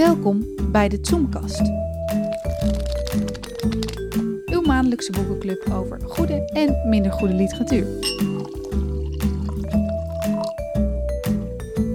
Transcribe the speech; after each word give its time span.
Welkom 0.00 0.46
bij 0.72 0.88
de 0.88 0.98
Zoomkast. 1.00 1.60
Uw 4.46 4.60
maandelijkse 4.60 5.12
boekenclub 5.12 5.66
over 5.72 6.00
goede 6.00 6.44
en 6.44 6.88
minder 6.88 7.12
goede 7.12 7.34
literatuur. 7.34 7.86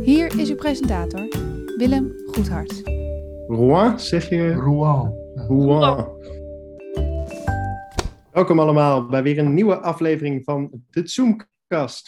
Hier 0.03 0.39
is 0.39 0.49
uw 0.49 0.55
presentator, 0.55 1.27
Willem 1.77 2.13
Goedhart. 2.25 2.81
Rouen, 3.47 3.99
zeg 3.99 4.29
je? 4.29 4.53
Rouen. 4.53 5.13
Rouen. 5.33 6.07
Welkom 8.31 8.59
allemaal 8.59 9.05
bij 9.07 9.23
weer 9.23 9.37
een 9.37 9.53
nieuwe 9.53 9.77
aflevering 9.77 10.43
van 10.43 10.69
de 10.89 11.01
Zoomkast. 11.07 11.54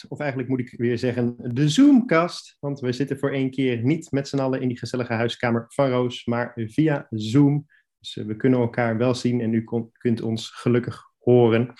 Of 0.08 0.18
eigenlijk 0.18 0.48
moet 0.48 0.60
ik 0.60 0.74
weer 0.76 0.98
zeggen 0.98 1.36
de 1.54 1.68
Zoomkast. 1.68 2.56
Want 2.60 2.80
we 2.80 2.92
zitten 2.92 3.18
voor 3.18 3.32
één 3.32 3.50
keer 3.50 3.82
niet 3.82 4.10
met 4.10 4.28
z'n 4.28 4.38
allen 4.38 4.60
in 4.60 4.68
die 4.68 4.78
gezellige 4.78 5.12
huiskamer 5.12 5.64
van 5.68 5.90
Roos, 5.90 6.24
maar 6.24 6.52
via 6.54 7.06
Zoom. 7.10 7.66
Dus 7.98 8.16
eh, 8.16 8.24
we 8.24 8.36
kunnen 8.36 8.60
elkaar 8.60 8.96
wel 8.96 9.14
zien 9.14 9.40
en 9.40 9.52
u 9.52 9.64
kunt 9.92 10.22
ons 10.22 10.50
gelukkig 10.50 11.02
horen. 11.18 11.72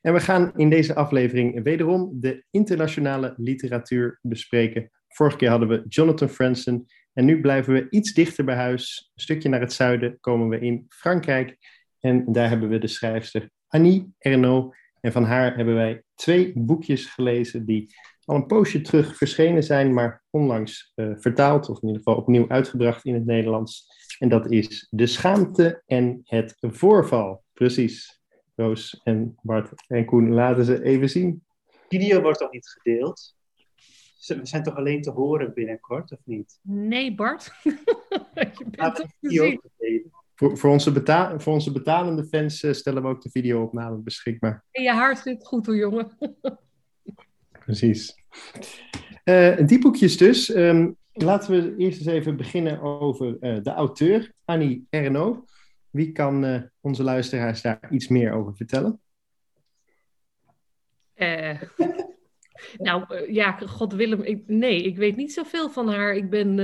En 0.00 0.12
we 0.12 0.20
gaan 0.20 0.52
in 0.56 0.70
deze 0.70 0.94
aflevering 0.94 1.62
wederom 1.62 2.20
de 2.20 2.44
internationale 2.50 3.34
literatuur 3.36 4.18
bespreken. 4.22 4.90
Vorige 5.08 5.36
keer 5.36 5.50
hadden 5.50 5.68
we 5.68 5.84
Jonathan 5.88 6.28
Franzen 6.28 6.86
en 7.12 7.24
nu 7.24 7.40
blijven 7.40 7.72
we 7.72 7.86
iets 7.90 8.12
dichter 8.12 8.44
bij 8.44 8.56
huis. 8.56 9.10
Een 9.14 9.22
stukje 9.22 9.48
naar 9.48 9.60
het 9.60 9.72
zuiden 9.72 10.20
komen 10.20 10.48
we 10.48 10.58
in 10.58 10.84
Frankrijk. 10.88 11.56
En 12.00 12.32
daar 12.32 12.48
hebben 12.48 12.68
we 12.68 12.78
de 12.78 12.86
schrijfster 12.86 13.50
Annie 13.68 14.14
Ernaux. 14.18 14.76
En 15.00 15.12
van 15.12 15.24
haar 15.24 15.56
hebben 15.56 15.74
wij 15.74 16.02
twee 16.18 16.52
boekjes 16.54 17.06
gelezen 17.06 17.64
die 17.66 17.94
al 18.24 18.36
een 18.36 18.46
poosje 18.46 18.80
terug 18.80 19.16
verschenen 19.16 19.62
zijn, 19.62 19.94
maar 19.94 20.22
onlangs 20.30 20.92
eh, 20.94 21.10
vertaald, 21.16 21.68
of 21.68 21.82
in 21.82 21.88
ieder 21.88 22.02
geval 22.02 22.20
opnieuw 22.20 22.48
uitgebracht 22.48 23.04
in 23.04 23.14
het 23.14 23.24
Nederlands. 23.24 23.86
En 24.18 24.28
dat 24.28 24.50
is 24.50 24.86
De 24.90 25.06
Schaamte 25.06 25.82
en 25.86 26.20
het 26.24 26.56
Voorval. 26.60 27.44
Precies. 27.52 28.20
Roos 28.54 29.00
en 29.04 29.36
Bart 29.42 29.72
en 29.86 30.04
Koen 30.04 30.32
laten 30.32 30.64
ze 30.64 30.82
even 30.82 31.08
zien. 31.08 31.44
video 31.88 32.20
wordt 32.20 32.38
toch 32.38 32.50
niet 32.52 32.68
gedeeld? 32.68 33.36
Ze- 34.16 34.38
We 34.38 34.46
zijn 34.46 34.62
toch 34.62 34.76
alleen 34.76 35.02
te 35.02 35.10
horen 35.10 35.54
binnenkort, 35.54 36.12
of 36.12 36.18
niet? 36.24 36.58
Nee, 36.62 37.14
Bart. 37.14 37.52
je 37.62 38.64
bent 38.70 38.76
toch 38.76 38.94
te 38.94 39.02
de 39.20 39.28
video 39.28 39.44
zien. 39.78 40.12
Voor, 40.38 40.58
voor, 40.58 40.70
onze, 40.70 40.92
beta 40.92 41.38
voor 41.38 41.52
onze 41.52 41.72
betalende 41.72 42.24
fans 42.24 42.62
eh, 42.62 42.72
stellen 42.72 43.02
we 43.02 43.08
ook 43.08 43.22
de 43.22 43.30
videoopname 43.30 43.96
beschikbaar. 43.96 44.64
En 44.70 44.82
je 44.82 44.90
haar 44.90 45.16
zit 45.16 45.46
goed 45.46 45.66
hoor, 45.66 45.76
jongen. 45.76 46.18
Precies. 47.64 48.14
Eh, 49.24 49.66
die 49.66 49.78
boekjes 49.78 50.16
dus. 50.16 50.52
Ehm, 50.52 50.90
laten 51.12 51.50
we 51.50 51.76
eerst 51.76 51.98
eens 51.98 52.08
even 52.08 52.36
beginnen 52.36 52.80
over 52.80 53.36
eh, 53.40 53.62
de 53.62 53.70
auteur, 53.70 54.32
Annie 54.44 54.86
Ernaux. 54.90 55.52
Wie 55.90 56.12
kan 56.12 56.68
onze 56.80 57.02
luisteraars 57.02 57.62
daar 57.62 57.88
iets 57.90 58.08
meer 58.08 58.32
over 58.32 58.56
vertellen? 58.56 59.00
Eh, 61.14 61.62
nou, 62.86 63.32
ja, 63.32 63.52
God 63.52 63.92
Willem, 63.92 64.22
ik, 64.22 64.42
nee, 64.46 64.82
ik 64.82 64.96
weet 64.96 65.16
niet 65.16 65.32
zoveel 65.32 65.70
van 65.70 65.88
haar. 65.88 66.14
Ik 66.14 66.30
ben 66.30 66.58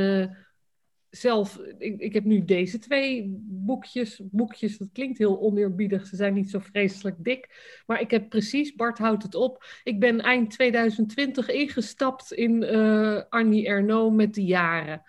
zelf, 1.16 1.60
ik, 1.78 2.00
ik 2.00 2.12
heb 2.12 2.24
nu 2.24 2.44
deze 2.44 2.78
twee 2.78 3.34
boekjes. 3.40 4.20
Boekjes, 4.22 4.78
dat 4.78 4.88
klinkt 4.92 5.18
heel 5.18 5.40
oneerbiedig, 5.40 6.06
ze 6.06 6.16
zijn 6.16 6.34
niet 6.34 6.50
zo 6.50 6.58
vreselijk 6.58 7.16
dik. 7.18 7.82
Maar 7.86 8.00
ik 8.00 8.10
heb 8.10 8.28
precies, 8.28 8.74
Bart 8.74 8.98
houdt 8.98 9.22
het 9.22 9.34
op. 9.34 9.64
Ik 9.82 10.00
ben 10.00 10.20
eind 10.20 10.50
2020 10.50 11.48
ingestapt 11.48 12.32
in 12.32 12.62
eh 12.62 13.22
Annie 13.28 13.66
Ernaux 13.66 14.14
met 14.14 14.34
de 14.34 14.44
jaren. 14.44 15.02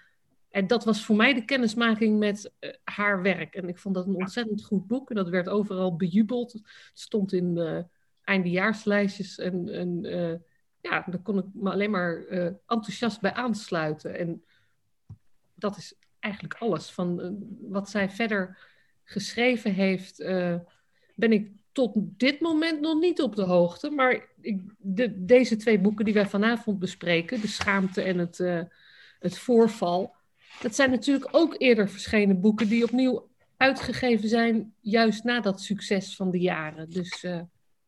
En 0.49 0.67
dat 0.67 0.83
was 0.83 1.05
voor 1.05 1.15
mij 1.15 1.33
de 1.33 1.45
kennismaking 1.45 2.19
met 2.19 2.53
eh, 2.59 2.69
haar 2.83 3.21
werk. 3.21 3.55
En 3.55 3.67
ik 3.67 3.77
vond 3.77 3.95
dat 3.95 4.07
een 4.07 4.15
ontzettend 4.15 4.63
goed 4.63 4.87
boek. 4.87 5.09
En 5.09 5.15
dat 5.15 5.29
werd 5.29 5.49
overal 5.49 5.95
bejubeld. 5.95 6.53
Het 6.53 6.63
stond 6.93 7.33
in 7.33 7.57
eh 7.57 7.79
eindejaarslijstjes. 8.23 9.37
En, 9.37 9.69
en 9.69 10.05
eh, 10.05 10.39
ja, 10.81 11.05
daar 11.09 11.21
kon 11.21 11.37
ik 11.37 11.45
me 11.53 11.71
alleen 11.71 11.91
maar 11.91 12.25
enthousiast 12.67 13.21
bij 13.21 13.33
aansluiten. 13.33 14.17
En 14.17 14.43
dat 15.55 15.77
is 15.77 15.95
eigenlijk 16.19 16.55
alles. 16.59 16.91
Van 16.91 17.21
eh, 17.21 17.29
wat 17.59 17.89
zij 17.89 18.09
verder 18.09 18.57
geschreven 19.03 19.73
heeft, 19.73 20.19
eh, 20.19 20.55
ben 21.15 21.31
ik 21.31 21.51
tot 21.71 21.93
dit 21.95 22.39
moment 22.39 22.81
nog 22.81 22.99
niet 22.99 23.21
op 23.21 23.35
de 23.35 23.43
hoogte. 23.43 23.89
Maar 23.89 24.27
ik, 24.41 24.61
de, 24.77 25.25
deze 25.25 25.55
twee 25.55 25.79
boeken 25.79 26.05
die 26.05 26.13
wij 26.13 26.27
vanavond 26.27 26.79
bespreken, 26.79 27.41
De 27.41 27.47
Schaamte 27.47 28.01
en 28.01 28.17
het, 28.17 28.39
eh, 28.39 28.61
het 29.19 29.37
Voorval, 29.37 30.15
dat 30.61 30.75
zijn 30.75 30.89
natuurlijk 30.89 31.27
ook 31.31 31.55
eerder 31.57 31.89
verschenen 31.89 32.41
boeken 32.41 32.67
die 32.67 32.83
opnieuw 32.83 33.29
uitgegeven 33.57 34.29
zijn, 34.29 34.73
juist 34.79 35.23
na 35.23 35.39
dat 35.39 35.61
succes 35.61 36.15
van 36.15 36.31
de 36.31 36.39
jaren. 36.39 36.89
Dus 36.89 37.21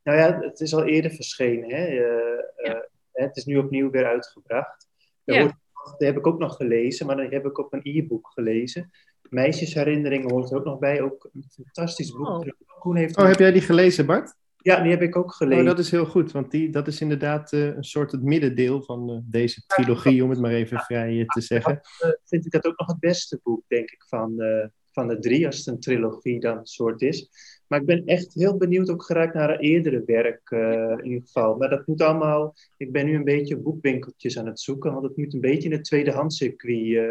Nou 0.03 0.17
ja, 0.17 0.39
het 0.39 0.59
is 0.59 0.73
al 0.73 0.85
eerder 0.85 1.11
verschenen. 1.11 1.69
Hè? 1.69 1.85
Ja. 1.87 2.87
het 3.11 3.37
is 3.37 3.45
nu 3.45 3.57
opnieuw 3.57 3.89
weer 3.89 4.05
uitgebracht. 4.05 4.87
Ja. 5.23 5.59
Die 5.97 6.07
heb 6.07 6.17
ik 6.17 6.27
ook 6.27 6.39
nog 6.39 6.55
gelezen, 6.55 7.05
maar 7.05 7.15
die 7.15 7.27
heb 7.29 7.45
ik 7.45 7.57
op 7.57 7.73
een 7.73 7.79
e-book 7.83 8.31
gelezen. 8.33 8.91
Meisjesherinneringen 9.29 10.31
hoort 10.31 10.51
er 10.51 10.57
ook 10.57 10.65
nog 10.65 10.79
bij. 10.79 11.01
Ook 11.01 11.29
een 11.33 11.45
fantastisch 11.49 12.11
boek. 12.11 12.27
Oh. 12.27 12.47
Koen 12.79 12.95
heeft 12.95 13.17
Oh, 13.17 13.27
heb 13.27 13.39
jij 13.39 13.51
die 13.51 13.61
gelezen, 13.61 14.05
Bart? 14.05 14.35
Ja, 14.57 14.81
die 14.81 14.91
heb 14.91 15.01
ik 15.01 15.15
ook 15.15 15.33
gelezen. 15.33 15.63
Oh, 15.63 15.69
dat 15.69 15.79
is 15.79 15.91
heel 15.91 16.05
goed, 16.05 16.31
want 16.31 16.51
die, 16.51 16.69
dat 16.69 16.87
is 16.87 17.01
inderdaad 17.01 17.53
eh, 17.53 17.65
een 17.65 17.83
soort 17.83 18.11
het 18.11 18.23
middendeel 18.23 18.81
van 18.83 19.09
eh, 19.09 19.17
deze 19.23 19.63
trilogie, 19.67 20.23
om 20.23 20.29
het 20.29 20.39
maar 20.39 20.51
even 20.51 20.79
vrij 20.79 21.19
eh, 21.19 21.25
te 21.25 21.41
zeggen. 21.41 21.81
eh, 21.99 22.09
vind 22.25 22.45
ik 22.45 22.51
dat 22.51 22.65
ook 22.65 22.79
nog 22.79 22.87
het 22.87 22.99
beste 22.99 23.39
boek, 23.43 23.63
denk 23.67 23.91
ik, 23.91 24.03
van, 24.07 24.39
eh, 24.39 24.67
van 24.91 25.07
de 25.07 25.19
drie, 25.19 25.45
als 25.45 25.57
het 25.57 25.67
een 25.67 25.79
trilogie 25.79 26.39
dan 26.39 26.65
soort 26.65 27.01
is. 27.01 27.29
Maar 27.67 27.79
ik 27.79 27.85
ben 27.85 28.05
echt 28.05 28.33
heel 28.33 28.57
benieuwd 28.57 28.89
ook 28.89 29.03
geraakt 29.03 29.33
naar 29.33 29.47
haar 29.49 29.59
eerdere 29.59 30.03
werk, 30.05 30.51
eh, 30.51 30.91
in 30.97 31.05
ieder 31.05 31.21
geval. 31.21 31.55
Maar 31.57 31.69
dat 31.69 31.87
moet 31.87 32.01
allemaal, 32.01 32.55
ik 32.77 32.91
ben 32.91 33.05
nu 33.05 33.15
een 33.15 33.23
beetje 33.23 33.57
boekwinkeltjes 33.57 34.37
aan 34.39 34.45
het 34.45 34.59
zoeken, 34.59 34.91
want 34.91 35.03
het 35.03 35.17
moet 35.17 35.33
een 35.33 35.41
beetje 35.41 35.69
in 35.69 35.75
het 35.75 35.83
tweedehandscircuit 35.83 36.95
eh 36.95 37.09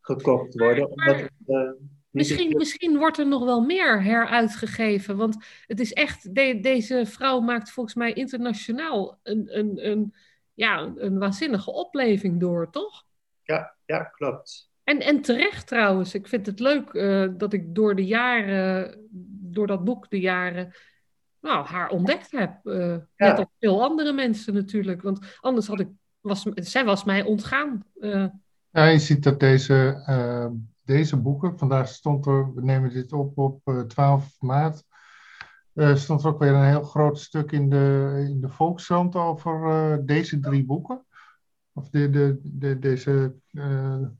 gekocht 0.00 0.58
worden. 0.58 0.90
Omdat 0.90 1.16
het, 1.20 1.30
eh, 1.46 1.70
Misschien, 2.10 2.56
misschien 2.56 2.98
wordt 2.98 3.18
er 3.18 3.28
nog 3.28 3.44
wel 3.44 3.60
meer 3.60 4.02
heruitgegeven. 4.02 5.16
Want 5.16 5.36
het 5.66 5.80
is 5.80 5.92
echt, 5.92 6.34
de- 6.34 6.60
deze 6.60 7.06
vrouw 7.06 7.40
maakt 7.40 7.70
volgens 7.70 7.94
mij 7.94 8.12
internationaal 8.12 9.18
een, 9.22 9.58
een, 9.58 9.90
een, 9.90 10.14
ja, 10.54 10.92
een 10.96 11.18
waanzinnige 11.18 11.72
opleving 11.72 12.40
door, 12.40 12.70
toch? 12.70 13.04
Ja, 13.42 13.74
ja, 13.86 14.02
klopt. 14.02 14.70
En, 14.84 15.00
en 15.00 15.20
terecht 15.20 15.66
trouwens. 15.66 16.14
Ik 16.14 16.28
vind 16.28 16.46
het 16.46 16.60
leuk 16.60 16.92
dat 17.38 17.52
ik 17.52 17.74
door 17.74 17.96
de 17.96 18.06
jaren, 18.06 19.08
door 19.54 19.66
dat 19.66 19.84
boek 19.84 20.10
de 20.10 20.20
jaren, 20.20 20.72
nou, 21.40 21.66
haar 21.66 21.88
ontdekt 21.90 22.30
heb. 22.30 22.66
eh, 22.66 22.96
Net 23.16 23.38
als 23.38 23.46
veel 23.58 23.82
andere 23.82 24.12
mensen 24.12 24.54
natuurlijk. 24.54 25.02
Want 25.02 25.38
anders 25.40 25.66
had 25.66 25.80
ik, 25.80 25.88
was, 26.20 26.42
zij 26.54 26.84
was 26.84 27.04
mij 27.04 27.22
ontgaan. 27.22 27.84
eh. 28.00 28.26
Ja, 28.70 28.84
je 28.84 28.98
ziet 28.98 29.22
dat 29.22 29.40
deze, 29.40 30.02
eh, 30.06 30.46
deze 30.84 31.16
boeken, 31.16 31.58
vandaag 31.58 31.88
stond 31.88 32.26
er, 32.26 32.54
we 32.54 32.62
nemen 32.62 32.90
dit 32.92 33.12
op 33.12 33.38
op 33.38 33.60
eh, 33.64 33.80
12 33.80 34.36
maart, 34.38 34.84
eh, 35.72 35.94
stond 35.94 36.22
er 36.22 36.28
ook 36.28 36.38
weer 36.38 36.52
een 36.54 36.68
heel 36.68 36.82
groot 36.82 37.18
stuk 37.18 37.52
in 37.52 37.70
de, 37.70 38.14
in 38.28 38.40
de 38.40 38.48
Volkskrant 38.48 39.14
over 39.16 40.06
deze 40.06 40.40
drie 40.40 40.64
boeken. 40.64 41.04
Of 41.72 41.90
de, 41.90 42.10
de, 42.10 42.40
de, 42.42 42.78
deze, 42.78 43.34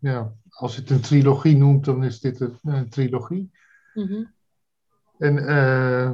ja, 0.01 0.33
als 0.49 0.75
je 0.75 0.81
het 0.81 0.91
een 0.91 1.01
trilogie 1.01 1.57
noemt, 1.57 1.85
dan 1.85 2.05
is 2.05 2.21
dit 2.21 2.41
een, 2.41 2.59
een 2.63 2.89
trilogie. 2.89 3.51
mhm. 3.95 4.23
En 5.19 5.47
eh, 5.47 6.11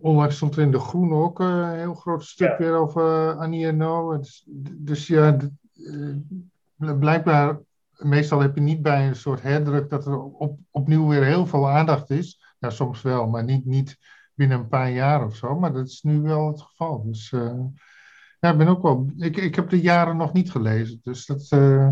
onlangs 0.00 0.36
stond 0.36 0.56
er 0.56 0.62
in 0.62 0.70
De 0.70 0.78
Groene 0.78 1.14
ook 1.14 1.40
eh, 1.40 1.46
een 1.46 1.76
heel 1.78 1.94
groot 1.94 2.24
stuk 2.24 2.48
Ja. 2.48 2.56
weer 2.58 2.72
over 2.74 3.28
eh, 3.30 3.38
Annie 3.38 3.66
Ernaux. 3.66 4.16
Dus, 4.18 4.44
dus 4.76 5.06
ja, 5.06 5.36
d- 5.36 6.98
blijkbaar, 6.98 7.58
meestal 7.96 8.40
heb 8.40 8.54
je 8.54 8.60
niet 8.60 8.82
bij 8.82 9.08
een 9.08 9.16
soort 9.16 9.42
herdruk 9.42 9.90
dat 9.90 10.06
er 10.06 10.20
op, 10.22 10.58
opnieuw 10.70 11.08
weer 11.08 11.24
heel 11.24 11.46
veel 11.46 11.68
aandacht 11.70 12.10
is. 12.10 12.42
Ja, 12.58 12.70
soms 12.70 13.02
wel, 13.02 13.26
maar 13.28 13.44
niet, 13.44 13.64
niet 13.64 13.98
binnen 14.34 14.58
een 14.58 14.68
paar 14.68 14.90
jaar 14.90 15.24
of 15.24 15.36
zo. 15.36 15.58
Maar 15.58 15.72
dat 15.72 15.86
is 15.86 16.02
nu 16.02 16.20
wel 16.20 16.46
het 16.48 16.60
geval. 16.62 17.02
Dus 17.06 17.32
eh, 17.32 17.60
ja, 18.40 18.50
ik 18.52 18.58
ben 18.58 18.68
ook 18.68 18.82
wel. 18.82 19.10
Ik, 19.16 19.36
ik 19.36 19.54
heb 19.54 19.68
de 19.70 19.80
jaren 19.80 20.16
nog 20.16 20.32
niet 20.32 20.50
gelezen, 20.50 21.00
dus 21.02 21.26
dat. 21.26 21.46
eh, 21.50 21.90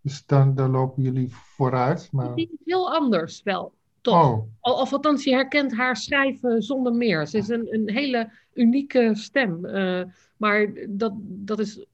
dus 0.00 0.26
dan, 0.26 0.54
daar 0.54 0.68
lopen 0.68 1.02
jullie 1.02 1.28
vooruit. 1.34 2.08
Maar, 2.12 2.34
Die 2.34 2.50
is 2.52 2.58
heel 2.64 2.92
anders 2.94 3.42
wel, 3.42 3.72
toch? 4.02 4.14
oh, 4.14 4.46
Al- 4.60 4.80
Of 4.80 4.92
althans, 4.92 5.24
je 5.24 5.30
herkent 5.30 5.74
haar 5.74 5.96
schrijven 5.96 6.62
zonder 6.62 6.94
meer. 6.94 7.26
Ze 7.26 7.38
is 7.38 7.48
een, 7.48 7.74
een 7.74 7.90
hele 7.90 8.30
unieke 8.54 9.10
stem. 9.14 9.64
eh, 9.64 10.02
maar 10.36 10.72
dat, 10.88 11.12
dat 11.22 11.58
is. 11.58 11.84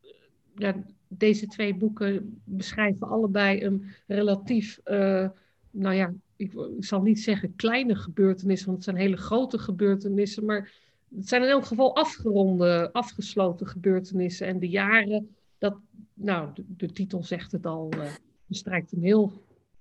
Ja, 0.55 0.75
deze 1.09 1.47
twee 1.47 1.75
boeken 1.75 2.41
beschrijven 2.45 3.09
allebei 3.09 3.65
een 3.65 3.85
relatief. 4.07 4.81
eh, 4.85 5.29
nou 5.71 5.95
ja, 5.95 6.13
ik, 6.37 6.53
ik 6.53 6.85
zal 6.85 7.03
niet 7.03 7.21
zeggen 7.21 7.57
kleine 7.57 7.95
gebeurtenissen, 7.97 8.67
want 8.67 8.85
het 8.85 8.95
zijn 8.95 9.05
hele 9.07 9.17
grote 9.17 9.59
gebeurtenissen. 9.59 10.45
Maar 10.45 10.73
het 11.17 11.29
zijn 11.29 11.43
in 11.43 11.49
elk 11.49 11.65
geval 11.65 11.97
afgeronde, 11.97 12.93
afgesloten 12.93 13.67
gebeurtenissen. 13.67 14.47
En 14.47 14.59
de 14.59 14.69
jaren, 14.69 15.37
dat, 15.59 15.77
nou, 16.15 16.51
de, 16.55 16.65
de 16.69 16.93
titel 16.93 17.23
zegt 17.23 17.53
het 17.53 17.67
al, 17.67 17.89
eh 17.91 18.11
bestrijkt 18.47 18.93
een 18.93 19.03
heel 19.03 19.33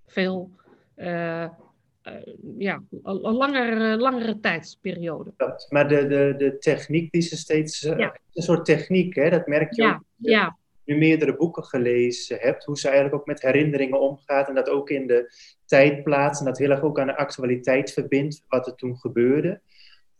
veel 0.05 0.51
ja, 2.57 2.83
een, 3.03 3.19
langere, 3.21 3.97
langere 3.97 4.39
tijdsperiode. 4.39 5.31
Dat. 5.37 5.65
Maar 5.69 5.87
de, 5.87 6.07
de, 6.07 6.33
de 6.37 6.57
techniek 6.57 7.11
die 7.11 7.21
ze 7.21 7.37
steeds... 7.37 7.83
eh, 7.83 7.97
Ja. 7.97 8.17
Een 8.33 8.43
soort 8.43 8.65
techniek, 8.65 9.15
hè? 9.15 9.29
Dat 9.29 9.47
merk 9.47 9.73
je 9.73 9.81
Ja, 9.81 9.93
ook. 9.95 10.01
ja, 10.17 10.57
nu 10.85 10.97
meerdere 10.97 11.35
boeken 11.35 11.63
gelezen 11.63 12.37
hebt, 12.39 12.63
hoe 12.63 12.77
ze 12.77 12.85
eigenlijk 12.87 13.15
ook 13.15 13.25
met 13.25 13.41
herinneringen 13.41 13.99
omgaat 13.99 14.47
en 14.47 14.55
dat 14.55 14.69
ook 14.69 14.89
in 14.89 15.07
de 15.07 15.31
tijd 15.65 16.03
plaatst 16.03 16.39
en 16.39 16.45
dat 16.45 16.57
heel 16.57 16.69
erg 16.69 16.81
ook 16.81 16.99
aan 16.99 17.07
de 17.07 17.17
actualiteit 17.17 17.93
verbindt, 17.93 18.43
wat 18.47 18.67
er 18.67 18.75
toen 18.75 18.97
gebeurde. 18.97 19.59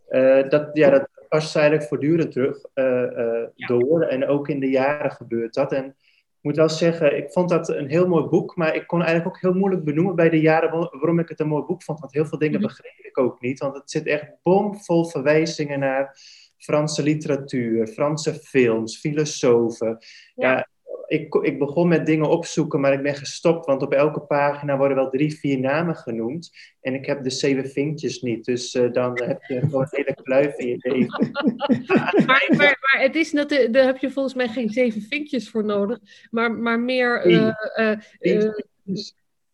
Eh, 0.08 0.50
dat, 0.50 0.70
ja, 0.74 0.90
dat 0.90 1.08
past 1.30 1.56
eigenlijk 1.56 1.88
voortdurend 1.88 2.32
terug 2.32 2.66
eh, 2.74 3.04
eh, 3.04 3.48
Ja. 3.56 3.68
door 3.68 4.02
en 4.02 4.26
ook 4.28 4.50
in 4.50 4.60
de 4.60 4.70
jaren 4.70 5.12
gebeurt 5.12 5.54
dat. 5.54 5.72
En 5.72 5.96
moet 6.42 6.56
wel 6.56 6.70
zeggen, 6.70 7.18
ik 7.18 7.32
vond 7.32 7.50
dat 7.50 7.70
een 7.70 7.90
heel 7.90 8.08
mooi 8.08 8.26
boek, 8.26 8.56
maar 8.56 8.76
ik 8.76 8.88
kon 8.88 9.02
eigenlijk 9.04 9.36
ook 9.36 9.42
heel 9.42 9.54
moeilijk 9.60 9.84
benoemen 9.84 10.16
bij 10.16 10.30
de 10.30 10.40
jaren 10.40 10.72
waar- 10.72 10.90
waarom 10.92 11.20
ik 11.20 11.30
het 11.30 11.40
een 11.40 11.48
mooi 11.48 11.64
boek 11.64 11.84
vond, 11.84 12.00
want 12.00 12.14
heel 12.14 12.26
veel 12.26 12.38
dingen 12.38 12.60
Mhm. 12.60 12.68
begreep 12.68 12.98
ik 13.06 13.18
ook 13.18 13.42
niet, 13.42 13.60
want 13.60 13.76
het 13.76 13.92
zit 13.92 14.06
echt 14.06 14.26
bomvol 14.44 15.06
verwijzingen 15.06 15.80
naar 15.80 16.18
Franse 16.58 17.04
literatuur, 17.04 17.88
Franse 17.88 18.34
films, 18.34 18.98
filosofen. 19.00 19.98
Ja. 20.36 20.52
Ja, 20.52 20.68
ik, 21.08 21.34
ik 21.34 21.60
begon 21.60 21.88
met 21.88 22.06
dingen 22.06 22.30
opzoeken, 22.30 22.80
maar 22.80 22.94
ik 22.94 23.02
ben 23.02 23.16
gestopt, 23.16 23.66
want 23.66 23.82
op 23.82 23.94
elke 23.94 24.20
pagina 24.20 24.78
worden 24.78 24.98
wel 24.98 25.10
drie, 25.10 25.40
vier 25.40 25.60
namen 25.60 25.96
genoemd. 25.96 26.52
En 26.82 26.94
ik 26.94 27.06
heb 27.06 27.24
de 27.24 27.30
zeven 27.30 27.70
vinkjes 27.70 28.22
niet, 28.22 28.46
dus 28.46 28.74
eh, 28.74 28.92
dan 28.92 29.22
heb 29.24 29.44
je 29.44 29.60
gewoon 29.60 29.82
een 29.82 29.88
hele 29.92 30.18
kluif 30.24 30.58
in 30.58 30.68
je 30.68 30.78
leven. 30.80 31.32
maar, 32.28 32.48
maar, 32.58 32.58
maar 32.58 33.02
het 33.02 33.16
is 33.16 33.32
dat, 33.32 33.50
daar 33.50 33.86
heb 33.86 33.98
je 33.98 34.12
volgens 34.12 34.36
mij 34.36 34.48
geen 34.48 34.70
zeven 34.70 35.02
vinkjes 35.02 35.50
voor 35.50 35.66
nodig, 35.66 36.00
maar, 36.32 36.52
maar 36.52 36.80
meer. 36.80 37.22
Eh, 37.22 37.52
eh, 37.76 37.98
eh, 38.20 38.54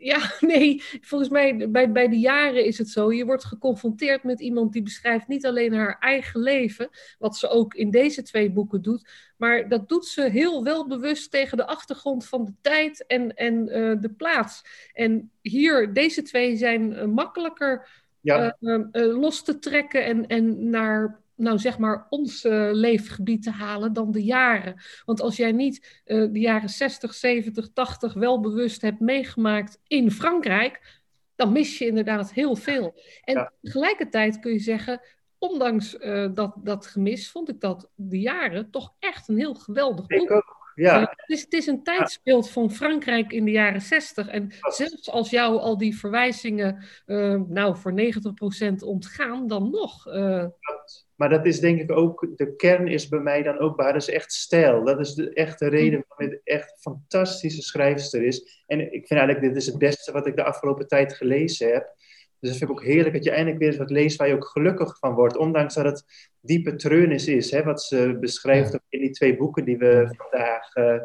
ja, 0.04 0.32
nee, 0.54 0.84
volgens 1.02 1.30
mij 1.30 1.70
bij, 1.70 1.92
bij 1.92 2.08
de 2.08 2.20
jaren 2.20 2.66
is 2.66 2.78
het 2.78 2.90
zo. 2.90 3.14
Je 3.14 3.26
wordt 3.26 3.44
geconfronteerd 3.44 4.24
met 4.24 4.40
iemand 4.40 4.74
die 4.74 4.84
beschrijft 4.84 5.28
niet 5.28 5.46
alleen 5.46 5.74
haar 5.74 5.98
eigen 6.00 6.40
leven, 6.40 6.90
wat 7.20 7.38
ze 7.38 7.48
ook 7.48 7.74
in 7.74 7.92
deze 7.92 8.22
twee 8.22 8.52
boeken 8.52 8.82
doet, 8.82 9.10
maar 9.38 9.70
dat 9.70 9.90
doet 9.90 10.06
ze 10.06 10.22
heel 10.22 10.64
welbewust 10.64 11.32
tegen 11.32 11.58
de 11.58 11.66
achtergrond 11.66 12.26
van 12.26 12.46
de 12.46 12.54
tijd 12.62 13.06
en, 13.06 13.36
en 13.36 13.70
eh, 13.70 14.02
de 14.02 14.10
plaats. 14.10 14.62
En 14.94 15.32
hier, 15.42 15.94
deze 15.94 16.22
twee 16.22 16.56
zijn 16.56 16.94
eh, 16.94 17.06
makkelijker 17.06 18.02
Ja, 18.20 18.58
eh, 18.60 18.82
los 18.92 19.44
te 19.44 19.60
trekken 19.60 20.06
en, 20.06 20.28
en 20.28 20.70
naar, 20.70 21.23
nou 21.36 21.60
zeg 21.60 21.78
maar, 21.78 22.08
ons 22.10 22.44
eh, 22.44 22.70
leefgebied 22.72 23.44
te 23.44 23.52
halen 23.52 23.94
dan 23.94 24.12
de 24.12 24.24
jaren. 24.24 24.82
Want 25.06 25.22
als 25.22 25.36
jij 25.36 25.52
niet 25.52 26.02
eh, 26.06 26.18
de 26.32 26.40
jaren 26.40 26.70
60, 26.70 27.14
70, 27.14 27.70
80 27.74 28.14
wel 28.14 28.40
bewust 28.40 28.82
hebt 28.82 29.00
meegemaakt 29.00 29.80
in 29.88 30.12
Frankrijk, 30.12 31.02
dan 31.36 31.52
mis 31.52 31.78
je 31.78 31.86
inderdaad 31.86 32.34
heel 32.34 32.56
veel. 32.56 33.02
En 33.24 33.34
Ja. 33.36 33.52
tegelijkertijd 33.62 34.40
kun 34.40 34.52
je 34.52 34.60
zeggen, 34.60 35.02
ondanks 35.38 35.98
eh, 35.98 36.28
dat, 36.34 36.54
dat 36.64 36.86
gemis, 36.86 37.32
vond 37.32 37.50
ik 37.50 37.60
dat 37.60 37.90
de 37.96 38.20
jaren 38.20 38.70
toch 38.70 38.94
echt 39.00 39.28
een 39.28 39.38
heel 39.38 39.56
geweldig 39.56 40.08
boek. 40.08 40.22
ik 40.30 40.32
ook. 40.32 40.62
Ja, 40.76 41.00
Ja, 41.00 41.00
het, 41.00 41.30
is, 41.30 41.42
het 41.42 41.54
is 41.54 41.68
een 41.68 41.84
tijdsbeeld 41.84 42.50
van 42.50 42.72
Frankrijk 42.72 43.34
in 43.34 43.46
de 43.46 43.52
jaren 43.52 43.82
60. 43.82 44.28
En 44.28 44.52
zelfs 44.62 45.10
als 45.10 45.30
jou 45.30 45.60
al 45.60 45.78
die 45.78 45.98
verwijzingen 45.98 46.84
nou, 47.48 47.78
voor 47.78 47.94
90% 47.94 48.76
ontgaan, 48.86 49.48
dan 49.48 49.70
nog. 49.70 50.06
Maar 51.16 51.30
dat 51.30 51.46
is 51.46 51.60
denk 51.60 51.80
ik 51.80 51.92
ook, 51.92 52.28
de 52.36 52.56
kern 52.56 52.88
is 52.88 53.08
bij 53.08 53.20
mij 53.20 53.44
dan 53.44 53.60
ook 53.60 53.76
waar. 53.76 53.94
Dat 53.94 54.02
is 54.02 54.10
echt 54.10 54.34
stijl. 54.34 54.84
Dat 54.84 55.00
is 55.00 55.14
de 55.14 55.34
echte 55.34 55.68
reden 55.68 56.06
waarom 56.08 56.30
het 56.30 56.42
echt 56.44 56.72
een 56.72 56.94
fantastische 56.94 57.62
schrijfster 57.62 58.24
is. 58.24 58.64
En 58.68 58.80
ik 58.80 59.08
vind 59.08 59.20
eigenlijk, 59.20 59.42
dit 59.42 59.56
is 59.56 59.66
het 59.66 59.78
beste 59.78 60.12
wat 60.12 60.28
ik 60.28 60.36
de 60.36 60.44
afgelopen 60.44 60.88
tijd 60.88 61.14
gelezen 61.14 61.74
heb. 61.74 61.96
Dus 62.40 62.50
dat 62.52 62.58
vind 62.58 62.72
ik 62.72 62.78
ook 62.78 62.84
heerlijk 62.84 63.14
dat 63.14 63.24
je 63.24 63.32
eindelijk 63.32 63.58
weer 63.60 63.68
eens 63.68 63.78
wat 63.78 63.90
leest 63.90 64.18
waar 64.18 64.28
je 64.28 64.34
ook 64.34 64.48
gelukkig 64.48 64.98
van 65.00 65.14
wordt. 65.14 65.38
Ondanks 65.38 65.74
dat 65.74 65.86
het 65.86 66.04
diepe 66.40 66.76
treurnis 66.76 67.28
is, 67.28 67.52
hè, 67.52 67.64
wat 67.64 67.84
ze 67.84 68.18
beschrijft 68.20 68.80
in 68.90 69.00
die 69.00 69.12
twee 69.12 69.38
boeken 69.38 69.66
die 69.66 69.78
we 69.78 70.14
vandaag 70.18 70.74
eh, 70.74 71.00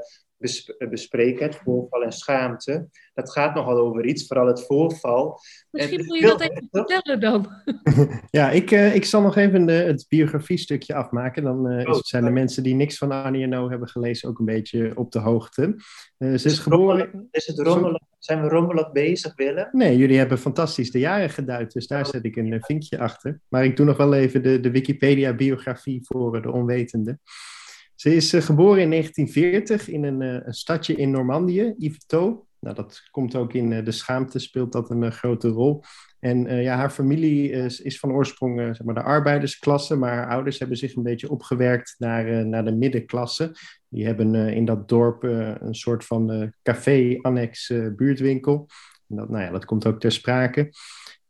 bespreken. 0.90 1.46
Het 1.46 1.56
voorval 1.56 2.02
en 2.02 2.12
schaamte. 2.12 2.88
Dat 3.14 3.32
gaat 3.32 3.54
nogal 3.54 3.76
over 3.76 4.04
iets, 4.04 4.26
vooral 4.26 4.46
het 4.46 4.66
voorval. 4.66 5.40
misschien 5.70 5.98
En 5.98 6.04
moet 6.04 6.18
je 6.18 6.26
dat 6.26 6.40
even 6.40 6.68
vertellen 6.70 7.20
dan. 7.20 7.46
Ja, 8.30 8.50
ik, 8.50 8.70
eh, 8.70 8.94
ik 8.94 9.04
zal 9.04 9.22
nog 9.22 9.36
even 9.36 9.66
de, 9.66 9.72
het 9.72 10.04
biografiestukje 10.08 10.94
afmaken. 10.94 11.42
Dan 11.42 11.68
eh, 11.68 11.88
Oh, 11.88 11.98
zijn 12.00 12.24
de 12.24 12.30
mensen 12.30 12.62
die 12.62 12.74
niks 12.74 12.98
van 12.98 13.10
Annie 13.10 13.46
No 13.46 13.68
hebben 13.70 13.88
gelezen 13.88 14.28
ook 14.28 14.38
een 14.38 14.44
beetje 14.44 14.92
op 14.94 15.12
de 15.12 15.18
hoogte. 15.18 15.76
Eh, 16.18 16.34
ze 16.34 16.48
is 16.48 16.58
geboren... 16.58 17.28
Is 17.30 17.46
het 17.46 17.58
rommelig? 17.58 18.08
Zijn 18.18 18.42
we 18.42 18.48
rommelig 18.48 18.92
bezig, 18.92 19.34
Willem? 19.36 19.68
Nee, 19.72 19.96
jullie 19.96 20.18
hebben 20.18 20.38
fantastisch 20.38 20.90
de 20.90 20.98
jaren 20.98 21.30
geduid, 21.30 21.72
dus 21.72 21.86
daar 21.86 22.06
zet 22.06 22.24
ik 22.24 22.36
een 22.36 22.52
eh, 22.52 22.62
vinkje 22.62 22.98
achter. 22.98 23.40
Maar 23.48 23.64
ik 23.64 23.76
doe 23.76 23.86
nog 23.86 23.96
wel 23.96 24.14
even 24.14 24.42
de, 24.42 24.60
de 24.60 24.70
Wikipedia-biografie 24.70 26.00
voor 26.02 26.36
eh, 26.36 26.42
de 26.42 26.50
onwetende. 26.50 27.18
Ze 28.00 28.14
is 28.14 28.32
eh, 28.32 28.42
geboren 28.42 28.82
in 28.82 28.90
1940 28.90 29.88
in 29.88 30.04
een, 30.04 30.22
eh, 30.22 30.46
een 30.46 30.54
stadje 30.54 30.94
in 30.94 31.10
Normandië, 31.10 31.74
Yvetot. 31.78 32.46
Nou, 32.60 32.74
dat 32.74 33.08
komt 33.10 33.34
ook 33.36 33.52
in 33.52 33.72
eh, 33.72 33.84
De 33.84 33.90
Schaamte, 33.90 34.38
speelt 34.38 34.72
dat 34.72 34.90
een 34.90 35.12
grote 35.12 35.48
rol. 35.48 35.82
En 36.20 36.62
ja, 36.62 36.76
haar 36.76 36.90
familie 36.90 37.50
is, 37.50 37.80
is 37.80 37.98
van 37.98 38.12
oorsprong 38.12 38.60
zeg 38.60 38.82
maar 38.82 38.94
de 38.94 39.02
arbeidersklasse, 39.02 39.96
maar 39.96 40.12
haar 40.14 40.28
ouders 40.28 40.58
hebben 40.58 40.76
zich 40.76 40.96
een 40.96 41.02
beetje 41.02 41.30
opgewerkt 41.30 41.94
naar, 41.98 42.46
naar 42.46 42.64
de 42.64 42.72
middenklasse. 42.72 43.52
Die 43.88 44.06
hebben 44.06 44.34
in 44.34 44.64
dat 44.64 44.88
dorp 44.88 45.22
een 45.22 45.74
soort 45.74 46.04
van 46.04 46.52
café-annex 46.62 47.72
buurtwinkel. 47.96 48.66
En 49.08 49.16
dat, 49.16 49.28
nou 49.28 49.44
ja, 49.44 49.50
dat 49.50 49.64
komt 49.64 49.86
ook 49.86 50.00
ter 50.00 50.12
sprake. 50.12 50.70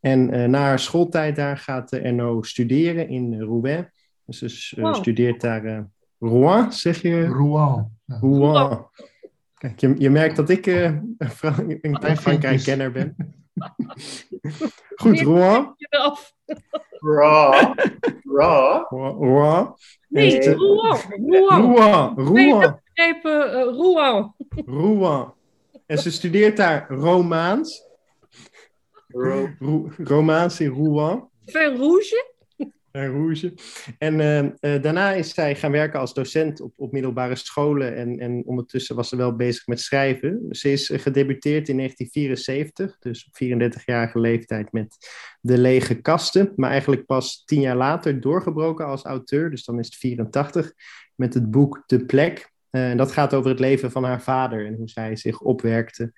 En 0.00 0.50
na 0.50 0.59
haar 0.59 0.79
schooltijd 0.79 1.37
daar 1.37 1.59
gaat 1.59 1.93
eh, 1.93 2.05
Erno 2.05 2.43
studeren 2.43 3.09
in 3.09 3.41
Rouen. 3.41 3.93
Dus 4.25 4.69
ze 4.69 4.81
Wow. 4.81 4.94
studeert 4.94 5.41
daar 5.41 5.91
Rouen, 6.19 6.73
zeg 6.73 7.03
je? 7.03 7.26
Rouen. 7.26 7.99
Ja. 8.06 8.19
Rouen. 8.20 8.87
Kijk, 9.55 9.81
je, 9.81 9.94
je 9.99 10.11
merkt 10.11 10.37
dat 10.37 10.49
ik 10.49 10.67
eh, 10.67 10.85
een 10.85 11.17
een. 11.81 12.17
Frankrijk-kenner 12.17 12.93
ben. 12.93 13.17
Goed, 14.97 15.20
Rouen. 15.20 15.75
Rouen. 16.99 17.75
Nee, 20.09 20.55
Rouen. 20.55 20.99
Rouen. 21.09 22.15
Rouen. 22.17 22.32
Nee, 22.32 22.50
Rouen. 22.50 22.61
dat 22.61 22.81
begrepen, 22.94 23.53
eh, 23.53 23.62
Rouen. 23.65 24.35
Rouen. 24.67 25.35
En 25.87 25.99
ze 25.99 26.11
studeert 26.11 26.56
daar 26.56 26.91
Romaans. 26.91 27.87
Ro- 29.09 29.49
Romaans 29.96 30.60
in 30.60 30.70
Rouen. 30.70 31.29
Vin 31.46 31.77
Rouge. 31.77 32.32
En 32.98 33.12
Rouge. 33.12 33.55
En 33.98 34.20
eh, 34.20 34.38
eh, 34.74 34.82
daarna 34.82 35.12
is 35.12 35.34
zij 35.34 35.55
gaan 35.55 35.70
werken 35.70 36.00
als 36.00 36.14
docent 36.14 36.60
op, 36.60 36.72
op 36.76 36.93
middelbare 36.93 37.36
scholen. 37.36 37.96
En, 37.96 38.19
en 38.19 38.43
ondertussen 38.46 38.96
was 38.96 39.08
ze 39.08 39.17
wel 39.17 39.36
bezig 39.36 39.67
met 39.67 39.81
schrijven. 39.81 40.46
Ze 40.50 40.72
is 40.72 40.90
eh, 40.90 41.00
gedebuteerd 41.00 41.69
in 41.69 41.76
1974, 41.76 42.98
dus 42.98 43.26
op 43.26 43.34
34-jarige 43.44 44.20
leeftijd 44.20 44.72
met 44.72 44.96
De 45.40 45.58
Lege 45.58 46.00
Kasten. 46.00 46.52
Maar 46.56 46.70
eigenlijk 46.70 47.06
pas 47.06 47.44
tien 47.44 47.60
jaar 47.60 47.76
later 47.76 48.20
doorgebroken 48.20 48.86
als 48.86 49.05
auteur, 49.05 49.50
dus 49.50 49.64
dan 49.64 49.78
is 49.78 49.86
het 49.86 49.96
84, 49.96 50.72
met 51.14 51.34
het 51.34 51.50
boek 51.50 51.82
De 51.86 52.05
Plek. 52.05 52.52
Eh, 52.70 52.90
en 52.90 52.96
dat 52.96 53.12
gaat 53.12 53.34
over 53.34 53.50
het 53.50 53.60
leven 53.60 53.90
van 53.90 54.05
haar 54.05 54.22
vader 54.22 54.67
en 54.67 54.74
hoe 54.74 54.88
zij 54.88 55.17
zich 55.17 55.40
opwerkte, 55.40 56.12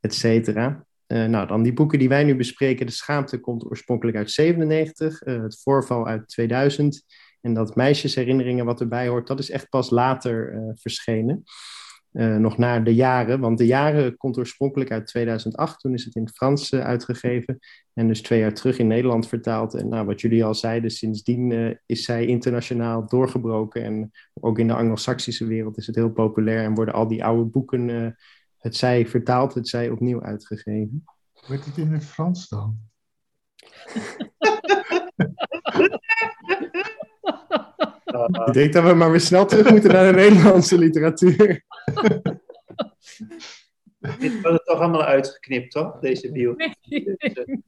et 0.00 0.14
cetera. 0.14 0.86
Eh, 1.06 1.24
nou, 1.24 1.46
dan 1.46 1.62
die 1.62 1.72
boeken 1.72 1.98
die 1.98 2.08
wij 2.08 2.24
nu 2.24 2.36
bespreken. 2.36 2.86
De 2.86 2.92
Schaamte 2.92 3.38
komt 3.38 3.64
oorspronkelijk 3.64 4.16
uit 4.16 4.30
97, 4.30 5.22
eh, 5.22 5.42
het 5.42 5.60
voorval 5.62 6.06
uit 6.06 6.28
2000. 6.28 7.04
En 7.40 7.54
dat 7.54 7.76
meisjesherinneringen 7.76 8.64
wat 8.64 8.80
erbij 8.80 9.08
hoort, 9.08 9.26
dat 9.26 9.38
is 9.38 9.50
echt 9.50 9.68
pas 9.68 9.90
later 9.90 10.52
eh, 10.52 10.60
verschenen. 10.74 11.42
Nog 12.38 12.58
na 12.58 12.80
de 12.80 12.94
jaren, 12.94 13.40
want 13.40 13.58
de 13.58 13.66
jaren 13.66 14.16
komt 14.16 14.38
oorspronkelijk 14.38 14.90
uit 14.90 15.06
2008. 15.06 15.80
Toen 15.80 15.94
is 15.94 16.04
het 16.04 16.14
in 16.14 16.22
het 16.22 16.36
Frans 16.36 16.74
uitgegeven. 16.74 17.58
En 17.94 18.08
dus 18.08 18.22
twee 18.22 18.38
jaar 18.38 18.52
terug 18.52 18.78
in 18.78 18.86
Nederland 18.86 19.28
vertaald. 19.28 19.74
En 19.74 19.88
nou, 19.88 20.06
wat 20.06 20.20
jullie 20.20 20.44
al 20.44 20.54
zeiden, 20.54 20.90
sindsdien 20.90 21.78
is 21.86 22.04
zij 22.04 22.26
internationaal 22.26 23.06
doorgebroken. 23.06 23.82
En 23.82 24.12
ook 24.34 24.58
in 24.58 24.66
de 24.66 24.74
Anglo-Saxische 24.74 25.46
wereld 25.46 25.76
is 25.76 25.86
het 25.86 25.96
heel 25.96 26.10
populair. 26.10 26.64
En 26.64 26.74
worden 26.74 26.94
al 26.94 27.08
die 27.08 27.24
oude 27.24 27.44
boeken, 27.44 28.16
het 28.58 28.76
zij 28.76 29.06
vertaald, 29.06 29.54
het 29.54 29.68
zij 29.68 29.90
opnieuw 29.90 30.22
uitgegeven. 30.22 31.04
Hoe 31.32 31.56
heet 31.56 31.64
het 31.64 31.76
in 31.76 31.92
het 31.92 32.04
Frans 32.04 32.48
dan? 32.48 32.78
Ik 38.46 38.52
denk 38.52 38.72
dat 38.72 38.84
we 38.84 38.94
maar 38.94 39.10
weer 39.10 39.20
snel 39.20 39.46
terug 39.46 39.70
moeten 39.70 39.92
naar 39.92 40.12
de 40.12 40.18
Nederlandse 40.18 40.78
literatuur. 40.78 41.64
dit 44.18 44.42
wordt 44.42 44.66
toch 44.66 44.78
allemaal 44.78 45.04
uitgeknipt, 45.04 45.70
toch? 45.70 45.98
Deze 45.98 46.32
bio. 46.32 46.54
Nee, 46.56 47.16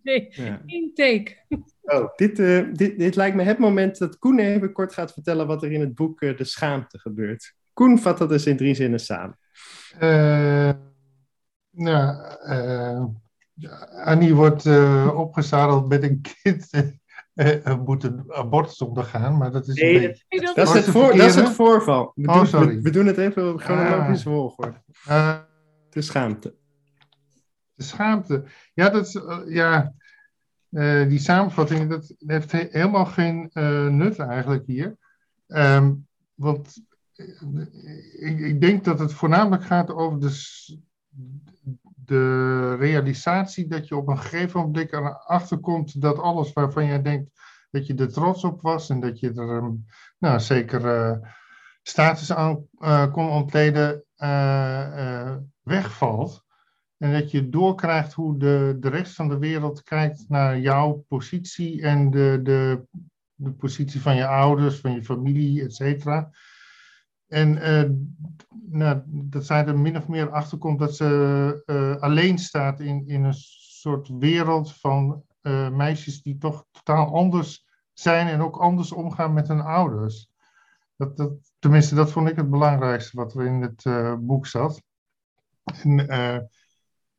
nee. 0.02 0.28
Ja. 0.30 0.62
Intake. 0.66 1.36
Oh, 1.82 2.14
Dit, 2.16 2.38
eh, 2.38 2.64
dit, 2.72 2.98
dit 2.98 3.16
lijkt 3.16 3.36
me 3.36 3.42
het 3.42 3.58
moment 3.58 3.98
dat 3.98 4.18
Koen 4.18 4.38
even 4.38 4.72
kort 4.72 4.92
gaat 4.92 5.12
vertellen 5.12 5.46
wat 5.46 5.62
er 5.62 5.72
in 5.72 5.80
het 5.80 5.94
boek 5.94 6.20
eh, 6.20 6.36
De 6.36 6.44
Schaamte 6.44 6.98
gebeurt. 6.98 7.54
Koen 7.72 7.98
vat 7.98 8.18
dat 8.18 8.28
dus 8.28 8.46
in 8.46 8.56
drie 8.56 8.74
zinnen 8.74 9.00
samen. 9.00 9.38
Eh, 9.98 10.70
nou, 11.70 12.34
eh, 12.42 13.04
Annie 14.04 14.34
wordt 14.34 14.64
uh, 14.64 15.14
opgezadeld 15.14 15.88
met 15.88 16.02
een 16.02 16.20
kind. 16.42 16.70
Uh, 17.34 17.76
moet 17.86 18.04
een 18.04 18.24
abortus 18.32 18.82
ondergaan, 18.82 19.36
maar 19.36 19.52
dat 19.52 19.68
is. 19.68 19.74
Nee, 19.74 19.94
een 19.94 20.00
beetje... 20.00 20.46
dat, 20.46 20.56
dat, 20.56 20.68
is 20.68 20.74
het 20.74 20.84
voor, 20.84 21.16
dat 21.16 21.26
is 21.26 21.34
het 21.34 21.48
voorval. 21.48 22.12
We, 22.14 22.28
oh, 22.28 22.34
doen, 22.34 22.46
sorry. 22.46 22.74
We, 22.74 22.80
we, 22.80 22.90
doen 22.90 23.06
het 23.06 23.18
even 23.18 23.52
op 23.52 23.60
chronologische 23.60 24.28
Ah. 24.28 24.34
volgorde. 24.34 24.82
Uh, 25.08 25.38
de 25.90 26.02
schaamte. 26.02 26.54
De 27.74 27.82
schaamte. 27.82 28.44
Ja, 28.74 28.88
dat 28.88 29.06
is, 29.06 29.14
uh, 29.14 29.38
ja 29.46 29.92
uh, 30.70 31.08
die 31.08 31.18
samenvatting 31.18 31.90
dat 31.90 32.14
heeft 32.26 32.52
he 32.52 32.66
helemaal 32.70 33.06
geen 33.06 33.50
nut 33.96 34.18
eigenlijk 34.18 34.66
hier. 34.66 34.96
Um, 35.46 36.06
want 36.34 36.86
ik, 38.18 38.38
ik, 38.38 38.60
denk 38.60 38.84
dat 38.84 38.98
het 38.98 39.12
voornamelijk 39.12 39.64
gaat 39.64 39.90
over 39.90 40.20
de, 40.20 40.78
de 41.94 42.74
realisatie 42.74 43.66
dat 43.66 43.88
je 43.88 43.96
op 43.96 44.08
een 44.08 44.18
gegeven 44.18 44.60
moment 44.60 44.92
erachter 44.92 45.58
komt 45.58 46.00
dat 46.00 46.18
alles 46.18 46.52
waarvan 46.52 46.86
jij 46.86 47.02
denkt 47.02 47.30
dat 47.70 47.86
je 47.86 47.94
er 47.94 48.12
trots 48.12 48.44
op 48.44 48.60
was 48.60 48.90
en 48.90 49.00
dat 49.00 49.20
je 49.20 49.28
er 49.28 49.48
um, 49.48 49.84
nou, 50.18 50.40
zeker 50.40 50.84
uh, 50.84 51.28
status 51.82 52.32
aan 52.32 52.66
uh, 52.78 53.12
kon 53.12 53.28
ontleden, 53.30 54.04
uh, 54.16 55.36
wegvalt. 55.62 56.46
En 56.96 57.12
dat 57.12 57.30
je 57.30 57.48
doorkrijgt 57.48 58.12
hoe 58.12 58.38
de, 58.38 58.76
de 58.80 58.88
rest 58.88 59.14
van 59.14 59.28
de 59.28 59.38
wereld 59.38 59.82
kijkt 59.82 60.24
naar 60.28 60.58
jouw 60.58 61.04
positie 61.08 61.82
en 61.82 62.10
de, 62.10 62.40
de, 62.42 62.82
de 63.34 63.50
positie 63.52 64.00
van 64.00 64.16
je 64.16 64.26
ouders, 64.26 64.80
van 64.80 64.92
je 64.92 65.04
familie, 65.04 65.62
et 65.62 65.74
cetera. 65.74 66.30
En 67.28 67.56
uh, 67.56 67.90
nou, 68.70 69.02
dat 69.06 69.46
zij 69.46 69.66
er 69.66 69.78
min 69.78 69.96
of 69.96 70.08
meer 70.08 70.30
achter 70.30 70.58
komt 70.58 70.78
dat 70.78 70.96
ze 70.96 71.62
uh, 71.66 71.96
alleen 72.02 72.38
staat 72.38 72.80
in, 72.80 73.06
in 73.06 73.24
een 73.24 73.36
soort 73.36 74.08
wereld 74.08 74.76
van 74.76 75.22
uh, 75.42 75.70
meisjes 75.70 76.22
die 76.22 76.38
toch 76.38 76.66
totaal 76.70 77.14
anders 77.14 77.66
zijn 77.92 78.26
en 78.26 78.40
ook 78.40 78.56
anders 78.56 78.92
omgaan 78.92 79.32
met 79.32 79.48
hun 79.48 79.60
ouders. 79.60 80.30
Dat, 80.96 81.16
dat, 81.16 81.32
tenminste, 81.58 81.94
dat 81.94 82.12
vond 82.12 82.28
ik 82.28 82.36
het 82.36 82.50
belangrijkste 82.50 83.16
wat 83.16 83.34
er 83.34 83.46
in 83.46 83.62
het 83.62 83.84
boek 84.26 84.46
zat. 84.46 84.82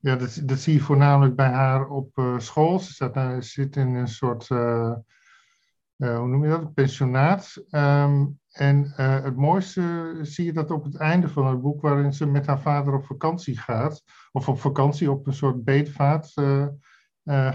Ja, 0.01 0.15
dat, 0.15 0.41
dat 0.43 0.59
zie 0.59 0.73
je 0.73 0.79
voornamelijk 0.79 1.35
bij 1.35 1.49
haar 1.49 1.87
op 1.87 2.35
school. 2.37 2.79
Ze 2.79 3.37
zit 3.39 3.75
in 3.75 3.95
een 3.95 4.07
soort, 4.07 4.47
hoe 6.07 6.27
noem 6.27 6.43
je 6.43 6.49
dat, 6.49 6.73
pensionaat. 6.73 7.63
Um, 7.71 8.39
en 8.51 8.93
uh, 8.97 9.23
het 9.23 9.35
mooiste 9.35 10.17
zie 10.21 10.45
je 10.45 10.53
dat 10.53 10.71
op 10.71 10.83
het 10.83 10.95
einde 10.95 11.27
van 11.27 11.47
het 11.47 11.61
boek, 11.61 11.81
waarin 11.81 12.13
ze 12.13 12.25
met 12.25 12.45
haar 12.45 12.61
vader 12.61 12.93
op 12.93 13.05
vakantie 13.05 13.57
gaat, 13.57 14.03
of 14.31 14.49
op 14.49 14.59
vakantie 14.59 15.11
op 15.11 15.27
een 15.27 15.33
soort 15.33 15.63
beetvaart 15.63 16.31
uh, 16.35 16.67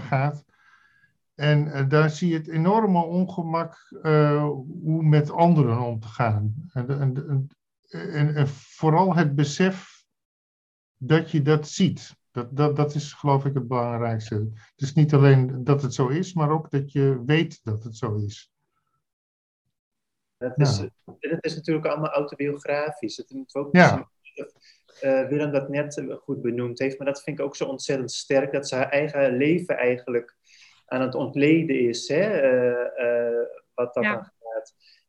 gaat. 0.09 0.45
En 1.35 1.87
daar 1.87 2.09
zie 2.09 2.29
je 2.29 2.37
het 2.37 2.47
enorme 2.47 3.03
ongemak 3.03 3.89
hoe 4.81 5.03
met 5.03 5.31
anderen 5.31 5.79
om 5.79 5.99
te 5.99 6.07
gaan. 6.07 6.53
En, 6.73 6.89
en, 6.89 7.49
en, 8.35 8.47
vooral 8.47 9.15
het 9.15 9.35
besef 9.35 10.03
dat 10.97 11.31
je 11.31 11.41
dat 11.41 11.67
ziet. 11.67 12.15
Dat, 12.35 12.55
dat, 12.55 12.75
dat 12.75 12.95
is 12.95 13.13
geloof 13.13 13.45
ik 13.45 13.53
het 13.53 13.67
belangrijkste. 13.67 14.35
Het 14.35 14.81
is 14.81 14.93
niet 14.93 15.13
alleen 15.13 15.63
dat 15.63 15.81
het 15.81 15.93
zo 15.93 16.07
is, 16.07 16.33
maar 16.33 16.49
ook 16.49 16.71
dat 16.71 16.91
je 16.91 17.23
weet 17.25 17.59
dat 17.63 17.83
het 17.83 17.97
zo 17.97 18.15
is. 18.15 18.51
Dat 20.37 20.59
is, 20.59 20.77
ja. 20.77 21.13
dat 21.19 21.43
is 21.43 21.55
natuurlijk 21.55 21.85
allemaal 21.85 22.11
autobiografisch. 22.11 23.25
Moet 23.27 23.55
ook 23.55 23.75
ja. 23.75 24.09
uh, 25.01 25.27
Willem 25.27 25.51
dat 25.51 25.69
net 25.69 26.03
goed 26.19 26.41
benoemd 26.41 26.79
heeft, 26.79 26.97
maar 26.97 27.07
dat 27.07 27.21
vind 27.23 27.39
ik 27.39 27.45
ook 27.45 27.55
zo 27.55 27.65
ontzettend 27.65 28.11
sterk, 28.11 28.51
dat 28.51 28.67
ze 28.67 28.75
haar 28.75 28.89
eigen 28.89 29.37
leven 29.37 29.77
eigenlijk 29.77 30.35
aan 30.85 31.01
het 31.01 31.15
ontleden 31.15 31.79
is, 31.79 32.07
hè? 32.07 32.43
Uh, 32.43 33.05
uh, 33.05 33.45
wat 33.73 33.93
dat 33.93 34.03
Ja. 34.03 34.33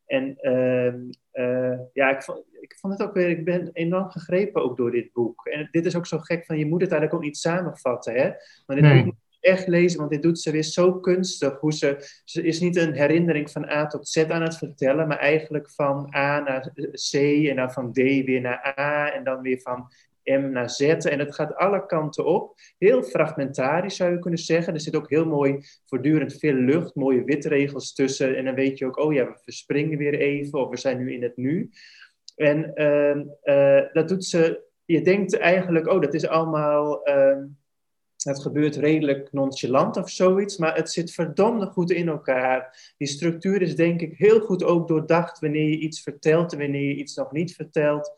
En 0.06 0.36
ehm, 0.40 1.00
eh, 1.30 1.78
ja, 1.92 2.10
ik 2.16 2.22
vond, 2.22 2.44
ik 2.60 2.76
vond 2.80 2.92
het 2.98 3.08
ook 3.08 3.14
weer, 3.14 3.28
ik 3.28 3.44
ben 3.44 3.70
enorm 3.72 4.10
gegrepen 4.10 4.62
ook 4.62 4.76
door 4.76 4.90
dit 4.90 5.12
boek. 5.12 5.46
En 5.46 5.68
dit 5.70 5.86
is 5.86 5.96
ook 5.96 6.06
zo 6.06 6.18
gek 6.18 6.44
van, 6.44 6.58
je 6.58 6.66
moet 6.66 6.80
het 6.80 6.90
eigenlijk 6.90 7.20
ook 7.20 7.26
niet 7.28 7.38
samenvatten, 7.38 8.14
hè? 8.14 8.30
Maar 8.66 8.76
dit 8.76 8.84
Nee. 8.84 9.04
moet 9.04 9.14
je 9.28 9.48
echt 9.48 9.66
lezen, 9.66 9.98
want 9.98 10.10
dit 10.10 10.22
doet 10.22 10.40
ze 10.40 10.50
weer 10.50 10.62
zo 10.62 10.92
kunstig. 11.00 11.60
Hoe 11.60 11.72
ze, 11.72 12.20
ze 12.24 12.42
is 12.42 12.60
niet 12.60 12.76
een 12.76 12.92
herinnering 12.92 13.50
van 13.50 13.68
A 13.70 13.86
tot 13.86 14.08
Z 14.08 14.16
aan 14.16 14.42
het 14.42 14.56
vertellen, 14.56 15.08
maar 15.08 15.18
eigenlijk 15.18 15.70
van 15.70 16.14
A 16.14 16.40
naar 16.40 16.72
C 17.10 17.14
en 17.48 17.56
dan 17.56 17.72
van 17.72 17.92
D 17.92 17.96
weer 17.96 18.40
naar 18.40 18.74
A 18.78 19.12
en 19.12 19.24
dan 19.24 19.40
weer 19.40 19.60
van 19.60 19.90
M 20.26 20.50
naar 20.50 20.70
Z. 20.70 20.80
En 20.82 21.18
het 21.18 21.34
gaat 21.34 21.54
alle 21.54 21.86
kanten 21.86 22.24
op. 22.24 22.54
Heel 22.78 23.02
fragmentarisch 23.02 23.96
zou 23.96 24.12
je 24.12 24.18
kunnen 24.18 24.40
zeggen. 24.40 24.74
Er 24.74 24.80
zit 24.80 24.96
ook 24.96 25.10
heel 25.10 25.26
mooi 25.26 25.58
voortdurend 25.84 26.38
veel 26.38 26.54
lucht, 26.54 26.94
mooie 26.94 27.24
witregels 27.24 27.92
tussen. 27.92 28.36
En 28.36 28.44
dan 28.44 28.54
weet 28.54 28.78
je 28.78 28.86
ook, 28.86 28.98
oh 28.98 29.12
ja, 29.12 29.26
we 29.26 29.38
verspringen 29.42 29.98
weer 29.98 30.14
even 30.14 30.60
of 30.60 30.70
we 30.70 30.76
zijn 30.76 30.98
nu 30.98 31.12
in 31.12 31.22
het 31.22 31.36
nu. 31.36 31.70
En 32.36 32.72
uh, 32.74 33.16
uh, 33.56 33.92
dat 33.92 34.08
doet 34.08 34.24
ze, 34.24 34.62
je 34.84 35.02
denkt 35.02 35.38
eigenlijk, 35.38 35.86
oh 35.86 36.00
dat 36.00 36.14
is 36.14 36.26
allemaal, 36.26 37.00
het 38.22 38.42
gebeurt 38.42 38.76
redelijk 38.76 39.32
nonchalant 39.32 39.96
of 39.96 40.10
zoiets, 40.10 40.56
maar 40.56 40.76
het 40.76 40.90
zit 40.90 41.12
verdomde 41.12 41.66
goed 41.66 41.90
in 41.90 42.08
elkaar. 42.08 42.92
Die 42.96 43.08
structuur 43.08 43.62
is 43.62 43.76
denk 43.76 44.00
ik 44.00 44.16
heel 44.16 44.40
goed 44.40 44.64
ook 44.64 44.88
doordacht 44.88 45.38
wanneer 45.38 45.68
je 45.68 45.78
iets 45.78 46.02
vertelt 46.02 46.52
en 46.52 46.58
wanneer 46.58 46.88
je 46.88 46.96
iets 46.96 47.14
nog 47.16 47.32
niet 47.32 47.54
vertelt. 47.54 48.14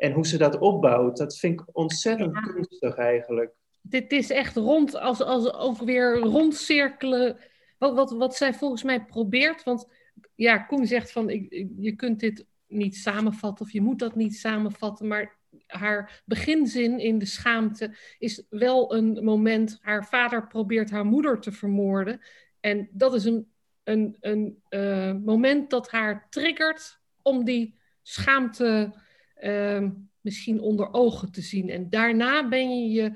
En 0.00 0.12
hoe 0.12 0.26
ze 0.26 0.38
dat 0.38 0.58
opbouwt, 0.58 1.16
dat 1.16 1.38
vind 1.38 1.60
ik 1.60 1.66
ontzettend 1.76 2.34
Ja. 2.34 2.40
kunstig 2.40 2.96
eigenlijk. 2.96 3.52
Dit 3.82 4.12
is 4.12 4.30
echt 4.30 4.56
rond, 4.56 4.94
als, 4.94 5.22
als 5.22 5.52
ook 5.52 5.78
weer 5.78 6.18
rondcirkelen. 6.18 7.36
Wat, 7.78 7.94
wat, 7.94 8.10
wat 8.10 8.36
zij 8.36 8.54
volgens 8.54 8.82
mij 8.82 9.04
probeert. 9.04 9.62
Want 9.62 9.88
ja, 10.34 10.58
Koen 10.58 10.86
zegt 10.86 11.12
van 11.12 11.30
ik, 11.30 11.50
ik- 11.50 11.70
je 11.78 11.92
kunt 11.96 12.20
dit 12.20 12.46
niet 12.66 12.96
samenvatten 12.96 13.64
of 13.64 13.72
je 13.72 13.80
moet 13.80 13.98
dat 13.98 14.14
niet 14.14 14.36
samenvatten. 14.36 15.06
Maar 15.06 15.38
haar 15.66 16.22
beginzin 16.24 16.98
in 16.98 17.18
de 17.18 17.26
schaamte 17.26 17.94
is 18.18 18.42
wel 18.48 18.94
een 18.94 19.24
moment. 19.24 19.78
Haar 19.80 20.04
vader 20.06 20.46
probeert 20.46 20.90
haar 20.90 21.04
moeder 21.04 21.40
te 21.40 21.52
vermoorden. 21.52 22.20
En 22.60 22.88
dat 22.92 23.14
is 23.14 23.24
een, 23.24 23.50
een, 23.84 24.16
een 24.20 24.62
eh, 24.68 25.12
moment 25.24 25.70
dat 25.70 25.90
haar 25.90 26.26
triggert 26.30 27.00
om 27.22 27.44
die 27.44 27.78
schaamte 28.02 28.92
ehm, 29.40 29.90
misschien 30.20 30.60
onder 30.60 30.92
ogen 30.92 31.32
te 31.32 31.40
zien. 31.40 31.70
En 31.70 31.90
daarna 31.90 32.48
ben 32.48 32.80
je 32.80 32.90
je 32.90 33.12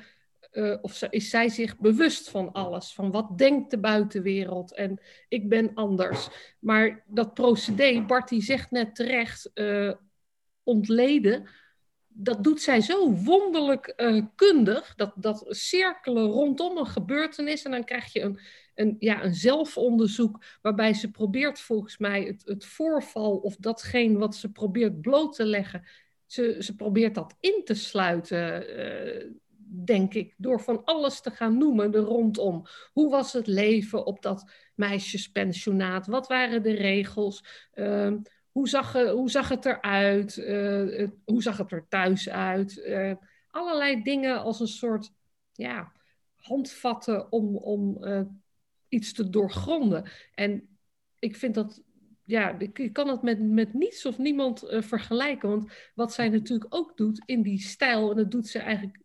eh, 0.55 0.75
of 0.81 1.03
is 1.03 1.31
zij 1.31 1.49
zich 1.49 1.79
bewust 1.79 2.29
van 2.29 2.53
alles. 2.53 2.93
Van 2.93 3.11
wat 3.11 3.39
denkt 3.39 3.71
de 3.71 3.79
buitenwereld 3.79 4.75
en 4.75 5.01
ik 5.29 5.49
ben 5.49 5.75
anders. 5.75 6.29
Maar 6.61 7.05
dat 7.07 7.35
procedé, 7.35 8.01
Bart 8.01 8.29
die 8.29 8.43
zegt 8.43 8.71
net 8.71 8.95
terecht, 8.95 9.51
eh, 9.55 9.93
ontleden, 10.63 11.47
dat 12.09 12.45
doet 12.45 12.61
zij 12.61 12.81
zo 12.81 13.13
wonderlijk 13.13 13.87
eh, 13.87 14.25
kundig. 14.35 14.95
Dat, 14.95 15.13
dat 15.17 15.45
cirkelen 15.49 16.27
rondom 16.27 16.77
een 16.77 16.87
gebeurtenis 16.87 17.63
en 17.63 17.71
dan 17.71 17.85
krijg 17.85 18.13
je 18.13 18.21
een, 18.21 18.41
een, 18.75 18.97
ja, 18.99 19.25
een 19.25 19.35
zelfonderzoek 19.35 20.45
waarbij 20.63 20.95
ze 20.95 21.11
probeert 21.11 21.61
volgens 21.61 21.99
mij 21.99 22.23
het, 22.23 22.43
het 22.45 22.65
voorval 22.65 23.37
of 23.37 23.57
datgene 23.57 24.19
wat 24.19 24.37
ze 24.37 24.53
probeert 24.53 25.01
bloot 25.01 25.35
te 25.35 25.45
leggen, 25.45 25.85
ze, 26.35 26.57
ze 26.61 26.75
probeert 26.75 27.15
dat 27.15 27.37
in 27.41 27.61
te 27.65 27.75
sluiten, 27.75 28.69
eh, 28.77 29.31
denk 29.85 30.15
ik, 30.15 30.35
door 30.37 30.61
van 30.61 30.85
alles 30.85 31.21
te 31.21 31.31
gaan 31.31 31.59
noemen 31.59 31.95
er 31.95 32.01
rondom. 32.01 32.67
Hoe 32.93 33.11
was 33.11 33.33
het 33.33 33.47
leven 33.47 34.07
op 34.07 34.23
dat 34.23 34.51
meisjespensionaat? 34.75 36.07
Wat 36.07 36.27
waren 36.27 36.63
de 36.63 36.73
regels? 36.75 37.45
Ehm, 37.73 38.19
hoe, 38.51 38.69
zag, 38.69 38.93
het- 38.93 39.09
hoe 39.11 39.31
zag 39.31 39.49
het 39.49 39.65
eruit? 39.65 40.39
Eh, 40.39 40.99
het- 40.99 41.15
hoe 41.25 41.43
zag 41.43 41.57
het 41.57 41.73
er 41.73 41.87
thuis 41.89 42.29
uit? 42.29 42.79
Eh, 42.83 43.13
allerlei 43.51 44.03
dingen 44.03 44.41
als 44.43 44.61
een 44.61 44.69
soort 44.69 45.11
ja, 45.53 45.93
handvatten 46.37 47.33
om, 47.33 47.57
om 47.57 48.05
eh, 48.05 48.23
iets 48.89 49.13
te 49.13 49.29
doorgronden. 49.31 50.11
En 50.35 50.79
ik 51.19 51.37
vind 51.37 51.55
dat, 51.55 51.83
ja, 52.25 52.59
ik 52.59 52.93
kan 52.93 53.09
het 53.09 53.23
met, 53.23 53.43
met 53.43 53.75
niets 53.75 54.07
of 54.07 54.19
niemand 54.19 54.63
eh, 54.63 54.83
vergelijken. 54.83 55.49
Want 55.49 55.73
wat 55.95 56.13
zij 56.13 56.29
natuurlijk 56.29 56.75
ook 56.75 56.97
doet 56.97 57.23
in 57.27 57.43
die 57.43 57.59
stijl, 57.59 58.11
en 58.11 58.17
dat 58.17 58.31
doet 58.31 58.47
ze 58.47 58.59
eigenlijk 58.59 58.99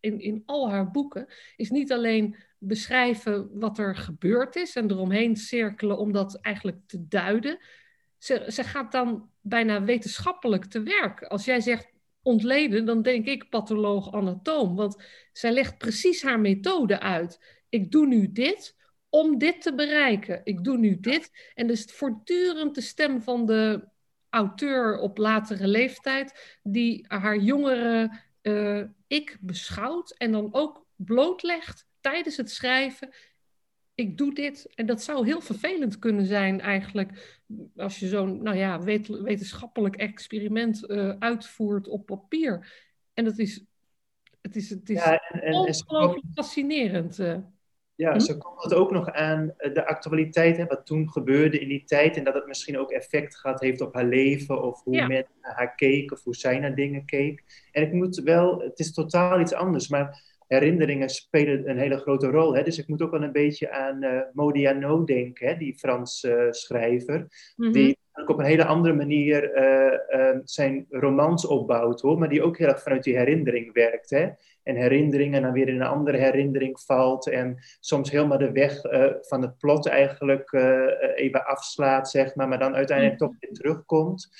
in, 0.00 0.20
in 0.20 0.42
al 0.46 0.70
haar 0.70 0.90
boeken, 0.90 1.26
is 1.56 1.70
niet 1.70 1.92
alleen 1.92 2.36
beschrijven 2.58 3.58
wat 3.58 3.78
er 3.78 3.96
gebeurd 3.96 4.56
is 4.56 4.76
en 4.76 4.90
eromheen 4.90 5.36
cirkelen 5.36 5.98
om 5.98 6.12
dat 6.12 6.40
eigenlijk 6.40 6.78
te 6.86 7.08
duiden. 7.08 7.58
Ze, 8.18 8.44
ze 8.48 8.64
gaat 8.64 8.92
dan 8.92 9.30
bijna 9.40 9.84
wetenschappelijk 9.84 10.64
te 10.64 10.82
werk. 10.82 11.22
Als 11.22 11.44
jij 11.44 11.60
zegt 11.60 11.92
ontleden, 12.22 12.84
dan 12.84 13.02
denk 13.02 13.26
ik 13.26 13.48
patholoog 13.48 14.12
anatoom. 14.12 14.76
Want 14.76 15.02
zij 15.32 15.52
legt 15.52 15.78
precies 15.78 16.22
haar 16.22 16.40
methode 16.40 17.00
uit. 17.00 17.40
Ik 17.68 17.90
doe 17.90 18.06
nu 18.06 18.32
dit 18.32 18.76
om 19.10 19.38
dit 19.38 19.62
te 19.62 19.74
bereiken. 19.74 20.40
Ik 20.44 20.64
doe 20.64 20.78
nu 20.78 21.00
dit. 21.00 21.50
En 21.54 21.66
dus 21.66 21.84
voortdurend 21.84 22.74
de 22.74 22.80
stem 22.80 23.22
van 23.22 23.46
de 23.46 23.88
auteur 24.28 24.98
op 24.98 25.18
latere 25.18 25.66
leeftijd, 25.66 26.58
die 26.62 27.04
haar 27.08 27.38
jongere 27.38 28.20
eh, 28.40 28.82
ik 29.06 29.38
beschouwt 29.40 30.14
en 30.16 30.32
dan 30.32 30.54
ook 30.54 30.86
blootlegt 30.96 31.86
tijdens 32.00 32.36
het 32.36 32.50
schrijven, 32.50 33.10
ik 33.94 34.18
doe 34.18 34.34
dit. 34.34 34.72
En 34.74 34.86
dat 34.86 35.02
zou 35.02 35.26
heel 35.26 35.40
vervelend 35.40 35.98
kunnen 35.98 36.26
zijn 36.26 36.60
eigenlijk, 36.60 37.40
als 37.76 37.98
je 37.98 38.08
zo'n 38.08 38.42
nou 38.42 38.56
ja, 38.56 38.82
wetenschappelijk 39.22 39.96
experiment 39.96 40.90
uh, 40.90 41.16
uitvoert 41.18 41.88
op 41.88 42.06
papier. 42.06 42.72
En 43.14 43.24
dat 43.24 43.38
is, 43.38 43.64
het 44.40 44.56
is, 44.56 44.70
het 44.70 44.90
is 44.90 45.04
ja, 45.04 45.18
en, 45.18 45.40
en, 45.40 45.54
ongelooflijk 45.54 46.26
fascinerend. 46.34 47.18
Uh. 47.18 47.36
Ja, 48.00 48.12
hm? 48.12 48.18
ze 48.18 48.36
komt 48.36 48.62
het 48.62 48.74
ook 48.74 48.90
nog 48.90 49.12
aan 49.12 49.54
eh, 49.56 49.74
de 49.74 49.86
actualiteit, 49.86 50.56
hè, 50.56 50.66
wat 50.66 50.86
toen 50.86 51.10
gebeurde 51.10 51.58
in 51.58 51.68
die 51.68 51.84
tijd. 51.84 52.16
En 52.16 52.24
dat 52.24 52.34
het 52.34 52.46
misschien 52.46 52.78
ook 52.78 52.90
effect 52.90 53.36
gehad 53.36 53.60
heeft 53.60 53.80
op 53.80 53.94
haar 53.94 54.04
leven. 54.04 54.62
Of 54.62 54.82
hoe 54.82 55.06
men 55.06 55.26
haar 55.40 55.74
keek, 55.74 56.12
of 56.12 56.24
hoe 56.24 56.34
zij 56.34 56.58
naar 56.58 56.74
dingen 56.74 57.04
keek. 57.04 57.44
En 57.72 57.82
ik 57.82 57.92
moet 57.92 58.16
wel, 58.16 58.60
het 58.60 58.78
is 58.78 58.92
totaal 58.92 59.40
iets 59.40 59.52
anders. 59.52 59.88
Maar 59.88 60.22
herinneringen 60.46 61.08
spelen 61.08 61.70
een 61.70 61.78
hele 61.78 61.98
grote 61.98 62.26
rol. 62.26 62.54
Hè? 62.54 62.62
Dus 62.62 62.78
ik 62.78 62.88
moet 62.88 63.02
ook 63.02 63.10
wel 63.10 63.22
een 63.22 63.32
beetje 63.32 63.70
aan 63.70 64.04
uh, 64.04 64.20
Modiano 64.32 65.04
denken, 65.04 65.48
hè? 65.48 65.56
die 65.56 65.78
Franse 65.78 66.44
uh, 66.44 66.52
schrijver. 66.52 67.26
Mhm. 67.56 67.72
Die 67.72 67.98
ook 68.20 68.28
op 68.28 68.38
een 68.38 68.44
hele 68.44 68.64
andere 68.64 68.94
manier 68.94 69.56
uh, 69.56 70.38
zijn 70.44 70.86
romans 70.90 71.46
opbouwt, 71.46 72.00
hoor. 72.00 72.18
Maar 72.18 72.28
die 72.28 72.42
ook 72.42 72.58
heel 72.58 72.68
erg 72.68 72.82
vanuit 72.82 73.02
die 73.02 73.16
herinnering 73.16 73.72
werkt. 73.72 74.10
Hè? 74.10 74.28
En 74.62 74.76
herinneringen 74.76 75.42
dan 75.42 75.52
weer 75.52 75.68
in 75.68 75.74
een 75.74 75.86
andere 75.86 76.16
herinnering 76.16 76.80
valt. 76.80 77.28
En 77.28 77.58
soms 77.80 78.10
helemaal 78.10 78.38
de 78.38 78.52
weg 78.52 78.80
van 79.20 79.42
het 79.42 79.58
plot 79.58 79.86
eigenlijk 79.88 80.52
even 81.14 81.46
afslaat, 81.46 82.10
zeg 82.10 82.34
maar. 82.34 82.48
Maar 82.48 82.58
dan 82.58 82.74
uiteindelijk 82.74 83.20
mhm. 83.20 83.28
toch 83.28 83.40
weer 83.40 83.52
terugkomt. 83.52 84.30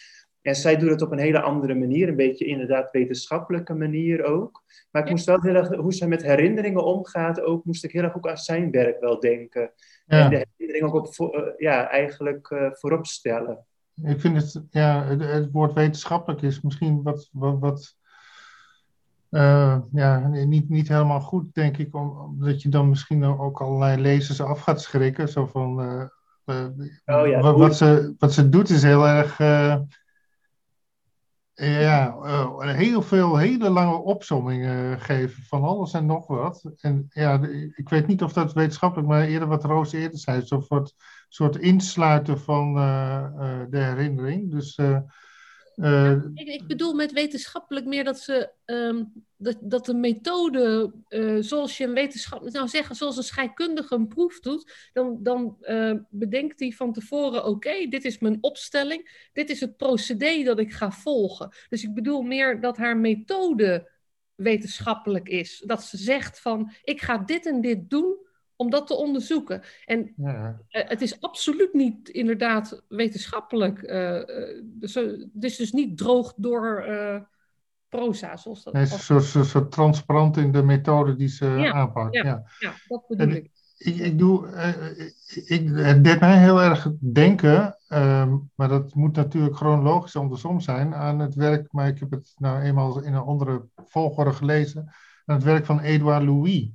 En 0.43 0.55
zij 0.55 0.77
doet 0.77 0.91
het 0.91 1.03
op 1.03 1.13
een 1.13 1.19
hele 1.19 1.41
andere 1.41 1.75
manier, 1.75 2.09
een 2.09 2.17
beetje 2.17 2.45
inderdaad 2.45 2.91
wetenschappelijke 2.91 3.75
manier 3.75 4.25
ook. 4.25 4.63
Maar 4.91 5.03
ik 5.03 5.11
moest 5.11 5.27
wel 5.27 5.43
heel 5.43 5.55
erg, 5.55 5.75
hoe 5.75 5.93
zij 5.93 6.09
met 6.09 6.23
herinneringen 6.23 6.85
omgaat, 6.85 7.41
ook 7.41 7.65
moest 7.65 7.85
ik 7.85 7.93
heel 7.93 8.03
erg 8.03 8.17
ook 8.17 8.29
aan 8.29 8.37
zijn 8.37 8.71
werk 8.71 9.01
wel 9.01 9.21
denken. 9.21 9.73
Ja. 10.07 10.25
En 10.25 10.31
de 10.31 10.47
herinnering 10.57 10.95
ook 10.95 11.19
op, 11.19 11.55
ja, 11.57 11.91
eigenlijk 11.91 12.71
voorop 12.73 13.07
stellen. 13.07 13.67
Ik 14.03 14.21
vind 14.21 14.37
het, 14.37 14.63
ja, 14.71 15.05
het, 15.05 15.21
het, 15.21 15.49
woord 15.53 15.73
wetenschappelijk 15.73 16.43
is 16.43 16.61
misschien 16.61 17.03
wat, 17.03 17.29
wat, 17.33 17.59
wat 17.59 17.97
uh, 19.31 19.79
ja, 19.93 20.29
niet, 20.29 20.69
niet 20.69 20.89
helemaal 20.89 21.21
goed, 21.21 21.55
denk 21.55 21.77
ik, 21.77 21.95
omdat 21.95 22.63
je 22.63 22.69
dan 22.69 22.89
misschien 22.89 23.25
ook 23.25 23.61
allerlei 23.61 24.01
lezers 24.01 24.41
af 24.41 24.61
gaat 24.61 24.83
schrikken. 24.83 25.29
Zo 25.29 25.47
van, 25.47 25.81
oh, 26.45 27.27
ja, 27.27 27.41
wat, 27.41 27.57
wat, 27.57 27.77
ze, 27.77 28.15
wat 28.19 28.33
ze 28.33 28.49
doet 28.49 28.71
is 28.71 28.83
heel 28.83 29.09
erg 29.09 29.39
ja, 31.61 32.17
heel 32.61 33.03
veel 33.03 33.37
hele 33.37 33.71
lange 33.71 33.97
opzommingen 33.97 35.01
geven 35.01 35.43
van 35.43 35.63
alles 35.63 35.93
en 35.93 36.07
nog 36.07 36.27
wat. 36.27 36.71
En 36.81 37.07
ja, 37.09 37.41
ik 37.75 37.89
weet 37.89 38.07
niet 38.07 38.23
of 38.23 38.33
dat 38.33 38.53
wetenschappelijk, 38.53 39.09
maar 39.09 39.25
eerder 39.25 39.49
wat 39.49 39.65
Roos 39.65 39.93
eerder 39.93 40.19
zei, 40.19 40.41
een 40.41 40.47
soort, 40.63 40.95
soort 41.31 41.57
insluiten 41.57 42.39
van 42.39 42.77
uh, 42.77 43.27
uh, 43.37 43.61
de 43.71 43.79
herinnering. 43.79 44.51
Dus 44.51 44.79
uh, 44.79 45.01
ik, 46.35 46.49
ik, 46.49 46.67
bedoel 46.67 46.95
met 46.95 47.13
wetenschappelijk 47.13 47.87
meer 47.87 48.05
dat 48.05 48.19
ze 48.19 48.51
um, 48.67 49.13
dat, 49.37 49.57
dat 49.61 49.87
de 49.87 49.95
methode, 49.95 50.93
zoals 51.41 51.77
je 51.77 51.85
een 51.85 51.93
wetenschap, 51.93 52.51
nou 52.51 52.69
zeggen, 52.69 52.95
zoals 52.95 53.17
een 53.17 53.23
scheikundige 53.23 53.95
een 53.95 54.09
proef 54.09 54.41
doet, 54.41 54.91
dan, 54.93 55.19
dan 55.23 55.57
bedenkt 56.11 56.61
hij 56.61 56.71
van 56.71 56.93
tevoren: 56.93 57.45
oké, 57.45 57.87
dit 57.89 58.05
is 58.05 58.19
mijn 58.19 58.39
opstelling, 58.41 59.29
dit 59.33 59.51
is 59.51 59.61
het 59.61 59.77
procedé 59.77 60.43
dat 60.43 60.59
ik 60.59 60.73
ga 60.73 60.91
volgen. 60.91 61.53
Dus 61.69 61.83
ik 61.83 61.95
bedoel 61.95 62.23
meer 62.23 62.61
dat 62.61 62.77
haar 62.77 62.97
methode 62.97 63.91
wetenschappelijk 64.35 65.29
is. 65.29 65.63
Dat 65.67 65.83
ze 65.83 65.97
zegt 65.97 66.41
van: 66.41 66.73
ik 66.83 67.01
ga 67.01 67.19
dit 67.19 67.47
en 67.47 67.61
dit 67.61 67.91
doen 67.91 68.29
om 68.61 68.71
dat 68.71 68.87
te 68.87 68.95
onderzoeken. 68.95 69.63
En 69.85 70.13
ja. 70.17 70.61
uh, 70.71 70.89
het 70.89 71.01
is 71.01 71.21
absoluut 71.21 71.73
niet 71.73 72.09
inderdaad 72.09 72.83
wetenschappelijk. 72.89 73.83
Uh, 73.83 74.21
dus, 74.63 74.95
het 74.95 75.45
is 75.45 75.57
dus 75.57 75.73
niet 75.73 75.99
droog 75.99 76.33
door 76.37 76.85
proza. 77.89 78.37
Zoals 78.37 78.63
dat 78.63 78.73
nee, 78.73 78.87
zo, 78.87 79.19
zo, 79.19 79.43
zo, 79.43 79.69
transparant 79.69 80.37
in 80.37 80.53
de 80.53 80.63
methode 80.63 81.17
die 81.17 81.29
ze 81.29 81.47
ja, 81.47 81.73
aanpakt. 81.73 82.15
Ja, 82.15 82.25
ja. 82.25 82.45
ja 82.59 82.75
dat 82.89 83.07
bedoel 83.09 83.29
en, 83.29 83.37
ik. 83.37 83.51
Ik, 83.77 83.97
ik, 83.97 84.19
doe, 84.19 84.49
ik, 85.47 85.69
het 85.69 86.05
deed 86.05 86.21
mij 86.21 86.39
heel 86.39 86.63
erg 86.63 86.93
denken, 87.13 87.77
um, 87.89 88.51
maar 88.55 88.69
dat 88.69 88.95
moet 88.95 89.17
natuurlijk 89.17 89.57
chronologisch 89.57 90.17
andersom 90.17 90.61
zijn, 90.61 90.95
aan 90.95 91.19
het 91.19 91.35
werk, 91.35 91.73
maar 91.73 91.89
ik 91.89 91.99
heb 91.99 92.11
het 92.11 92.33
nou 92.37 92.61
eenmaal 92.63 93.03
in 93.03 93.15
een 93.15 93.23
andere 93.23 93.65
volgorde 93.77 94.33
gelezen, 94.33 94.95
aan 95.25 95.35
het 95.35 95.45
werk 95.45 95.67
van 95.67 95.81
Edouard 95.81 96.25
Louis. 96.25 96.71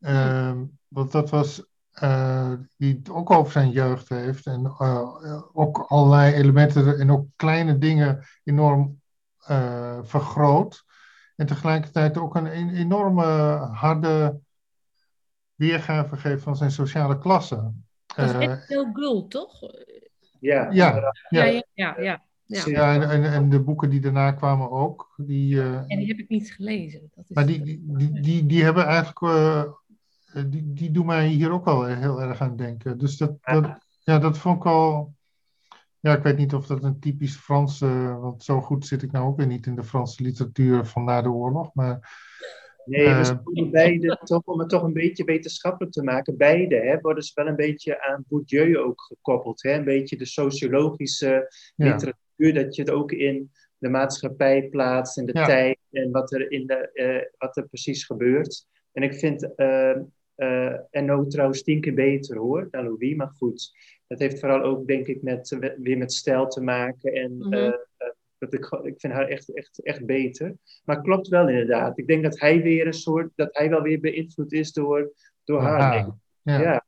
Um, 0.00 0.77
want 0.88 1.12
dat 1.12 1.30
was, 1.30 1.66
uh, 2.02 2.52
die 2.76 2.94
het 2.94 3.10
ook 3.10 3.30
over 3.30 3.52
zijn 3.52 3.70
jeugd 3.70 4.08
heeft. 4.08 4.46
En 4.46 4.62
uh, 4.62 5.42
ook 5.52 5.78
allerlei 5.78 6.34
elementen 6.34 6.98
en 6.98 7.10
ook 7.10 7.26
kleine 7.36 7.78
dingen 7.78 8.26
enorm 8.44 9.00
uh, 9.50 9.98
vergroot. 10.02 10.84
En 11.36 11.46
tegelijkertijd 11.46 12.18
ook 12.18 12.34
een 12.34 12.72
enorme 12.74 13.24
harde 13.72 14.40
weergave 15.54 16.16
geeft 16.16 16.42
van 16.42 16.56
zijn 16.56 16.70
sociale 16.70 17.18
klasse. 17.18 17.72
Dat 18.06 18.28
is 18.28 18.48
echt 18.48 18.68
heel 18.68 18.90
gul, 18.92 19.26
toch? 19.26 19.60
Ja, 20.40 20.70
ja, 20.70 20.96
ja. 21.28 21.44
ja, 21.44 21.62
ja, 21.74 22.00
ja. 22.00 22.26
Ja, 22.48 22.62
ja 22.66 22.94
en, 22.94 23.10
en, 23.10 23.32
en, 23.32 23.48
de 23.48 23.60
boeken 23.60 23.90
die 23.90 24.00
daarna 24.00 24.32
kwamen 24.32 24.70
ook. 24.70 25.14
Die, 25.16 25.54
uh, 25.54 25.74
en 25.74 25.98
die 25.98 26.06
heb 26.06 26.18
ik 26.18 26.28
niet 26.28 26.52
gelezen. 26.52 27.10
Dat 27.14 27.24
is 27.28 27.34
maar 27.34 27.46
die, 27.46 27.62
die, 27.62 27.82
die, 27.86 28.20
die, 28.20 28.46
die 28.46 28.64
hebben 28.64 28.84
eigenlijk 28.84 29.20
uh, 29.20 29.58
eh, 29.58 29.64
die, 30.46 30.72
die 30.72 30.90
doen 30.90 31.06
mij 31.06 31.26
hier 31.26 31.50
ook 31.50 31.66
al 31.66 31.84
heel 31.84 32.20
erg 32.20 32.40
aan 32.40 32.56
denken. 32.56 32.98
Dus 32.98 33.16
dat, 33.16 33.36
dat, 33.40 33.78
ja, 33.98 34.18
dat 34.18 34.38
vond 34.38 34.56
ik 34.56 34.66
al. 34.66 35.14
Ja, 36.00 36.16
ik 36.16 36.22
weet 36.22 36.36
niet 36.36 36.54
of 36.54 36.66
dat 36.66 36.84
een 36.84 37.00
typisch 37.00 37.36
Franse. 37.36 38.16
want 38.20 38.44
zo 38.44 38.60
goed 38.60 38.86
zit 38.86 39.02
ik 39.02 39.12
nou 39.12 39.26
ook 39.26 39.36
weer 39.36 39.46
niet 39.46 39.66
in 39.66 39.74
de 39.74 39.84
Franse 39.84 40.22
literatuur 40.22 40.86
van 40.86 41.04
na 41.04 41.22
de 41.22 41.30
oorlog. 41.30 41.74
Maar. 41.74 42.26
Nee, 42.84 43.06
uh, 43.06 43.70
beide, 43.70 44.18
toch, 44.24 44.42
om 44.44 44.58
het 44.58 44.68
toch 44.68 44.82
een 44.82 44.92
beetje 44.92 45.24
wetenschappelijk 45.24 45.92
te 45.92 46.02
maken, 46.02 46.36
beide 46.36 46.76
hè, 46.76 47.00
worden 47.00 47.22
ze 47.22 47.32
wel 47.34 47.46
een 47.46 47.56
beetje 47.56 48.02
aan 48.02 48.24
Bourdieu 48.28 48.78
ook 48.78 49.02
gekoppeld. 49.02 49.62
Hè? 49.62 49.72
Een 49.72 49.84
beetje 49.84 50.16
de 50.16 50.26
sociologische 50.26 51.52
literatuur, 51.76 52.54
dat 52.54 52.74
je 52.74 52.82
het 52.82 52.90
ook 52.90 53.12
in 53.12 53.50
de 53.78 53.88
maatschappij 53.88 54.68
plaatst, 54.68 55.18
in 55.18 55.26
de 55.26 55.32
tijd 55.32 55.78
en 55.90 56.10
wat 56.10 56.32
er, 56.32 56.50
in 56.50 56.66
de, 56.66 56.90
uh, 56.94 57.38
wat 57.38 57.56
er 57.56 57.68
precies 57.68 58.04
gebeurt. 58.04 58.66
En 58.92 59.02
ik 59.02 59.14
vind 59.14 59.48
uh, 59.56 59.96
en 60.90 61.04
nou 61.04 61.28
trouwens 61.28 61.62
tien 61.62 61.80
keer 61.80 61.94
beter 61.94 62.36
hoor 62.36 62.68
dan 62.70 62.84
Louis, 62.84 63.16
maar 63.16 63.32
goed. 63.36 63.72
Dat 64.06 64.18
heeft 64.18 64.40
vooral 64.40 64.62
ook 64.62 64.86
denk 64.86 65.06
ik 65.06 65.22
met, 65.22 65.74
weer 65.82 65.98
met 65.98 66.12
stijl 66.12 66.46
te 66.46 66.60
maken. 66.60 67.12
En 67.12 67.32
mm 67.32 67.42
-hmm. 67.42 67.52
uh, 67.52 67.72
dat 68.38 68.54
ik, 68.54 68.64
ik 68.82 69.00
vind 69.00 69.12
haar 69.12 69.28
echt, 69.28 69.54
echt, 69.54 69.82
echt 69.82 70.06
beter. 70.06 70.56
Maar 70.84 71.02
klopt 71.02 71.28
wel 71.28 71.48
inderdaad. 71.48 71.98
Ik 71.98 72.06
denk 72.06 72.22
dat 72.22 72.40
hij 72.40 72.62
weer 72.62 72.86
een 72.86 72.92
soort, 72.92 73.30
dat 73.34 73.48
hij 73.52 73.70
wel 73.70 73.82
weer 73.82 74.00
beïnvloed 74.00 74.52
is 74.52 74.72
door, 74.72 75.12
door 75.44 75.60
haar. 75.60 76.10
Ja. 76.42 76.60
ja. 76.60 76.84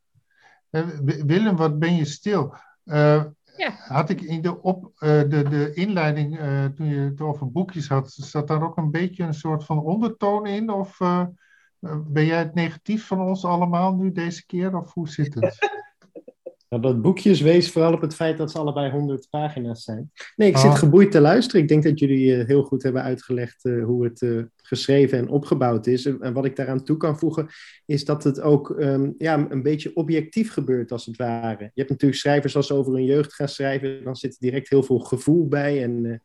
Willem, 1.27 1.57
wat 1.57 1.79
ben 1.79 1.97
je 1.97 2.05
stil? 2.05 2.55
Uh, 2.85 3.25
ja. 3.57 3.71
Had 3.71 4.11
ik 4.11 4.21
in 4.21 4.43
de, 4.43 4.63
op, 4.63 4.85
uh, 4.85 4.91
de, 5.01 5.49
de 5.49 5.71
inleiding, 5.75 6.39
uh, 6.39 6.65
toen 6.65 6.87
je 6.87 7.01
het 7.01 7.21
over 7.21 7.51
boekjes 7.51 7.89
had, 7.89 8.11
zat 8.11 8.49
daar 8.49 8.63
ook 8.63 8.77
een 8.77 8.91
beetje 8.91 9.25
een 9.25 9.35
soort 9.35 9.65
van 9.65 9.79
ondertoon 9.79 10.47
in? 10.47 10.71
Of 10.71 10.99
ben 12.07 12.27
jij 12.27 12.39
het 12.39 12.55
negatief 12.55 13.07
van 13.07 13.21
ons 13.21 13.45
allemaal 13.45 13.95
nu 13.95 14.13
deze 14.13 14.47
keer, 14.47 14.77
of 14.77 14.93
hoe 14.93 15.09
zit 15.09 15.35
het? 15.35 15.59
Nou, 16.71 16.83
dat 16.83 17.03
boekjes 17.03 17.41
wees 17.41 17.71
vooral 17.71 17.93
op 17.93 18.01
het 18.01 18.15
feit 18.15 18.37
dat 18.39 18.51
ze 18.51 18.59
allebei 18.59 18.91
100 18.91 19.27
pagina's 19.31 19.85
zijn. 19.85 20.11
Nee, 20.37 20.49
ik 20.49 20.57
zit 20.57 20.71
ah. 20.71 20.79
geboeid 20.79 21.11
te 21.11 21.21
luisteren. 21.21 21.61
Ik 21.61 21.69
denk 21.69 21.83
dat 21.83 21.99
jullie 21.99 22.37
uh, 22.37 22.47
heel 22.47 22.63
goed 22.63 22.83
hebben 22.83 23.03
uitgelegd 23.03 23.65
uh, 23.65 23.85
hoe 23.85 24.05
het 24.05 24.21
uh, 24.21 24.43
geschreven 24.57 25.19
en 25.19 25.29
opgebouwd 25.29 25.87
is. 25.87 26.07
En, 26.07 26.33
wat 26.33 26.45
ik 26.45 26.57
daaraan 26.57 26.85
toe 26.85 26.97
kan 26.97 27.19
voegen, 27.19 27.49
is 27.87 28.05
dat 28.05 28.25
het 28.25 28.41
ook 28.41 28.69
um, 28.69 29.15
ja, 29.19 29.47
een 29.49 29.63
beetje 29.63 29.97
objectief 29.97 30.53
gebeurt, 30.53 30.93
als 30.93 31.07
het 31.07 31.17
ware. 31.17 31.65
Je 31.65 31.71
hebt 31.75 31.91
natuurlijk 31.91 32.21
schrijvers 32.21 32.57
als 32.57 32.67
ze 32.67 32.75
over 32.75 32.93
hun 32.93 33.05
jeugd 33.05 33.35
gaan 33.35 33.49
schrijven, 33.49 34.05
dan 34.05 34.17
zit 34.17 34.33
er 34.33 34.41
direct 34.41 34.69
heel 34.69 34.83
veel 34.83 34.99
gevoel 34.99 35.49
bij. 35.49 35.83
En 35.83 36.23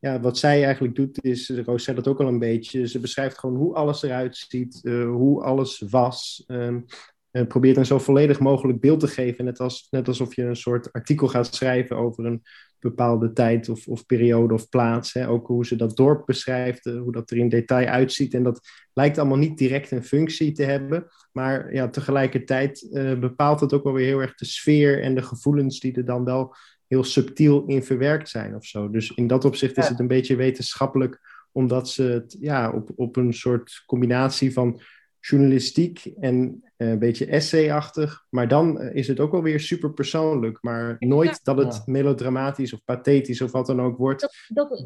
ja, 0.00 0.20
wat 0.20 0.38
zij 0.38 0.64
eigenlijk 0.64 0.94
doet 0.94 1.24
is, 1.24 1.50
Roos 1.50 1.84
zei 1.84 1.96
dat 1.96 2.08
ook 2.08 2.20
al 2.20 2.26
een 2.26 2.38
beetje, 2.38 2.88
ze 2.88 3.00
beschrijft 3.00 3.38
gewoon 3.38 3.56
hoe 3.56 3.74
alles 3.74 4.02
eruit 4.02 4.36
ziet, 4.36 4.80
uh, 4.82 5.10
hoe 5.10 5.42
alles 5.42 5.82
was. 5.90 6.44
Um, 6.46 6.84
en 7.30 7.46
probeert 7.46 7.76
een 7.76 7.86
zo 7.86 7.98
volledig 7.98 8.40
mogelijk 8.40 8.80
beeld 8.80 9.00
te 9.00 9.06
geven, 9.06 9.44
net, 9.44 9.60
als, 9.60 9.86
net 9.90 10.08
alsof 10.08 10.34
je 10.34 10.42
een 10.42 10.56
soort 10.56 10.92
artikel 10.92 11.28
gaat 11.28 11.54
schrijven 11.54 11.96
over 11.96 12.24
een 12.24 12.42
bepaalde 12.78 13.32
tijd 13.32 13.68
of, 13.68 13.86
of 13.86 14.06
periode 14.06 14.54
of 14.54 14.68
plaats. 14.68 15.12
Hè. 15.12 15.28
Ook 15.28 15.46
hoe 15.46 15.66
ze 15.66 15.76
dat 15.76 15.96
dorp 15.96 16.26
beschrijft, 16.26 16.86
uh, 16.86 17.00
hoe 17.00 17.12
dat 17.12 17.30
er 17.30 17.36
in 17.36 17.48
detail 17.48 17.86
uitziet. 17.86 18.34
En 18.34 18.42
dat 18.42 18.60
lijkt 18.92 19.18
allemaal 19.18 19.38
niet 19.38 19.58
direct 19.58 19.90
een 19.90 20.04
functie 20.04 20.52
te 20.52 20.62
hebben, 20.62 21.06
maar 21.32 21.74
ja, 21.74 21.88
tegelijkertijd 21.88 22.88
bepaalt 23.20 23.60
het 23.60 23.72
ook 23.72 23.84
wel 23.84 23.92
weer 23.92 24.06
heel 24.06 24.20
erg 24.20 24.34
de 24.34 24.44
sfeer 24.44 25.02
en 25.02 25.14
de 25.14 25.22
gevoelens 25.22 25.80
die 25.80 25.96
er 25.96 26.04
dan 26.04 26.24
wel 26.24 26.54
heel 26.88 27.04
subtiel 27.04 27.64
in 27.66 27.82
verwerkt 27.82 28.28
zijn 28.28 28.54
of 28.54 28.64
zo. 28.64 28.90
Dus 28.90 29.10
in 29.14 29.26
dat 29.26 29.44
opzicht 29.44 29.76
is 29.76 29.88
het 29.88 29.98
een 29.98 30.06
beetje 30.08 30.36
wetenschappelijk, 30.36 31.20
omdat 31.52 31.88
ze 31.88 32.02
het 32.02 32.36
ja, 32.40 32.72
op, 32.72 32.90
op 32.96 33.16
een 33.16 33.34
soort 33.34 33.82
combinatie 33.86 34.52
van 34.52 34.80
journalistiek 35.20 36.04
en 36.20 36.64
eh, 36.76 36.88
een 36.88 36.98
beetje 36.98 37.26
essayachtig. 37.26 38.24
Maar 38.30 38.48
dan 38.48 38.80
eh, 38.80 38.94
is 38.94 39.08
het 39.08 39.20
ook 39.20 39.32
alweer 39.32 39.60
super 39.60 39.92
persoonlijk. 39.92 40.58
Maar 40.62 40.96
nooit 40.98 41.44
dat 41.44 41.58
het 41.58 41.74
Ja. 41.74 41.82
melodramatisch 41.86 42.72
of 42.72 42.84
pathetisch 42.84 43.40
of 43.40 43.52
wat 43.52 43.66
dan 43.66 43.80
ook 43.80 43.96
wordt. 43.96 44.20
Dat, 44.20 44.34
dat, 44.48 44.84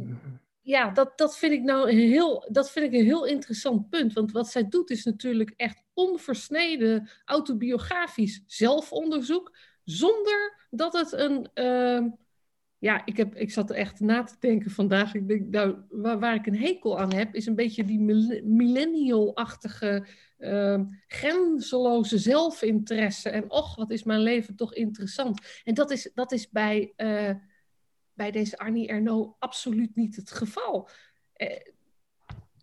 ja, 0.61 0.91
dat, 0.91 1.13
dat 1.19 1.39
vind 1.39 1.53
ik 1.53 1.63
nou 1.63 1.91
een 1.91 1.99
heel, 1.99 2.49
dat 2.51 2.71
vind 2.71 2.87
ik 2.87 3.01
een 3.01 3.07
heel 3.07 3.27
interessant 3.27 3.89
punt. 3.91 4.13
Want 4.13 4.33
wat 4.33 4.49
zij 4.49 4.69
doet 4.69 4.91
is 4.91 5.05
natuurlijk 5.05 5.53
echt 5.57 5.83
onversneden 5.95 7.11
autobiografisch 7.25 8.43
zelfonderzoek. 8.47 9.57
Zonder 9.85 10.67
dat 10.71 10.93
het 10.93 11.13
een. 11.13 11.49
ehm, 11.55 12.09
ja, 12.79 13.07
ik, 13.07 13.17
heb, 13.17 13.35
ik 13.35 13.51
zat 13.53 13.71
er 13.71 13.77
echt 13.77 14.01
na 14.01 14.23
te 14.23 14.35
denken 14.41 14.71
vandaag. 14.71 15.15
Ik 15.15 15.29
denk, 15.29 15.51
nou, 15.51 15.77
waar, 15.91 16.19
waar 16.19 16.35
ik 16.35 16.47
een 16.47 16.57
hekel 16.59 16.99
aan 16.99 17.13
heb, 17.13 17.35
is 17.35 17.47
een 17.47 17.55
beetje 17.55 17.85
die 17.85 18.01
mil- 18.01 18.41
millennial-achtige, 18.45 20.07
ehm, 20.39 20.85
grenzeloze 21.07 22.19
zelfinteresse. 22.19 23.31
En 23.31 23.51
och, 23.51 23.77
wat 23.77 23.91
is 23.91 24.03
mijn 24.03 24.21
leven 24.21 24.57
toch 24.57 24.75
interessant. 24.75 25.61
En 25.65 25.75
dat 25.75 25.91
is, 25.91 26.11
dat 26.15 26.33
is 26.33 26.51
bij, 26.51 26.93
eh, 26.97 27.31
bij 28.13 28.31
deze 28.31 28.59
Arnie 28.59 28.89
Ernaux 28.89 29.37
absoluut 29.39 29.97
niet 29.97 30.17
het 30.17 30.31
geval. 30.31 30.89
Eh, 31.33 31.61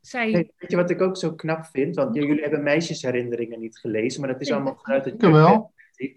zij, 0.02 0.32
Hey, 0.32 0.52
weet 0.58 0.72
je 0.72 0.76
wat 0.76 0.90
ik 0.90 1.02
ook 1.02 1.18
zo 1.18 1.36
knap 1.36 1.66
vind? 1.66 1.96
Want 1.96 2.16
jullie 2.16 2.42
hebben 2.42 2.64
meisjesherinneringen 2.64 3.60
niet 3.60 3.78
gelezen, 3.78 4.22
maar 4.22 4.32
dat 4.32 4.42
is 4.42 4.52
allemaal 4.52 4.80
vanuit 4.82 5.06
het 5.06 5.14
Ik 5.14 5.20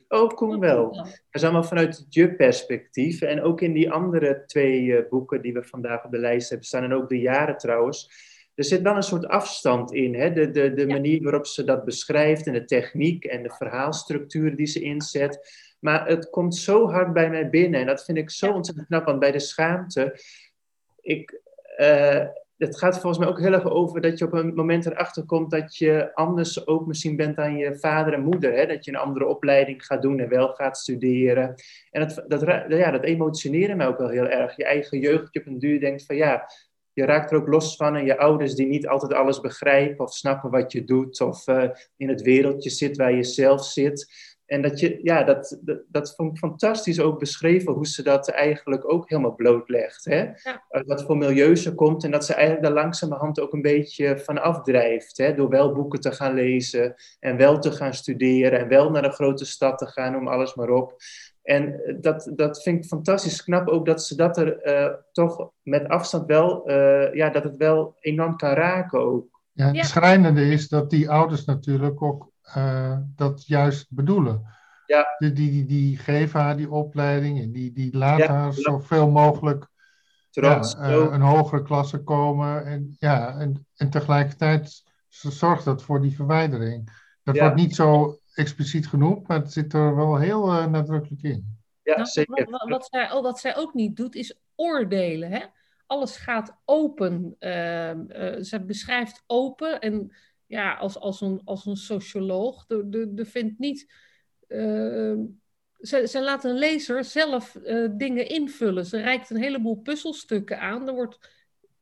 Oh, 0.09 0.29
Koen 0.29 0.61
wel. 0.61 0.93
Dat 0.95 1.21
is 1.31 1.43
allemaal 1.43 1.65
vanuit 1.65 1.97
het 1.97 2.15
je-perspectief. 2.15 3.21
En 3.21 3.43
ook 3.43 3.61
in 3.61 3.73
die 3.73 3.91
andere 3.91 4.43
twee 4.47 4.97
eh, 4.97 5.09
boeken 5.09 5.43
die 5.43 5.53
we 5.53 5.63
vandaag 5.63 6.05
op 6.05 6.11
de 6.11 6.19
lijst 6.19 6.49
hebben 6.49 6.67
staan, 6.67 6.83
en 6.83 6.93
ook 6.93 7.09
de 7.09 7.21
jaren 7.21 7.57
trouwens. 7.57 8.11
Er 8.55 8.65
zit 8.65 8.83
wel 8.83 8.97
een 8.97 9.03
soort 9.03 9.27
afstand 9.27 9.93
in. 9.93 10.15
Hè? 10.15 10.33
De, 10.33 10.51
de, 10.51 10.75
de 10.75 10.87
manier 10.87 11.23
waarop 11.23 11.47
ze 11.47 11.65
dat 11.65 11.85
beschrijft 11.85 12.47
en 12.47 12.53
de 12.53 12.65
techniek 12.65 13.25
en 13.25 13.43
de 13.43 13.51
verhaalstructuur 13.51 14.57
die 14.57 14.67
ze 14.67 14.81
inzet. 14.81 15.51
Maar 15.81 16.07
het 16.07 16.31
komt 16.31 16.57
zo 16.57 16.91
hard 16.91 17.13
bij 17.13 17.31
mij 17.31 17.51
binnen. 17.51 17.81
En 17.81 17.87
dat 17.87 18.05
vind 18.05 18.19
ik 18.19 18.31
zo 18.31 18.53
ontzettend 18.53 18.87
knap. 18.87 19.05
Want 19.05 19.19
bij 19.19 19.33
de 19.33 19.39
schaamte. 19.39 20.21
Ik, 21.01 21.41
eh, 21.77 22.27
het 22.63 22.79
gaat 22.79 23.01
volgens 23.01 23.19
mij 23.19 23.29
ook 23.29 23.41
heel 23.41 23.53
erg 23.53 23.71
over 23.71 24.01
dat 24.01 24.19
je 24.19 24.25
op 24.25 24.33
een 24.33 24.55
moment 24.55 24.87
erachter 24.87 25.25
komt 25.25 25.51
dat 25.51 25.77
je 25.77 26.15
anders 26.15 26.67
ook 26.67 26.87
misschien 26.87 27.17
bent 27.17 27.37
dan 27.37 27.57
je 27.57 27.79
vader 27.79 28.13
en 28.13 28.23
moeder. 28.23 28.53
Hè? 28.53 28.67
Dat 28.67 28.85
je 28.85 28.91
een 28.91 28.97
andere 28.97 29.27
opleiding 29.27 29.87
gaat 29.87 30.03
doen 30.03 30.19
en 30.19 30.29
wel 30.29 30.49
gaat 30.49 30.79
studeren. 30.79 31.55
En 31.91 32.01
dat, 32.01 32.25
dat, 32.29 32.65
ja, 32.69 32.91
dat 32.91 33.05
emotioneerde 33.05 33.75
mij 33.75 33.87
ook 33.87 33.99
wel 33.99 34.09
heel 34.09 34.29
erg. 34.29 34.57
Je 34.57 34.65
eigen 34.65 34.99
jeugdje 34.99 35.41
op 35.41 35.47
een 35.47 35.59
duur 35.59 35.81
denkt 35.81 36.05
van 36.05 36.17
ja, 36.17 36.51
je 36.93 37.05
raakt 37.05 37.31
er 37.31 37.37
ook 37.37 37.49
los 37.49 37.77
van. 37.77 37.97
En 37.97 38.05
je 38.05 38.19
ouders 38.19 38.55
die 38.55 38.67
niet 38.67 38.89
altijd 38.89 39.13
alles 39.13 39.41
begrijpen 39.41 40.05
of 40.05 40.15
snappen 40.15 40.51
wat 40.51 40.73
je 40.73 40.85
doet. 40.85 41.21
Of 41.21 41.47
eh, 41.47 41.69
in 41.97 42.09
het 42.09 42.23
wereldje 42.23 42.71
zit 42.71 42.97
waar 42.97 43.13
je 43.13 43.25
zelf 43.25 43.65
zit. 43.65 44.13
En 44.53 44.63
dat, 44.63 44.81
je, 44.81 44.99
ja, 45.03 45.23
dat, 45.23 45.59
dat, 45.61 45.81
dat 45.89 46.15
vond 46.15 46.33
ik 46.33 46.39
fantastisch 46.39 47.01
ook 47.01 47.19
beschreven, 47.19 47.73
hoe 47.73 47.87
ze 47.87 48.03
dat 48.03 48.29
eigenlijk 48.29 48.93
ook 48.93 49.09
helemaal 49.09 49.35
blootlegt. 49.35 50.05
Hè? 50.05 50.19
Ja. 50.19 50.65
Uit 50.69 50.87
wat 50.87 51.03
voor 51.03 51.17
milieu 51.17 51.57
ze 51.57 51.75
komt 51.75 52.05
en 52.05 52.11
dat 52.11 52.25
ze 52.25 52.35
eigenlijk 52.35 52.65
daar 52.65 52.85
langzamerhand 52.85 53.41
ook 53.41 53.53
een 53.53 53.63
beetje 53.63 54.19
van 54.19 54.43
afdrijft. 54.43 55.17
Hè? 55.17 55.35
Door 55.35 55.49
wel 55.49 55.73
boeken 55.73 56.01
te 56.01 56.13
gaan 56.13 56.35
lezen 56.35 56.95
en 57.21 57.37
wel 57.37 57.59
te 57.59 57.71
gaan 57.71 57.95
studeren 57.95 58.59
en 58.59 58.69
wel 58.69 58.91
naar 58.91 59.05
een 59.05 59.13
grote 59.13 59.45
stad 59.45 59.79
te 59.79 59.87
gaan, 59.87 60.13
noem 60.13 60.29
alles 60.29 60.55
maar 60.55 60.71
op. 60.71 60.97
En 61.43 61.85
eh, 61.85 61.95
dat, 62.01 62.33
dat 62.35 62.63
vind 62.63 62.79
ik 62.79 62.85
fantastisch 62.85 63.45
knap 63.45 63.69
ook 63.69 63.87
dat 63.87 64.05
ze 64.05 64.17
dat 64.17 64.37
er 64.37 64.59
eh, 64.59 64.95
toch 65.13 65.51
met 65.63 65.89
afstand 65.89 66.27
wel, 66.27 66.67
eh, 66.67 67.15
ja, 67.15 67.31
dat 67.31 67.45
het 67.45 67.57
wel 67.57 67.97
enorm 68.01 68.37
kan 68.37 68.53
raken 68.53 69.01
ook. 69.01 69.41
Ja, 69.53 69.67
het 69.67 69.77
Ja. 69.77 69.83
schrijnende 69.83 70.43
is 70.43 70.69
dat 70.69 70.91
die 70.91 71.11
ouders 71.11 71.45
natuurlijk 71.45 72.03
ook 72.03 72.32
eh, 72.55 72.99
dat 73.17 73.47
juist 73.47 73.87
bedoelen. 73.91 74.47
Ja. 74.87 75.07
Die, 75.19 75.33
die, 75.33 75.51
die, 75.51 75.65
die 75.65 75.97
geven 75.99 76.41
haar 76.41 76.57
die 76.57 76.71
opleiding 76.71 77.41
en 77.41 77.53
die, 77.53 77.73
die 77.73 77.97
laten 77.97 78.25
Ja, 78.25 78.33
haar 78.33 78.53
zoveel 78.53 79.11
mogelijk 79.11 79.71
Trots, 80.31 80.73
ja, 80.73 80.79
eh, 80.81 81.09
een 81.11 81.21
hogere 81.21 81.63
klasse 81.63 82.03
komen. 82.03 82.65
En, 82.65 82.97
ja, 82.99 83.39
en, 83.39 83.67
en 83.77 83.91
tegelijkertijd 83.91 84.83
zorgt 85.09 85.65
dat 85.65 85.83
voor 85.83 86.01
die 86.01 86.15
verwijdering. 86.17 87.01
Dat 87.23 87.35
Ja. 87.35 87.41
wordt 87.41 87.57
niet 87.57 87.75
zo 87.75 88.19
expliciet 88.35 88.89
genoemd, 88.89 89.29
maar 89.29 89.39
het 89.39 89.53
zit 89.53 89.73
er 89.73 89.97
wel 89.97 90.17
heel 90.17 90.53
eh, 90.53 90.67
nadrukkelijk 90.67 91.23
in. 91.23 91.59
ja, 91.83 91.95
Nou, 91.95 92.07
zeker. 92.07 92.51
Wat, 92.51 92.69
wat, 92.69 92.87
zij, 92.91 93.13
oh, 93.13 93.23
wat 93.23 93.41
zij 93.41 93.57
ook 93.57 93.75
niet 93.75 93.97
doet, 93.97 94.15
is 94.15 94.39
oordelen. 94.55 95.31
Hè? 95.31 95.45
Alles 95.87 96.17
gaat 96.17 96.57
open. 96.65 97.37
Ehm, 97.39 98.01
eh, 98.09 98.37
zij 98.39 98.65
beschrijft 98.65 99.23
open 99.27 99.81
en 99.81 100.13
ja, 100.53 100.75
als, 100.75 100.99
als, 100.99 101.21
een, 101.21 101.41
als 101.45 101.67
een 101.67 101.77
socioloog. 101.77 102.67
De, 102.67 102.89
de, 102.89 103.15
de 103.15 103.25
vindt 103.25 103.59
niet. 103.59 103.93
ehm, 104.49 105.19
ze, 105.81 106.07
ze 106.09 106.23
laat 106.23 106.45
een 106.45 106.59
lezer 106.59 107.05
zelf 107.05 107.55
eh, 107.57 107.89
dingen 107.93 108.29
invullen. 108.29 108.87
Ze 108.87 109.01
reikt 109.01 109.31
een 109.31 109.43
heleboel 109.43 109.77
puzzelstukken 109.77 110.61
aan. 110.61 110.87
Er 110.89 110.95
wordt 110.95 111.19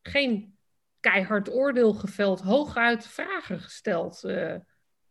geen 0.02 0.56
keihard 1.00 1.52
oordeel 1.52 1.92
geveld, 1.92 2.40
hooguit 2.40 3.06
vragen 3.06 3.61
gesteld. 3.61 4.24
eh. 4.24 4.56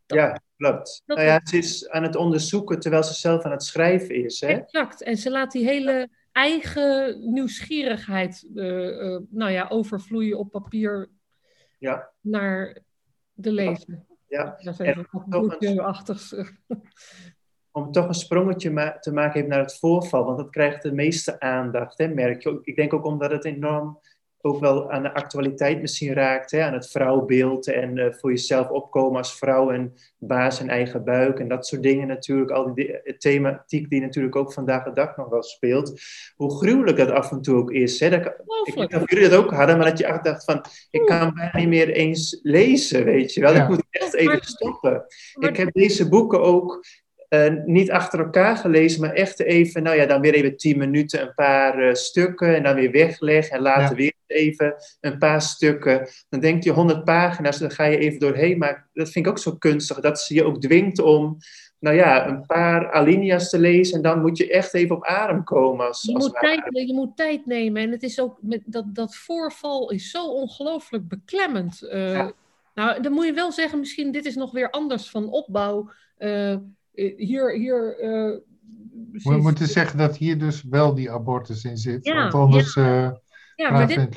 Dat- 0.05 0.17
Ja, 0.17 0.39
klopt. 0.57 1.01
Dat- 1.05 1.17
nou 1.17 1.29
ja, 1.29 1.39
ze 1.43 1.57
is 1.57 1.89
aan 1.89 2.03
het 2.03 2.15
onderzoeken 2.15 2.79
terwijl 2.79 3.03
ze 3.03 3.13
zelf 3.13 3.43
aan 3.43 3.51
het 3.51 3.63
schrijven 3.63 4.15
is. 4.15 4.39
Hè? 4.41 4.47
Exact. 4.47 5.03
En 5.03 5.17
ze 5.17 5.31
laat 5.31 5.51
die 5.51 5.65
hele 5.65 6.09
eigen 6.31 7.19
nieuwsgierigheid 7.33 8.47
eh, 8.55 9.17
nou 9.29 9.51
ja, 9.51 9.67
overvloeien 9.69 10.37
op 10.37 10.51
papier 10.51 11.09
Ja. 11.79 12.09
naar 12.21 12.77
de 13.41 13.52
lezer. 13.52 14.06
Ja. 14.28 14.43
Dat 14.43 14.73
is 14.73 14.80
En 14.80 14.86
even. 14.86 15.08
Om 17.71 17.91
toch 17.91 18.08
een 18.08 18.13
sprongetje 18.13 18.71
ma- 18.71 18.99
te 18.99 19.13
maken 19.13 19.34
heeft 19.34 19.47
naar 19.47 19.60
het 19.60 19.78
voorval, 19.78 20.25
want 20.25 20.38
dat 20.38 20.49
krijgt 20.49 20.82
de 20.82 20.91
meeste 20.91 21.39
aandacht, 21.39 21.97
hè, 21.97 22.08
merk 22.08 22.43
je. 22.43 22.60
Ik 22.63 22.75
denk 22.75 22.93
ook 22.93 23.06
omdat 23.06 23.32
het 23.32 23.45
enorm 23.45 23.99
ook 24.41 24.60
wel 24.60 24.91
aan 24.91 25.04
de 25.04 25.13
actualiteit 25.13 25.82
misschien 25.82 26.13
raakt, 26.13 26.52
hè, 26.52 26.63
aan 26.63 26.73
het 26.73 26.91
vrouwbeeld 26.91 27.67
en 27.67 27.97
eh, 27.97 28.13
voor 28.13 28.30
jezelf 28.30 28.69
opkomen 28.69 29.17
als 29.17 29.38
vrouw 29.38 29.71
en 29.71 29.93
baas 30.17 30.60
en 30.60 30.69
eigen 30.69 31.04
buik 31.04 31.39
en 31.39 31.47
dat 31.47 31.67
soort 31.67 31.84
dingen 31.84 32.08
natuurlijk. 32.08 32.52
Al 32.52 32.73
die 32.73 32.86
di- 33.04 33.17
thematiek 33.17 33.89
die 33.89 34.02
natuurlijk 34.02 34.36
ook 34.36 34.54
vandaag 34.54 34.84
de 34.84 34.93
dag 34.93 35.17
nog 35.17 35.30
wel 35.30 35.43
speelt. 35.43 36.02
Hoe 36.36 36.58
gruwelijk 36.58 36.97
dat 36.97 37.12
af 37.12 37.32
en 37.32 37.41
toe 37.41 37.58
ook 37.58 37.71
is. 37.71 37.99
Hè. 37.99 38.10
Dat, 38.10 38.34
ik 38.63 38.73
weet 38.73 38.95
of 38.95 39.10
jullie 39.10 39.30
dat 39.30 39.43
ook 39.43 39.52
hadden, 39.52 39.78
maar 39.78 39.89
dat 39.89 39.97
je 39.97 40.06
echt 40.06 40.23
dacht 40.23 40.43
van, 40.43 40.65
ik 40.89 41.06
kan 41.06 41.34
bijna 41.34 41.58
niet 41.58 41.67
meer 41.67 41.89
eens 41.89 42.39
lezen, 42.43 43.04
weet 43.04 43.34
je 43.34 43.41
wel. 43.41 43.54
Ja. 43.54 43.63
Ik 43.63 43.69
moet 43.69 43.86
echt 43.89 44.13
even 44.13 44.39
stoppen. 44.43 45.06
Ik 45.39 45.58
heb 45.58 45.73
deze 45.73 46.10
boeken 46.10 46.41
ook 46.41 46.86
eh, 47.29 47.53
niet 47.65 47.91
achter 47.91 48.19
elkaar 48.19 48.57
gelezen, 48.57 49.01
maar 49.01 49.13
echt 49.13 49.39
even, 49.39 49.83
nou 49.83 49.95
ja, 49.97 50.05
dan 50.05 50.21
weer 50.21 50.33
even 50.33 50.57
tien 50.57 50.77
minuten 50.77 51.21
een 51.21 51.33
paar 51.33 51.79
eh, 51.79 51.93
stukken 51.93 52.55
en 52.55 52.63
dan 52.63 52.75
weer 52.75 52.91
wegleggen 52.91 53.55
en 53.55 53.61
later 53.61 53.89
Ja. 53.89 53.95
weer 53.95 54.13
even 54.27 54.75
een 55.01 55.17
paar 55.17 55.41
stukken. 55.41 56.07
Dan 56.29 56.39
denk 56.39 56.63
je 56.63 56.71
honderd 56.71 57.03
pagina's, 57.03 57.57
dan 57.57 57.71
ga 57.71 57.83
je 57.83 57.97
even 57.97 58.19
doorheen. 58.19 58.57
Maar 58.57 58.87
dat 58.93 59.09
vind 59.09 59.25
ik 59.25 59.31
ook 59.31 59.39
zo 59.39 59.55
kunstig, 59.55 59.99
dat 59.99 60.19
ze 60.19 60.33
je 60.33 60.43
ook 60.43 60.61
dwingt 60.61 60.99
om, 60.99 61.37
nou 61.79 61.95
ja, 61.95 62.27
een 62.27 62.45
paar 62.45 62.91
alinea's 62.91 63.49
te 63.49 63.59
lezen 63.59 63.95
en 63.95 64.01
dan 64.01 64.21
moet 64.21 64.37
je 64.37 64.49
echt 64.51 64.73
even 64.73 64.95
op 64.95 65.05
adem 65.05 65.43
komen. 65.43 65.87
Als, 65.87 66.01
Je 66.01 66.13
als 66.13 66.23
moet, 66.27 66.39
tijd, 66.39 66.61
je 66.71 66.93
moet 66.93 67.17
tijd 67.17 67.45
nemen. 67.45 67.81
En 67.81 67.91
het 67.91 68.03
is 68.03 68.19
ook 68.19 68.37
met, 68.41 68.61
dat, 68.65 68.85
dat 68.95 69.15
voorval 69.15 69.91
is 69.91 70.11
zo 70.11 70.25
ongelooflijk 70.27 71.07
beklemmend. 71.07 71.81
Eh, 71.81 72.13
Ja. 72.13 72.31
Nou, 72.75 73.01
dan 73.01 73.11
moet 73.11 73.25
je 73.25 73.33
wel 73.33 73.51
zeggen, 73.51 73.79
misschien 73.79 74.11
dit 74.11 74.25
is 74.25 74.35
nog 74.35 74.51
weer 74.51 74.69
anders 74.69 75.09
van 75.09 75.29
opbouw. 75.29 75.89
Hier, 77.17 77.51
hier 77.53 77.99
eh, 77.99 78.38
We 79.12 79.38
moeten 79.38 79.67
zeggen 79.67 79.97
dat 79.97 80.17
hier 80.17 80.38
dus 80.38 80.63
wel 80.63 80.93
die 80.93 81.12
abortus 81.12 81.63
in 81.63 81.77
zit. 81.77 82.05
Ja, 82.05 82.15
want 82.15 82.33
anders 82.33 82.75
eh, 82.75 83.12
Ja, 83.55 83.71
maar 83.71 83.88
dit 83.88 84.15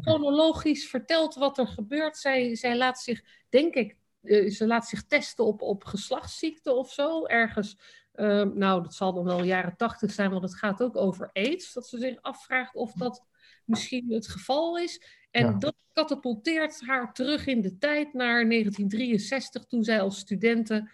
chronologisch 0.00 0.88
vertelt 0.88 1.34
wat 1.34 1.58
er 1.58 1.66
gebeurt. 1.68 2.16
Zij, 2.16 2.56
zij 2.56 2.76
laat 2.76 2.98
zich, 2.98 3.22
denk 3.48 3.74
ik, 3.74 3.96
eh, 4.24 4.50
ze 4.50 4.66
laat 4.66 4.88
zich 4.88 5.06
testen 5.06 5.44
op, 5.44 5.62
op 5.62 5.84
geslachtsziekten 5.84 6.76
of 6.76 6.92
zo. 6.92 7.24
Ergens, 7.26 7.78
eh, 8.12 8.42
nou, 8.42 8.82
dat 8.82 8.94
zal 8.94 9.12
dan 9.12 9.24
wel 9.24 9.42
jaren 9.42 9.76
tachtig 9.76 10.12
zijn, 10.12 10.30
want 10.30 10.42
het 10.42 10.54
gaat 10.54 10.82
ook 10.82 10.96
over 10.96 11.30
aids. 11.32 11.72
Dat 11.72 11.86
ze 11.86 11.98
zich 11.98 12.22
afvraagt 12.22 12.74
of 12.74 12.92
dat 12.92 13.26
misschien 13.64 14.12
het 14.12 14.28
geval 14.28 14.78
is. 14.78 15.02
En 15.30 15.44
Ja. 15.46 15.52
dat 15.52 15.74
katapulteert 15.92 16.80
haar 16.86 17.12
terug 17.12 17.46
in 17.46 17.60
de 17.60 17.78
tijd 17.78 18.12
naar 18.12 18.48
1963, 18.48 19.64
toen 19.64 19.84
zij 19.84 20.00
als 20.00 20.18
studente 20.18 20.90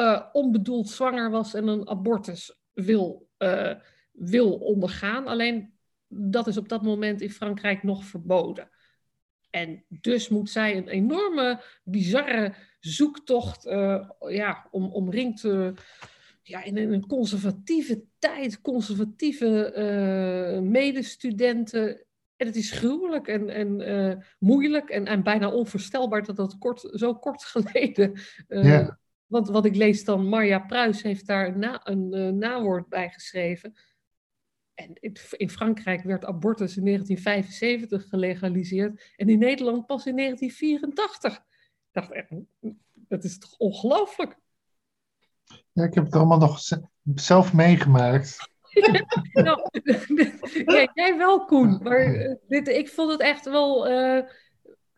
eh, 0.00 0.20
onbedoeld 0.32 0.88
zwanger 0.88 1.30
was 1.30 1.54
en 1.54 1.68
een 1.68 1.88
abortus 1.88 2.58
wil, 2.72 3.28
eh, 3.36 3.74
wil 4.12 4.52
ondergaan. 4.52 5.26
Alleen 5.26 5.72
dat 6.08 6.46
is 6.46 6.56
op 6.56 6.68
dat 6.68 6.82
moment 6.82 7.20
in 7.20 7.30
Frankrijk 7.30 7.82
nog 7.82 8.04
verboden. 8.04 8.70
En 9.50 9.84
dus 9.88 10.28
moet 10.28 10.50
zij 10.50 10.76
een 10.76 10.88
enorme, 10.88 11.62
bizarre 11.84 12.54
zoektocht, 12.78 13.66
eh, 13.66 14.08
ja, 14.28 14.68
om, 14.70 14.92
omringd 14.92 15.40
ja, 16.42 16.62
in 16.62 16.76
een 16.76 17.06
conservatieve 17.06 18.04
tijd, 18.18 18.60
conservatieve 18.60 20.60
medestudenten, 20.62 22.04
En 22.36 22.46
het 22.46 22.56
is 22.56 22.70
gruwelijk 22.70 23.28
en, 23.28 23.48
en 23.48 24.24
moeilijk 24.38 24.88
en, 24.88 25.06
en 25.06 25.22
bijna 25.22 25.50
onvoorstelbaar 25.50 26.24
dat 26.24 26.36
dat 26.36 26.58
kort, 26.58 26.88
zo 26.92 27.14
kort 27.14 27.44
geleden. 27.54 28.20
Want 29.30 29.48
wat 29.48 29.64
ik 29.64 29.76
lees 29.76 30.04
dan, 30.04 30.26
Marja 30.28 30.58
Pruis 30.58 31.02
heeft 31.02 31.26
daar 31.26 31.46
een, 31.46 31.58
na, 31.58 31.80
een 31.86 32.12
eh, 32.12 32.28
nawoord 32.28 32.88
bij 32.88 33.10
geschreven. 33.10 33.74
En 34.74 34.90
in- 35.00 35.16
in 35.36 35.50
Frankrijk 35.50 36.02
werd 36.02 36.24
abortus 36.24 36.76
in 36.76 36.84
1975 36.84 38.08
gelegaliseerd 38.08 39.12
en 39.16 39.28
in 39.28 39.38
Nederland 39.38 39.86
pas 39.86 40.06
in 40.06 40.16
1984. 40.16 41.34
Ik 41.36 41.42
dacht, 41.92 42.12
echt, 42.12 42.30
dat 42.92 43.24
is 43.24 43.38
toch 43.38 43.56
ongelooflijk? 43.58 44.36
Ja, 45.72 45.84
ik 45.84 45.94
heb 45.94 46.04
het 46.04 46.14
allemaal 46.14 46.38
nog 46.38 46.60
zelf 47.14 47.52
meegemaakt. 47.52 48.36
Nou, 49.32 49.68
ja, 50.66 50.90
jij 50.94 51.16
wel, 51.16 51.44
Koen. 51.44 51.80
Maar 51.82 52.14
eh, 52.14 52.34
dit, 52.48 52.68
ik 52.68 52.88
vond 52.88 53.10
het 53.10 53.20
echt 53.20 53.44
wel, 53.44 53.86
eh, 53.88 54.28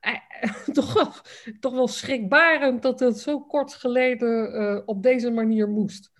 toch 0.72 0.92
wel, 0.92 1.12
toch 1.60 1.72
wel 1.72 1.88
schrikbarend 1.88 2.82
dat 2.82 3.00
het 3.00 3.18
zo 3.18 3.40
kort 3.40 3.74
geleden 3.74 4.52
eh, 4.52 4.82
op 4.84 5.02
deze 5.02 5.30
manier 5.30 5.68
moest. 5.68 6.10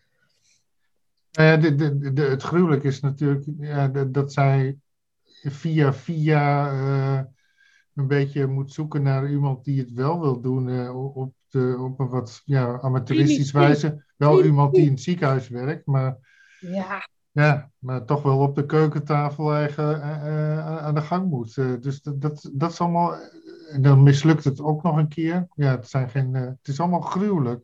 Nou 1.33 1.49
ja, 1.49 1.57
de, 1.57 1.75
de, 1.75 2.13
de, 2.13 2.23
het 2.23 2.43
gruwelijk 2.43 2.85
is 2.85 3.01
natuurlijk 3.01 3.45
ja, 3.59 3.89
dat, 3.89 4.33
zij 4.33 4.79
via 5.43 5.93
via 5.93 6.71
eh, 6.71 7.21
een 7.95 8.07
beetje 8.07 8.47
moet 8.47 8.73
zoeken 8.73 9.03
naar 9.03 9.31
iemand 9.31 9.65
die 9.65 9.81
het 9.81 9.93
wel 9.93 10.21
wil 10.21 10.41
doen 10.41 10.69
eh, 10.69 11.17
op, 11.17 11.35
de, 11.49 11.77
op 11.79 12.01
een 12.01 12.09
wat 12.09 12.43
ja, 12.45 12.81
amateuristisch 12.81 13.53
wijze. 13.53 14.05
Wel 14.17 14.45
iemand 14.45 14.75
die 14.75 14.85
in 14.85 14.91
het 14.91 15.01
ziekenhuis 15.01 15.49
werkt, 15.49 15.87
maar, 15.87 16.19
Ja, 16.61 17.03
ja, 17.33 17.71
maar 17.79 18.05
toch 18.05 18.23
wel 18.23 18.39
op 18.39 18.55
de 18.55 18.67
keukentafel 18.67 19.55
eigen, 19.55 20.03
eh, 20.03 20.59
eh, 20.59 20.79
aan 20.79 20.95
de 20.95 21.01
gang 21.01 21.31
moet. 21.31 21.57
Eh, 21.57 21.73
dus 21.81 22.03
dat, 22.03 22.21
dat, 22.21 22.51
dat 22.53 22.71
is 22.71 22.81
allemaal. 22.81 23.17
En 23.73 23.83
dan 23.83 24.03
mislukt 24.03 24.45
het 24.45 24.61
ook 24.61 24.83
nog 24.83 24.97
een 24.97 25.09
keer. 25.09 25.49
Ja, 25.55 25.71
het, 25.71 25.89
zijn 25.89 26.09
geen, 26.11 26.35
eh, 26.35 26.43
het 26.43 26.69
is 26.69 26.81
allemaal 26.81 27.01
gruwelijk. 27.01 27.61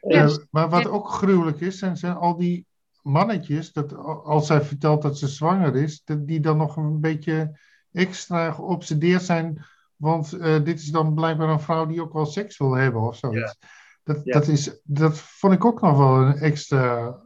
Eh, 0.00 0.36
maar 0.50 0.68
wat 0.68 0.88
ook 0.88 1.08
gruwelijk 1.08 1.60
is, 1.60 1.78
zijn, 1.78 1.96
zijn 1.96 2.14
al 2.14 2.36
die 2.36 2.66
mannetjes, 3.02 3.72
dat 3.72 3.94
als 4.24 4.46
zij 4.46 4.62
vertelt 4.62 5.02
dat 5.02 5.18
ze 5.18 5.28
zwanger 5.28 5.76
is, 5.76 6.02
dat 6.04 6.26
die 6.26 6.40
dan 6.40 6.56
nog 6.56 6.76
een 6.76 7.00
beetje 7.00 7.58
extra 7.92 8.52
geobsedeerd 8.52 9.22
zijn. 9.22 9.64
Want 9.96 10.32
eh, 10.32 10.64
dit 10.64 10.78
is 10.80 10.90
dan 10.90 11.14
blijkbaar 11.14 11.48
een 11.48 11.60
vrouw 11.60 11.86
die 11.86 12.02
ook 12.02 12.12
wel 12.12 12.26
seks 12.26 12.58
wil 12.58 12.72
hebben 12.72 13.00
of 13.02 13.16
zoiets. 13.16 13.56
Dat, 14.04 14.20
Ja. 14.24 14.32
dat, 14.32 14.48
is, 14.48 14.80
dat 14.84 15.18
vond 15.18 15.52
ik 15.54 15.64
ook 15.64 15.80
nog 15.80 15.96
wel 15.96 16.16
een 16.20 16.36
extra. 16.36 17.18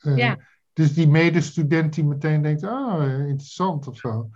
eh, 0.00 0.16
Ja. 0.16 0.38
Dus 0.72 0.94
die 0.94 1.08
medestudent 1.08 1.94
die 1.94 2.04
meteen 2.04 2.42
denkt, 2.42 2.64
ah, 2.64 3.04
eh, 3.04 3.18
interessant 3.28 3.88
of 3.88 3.96
zo. 3.96 4.28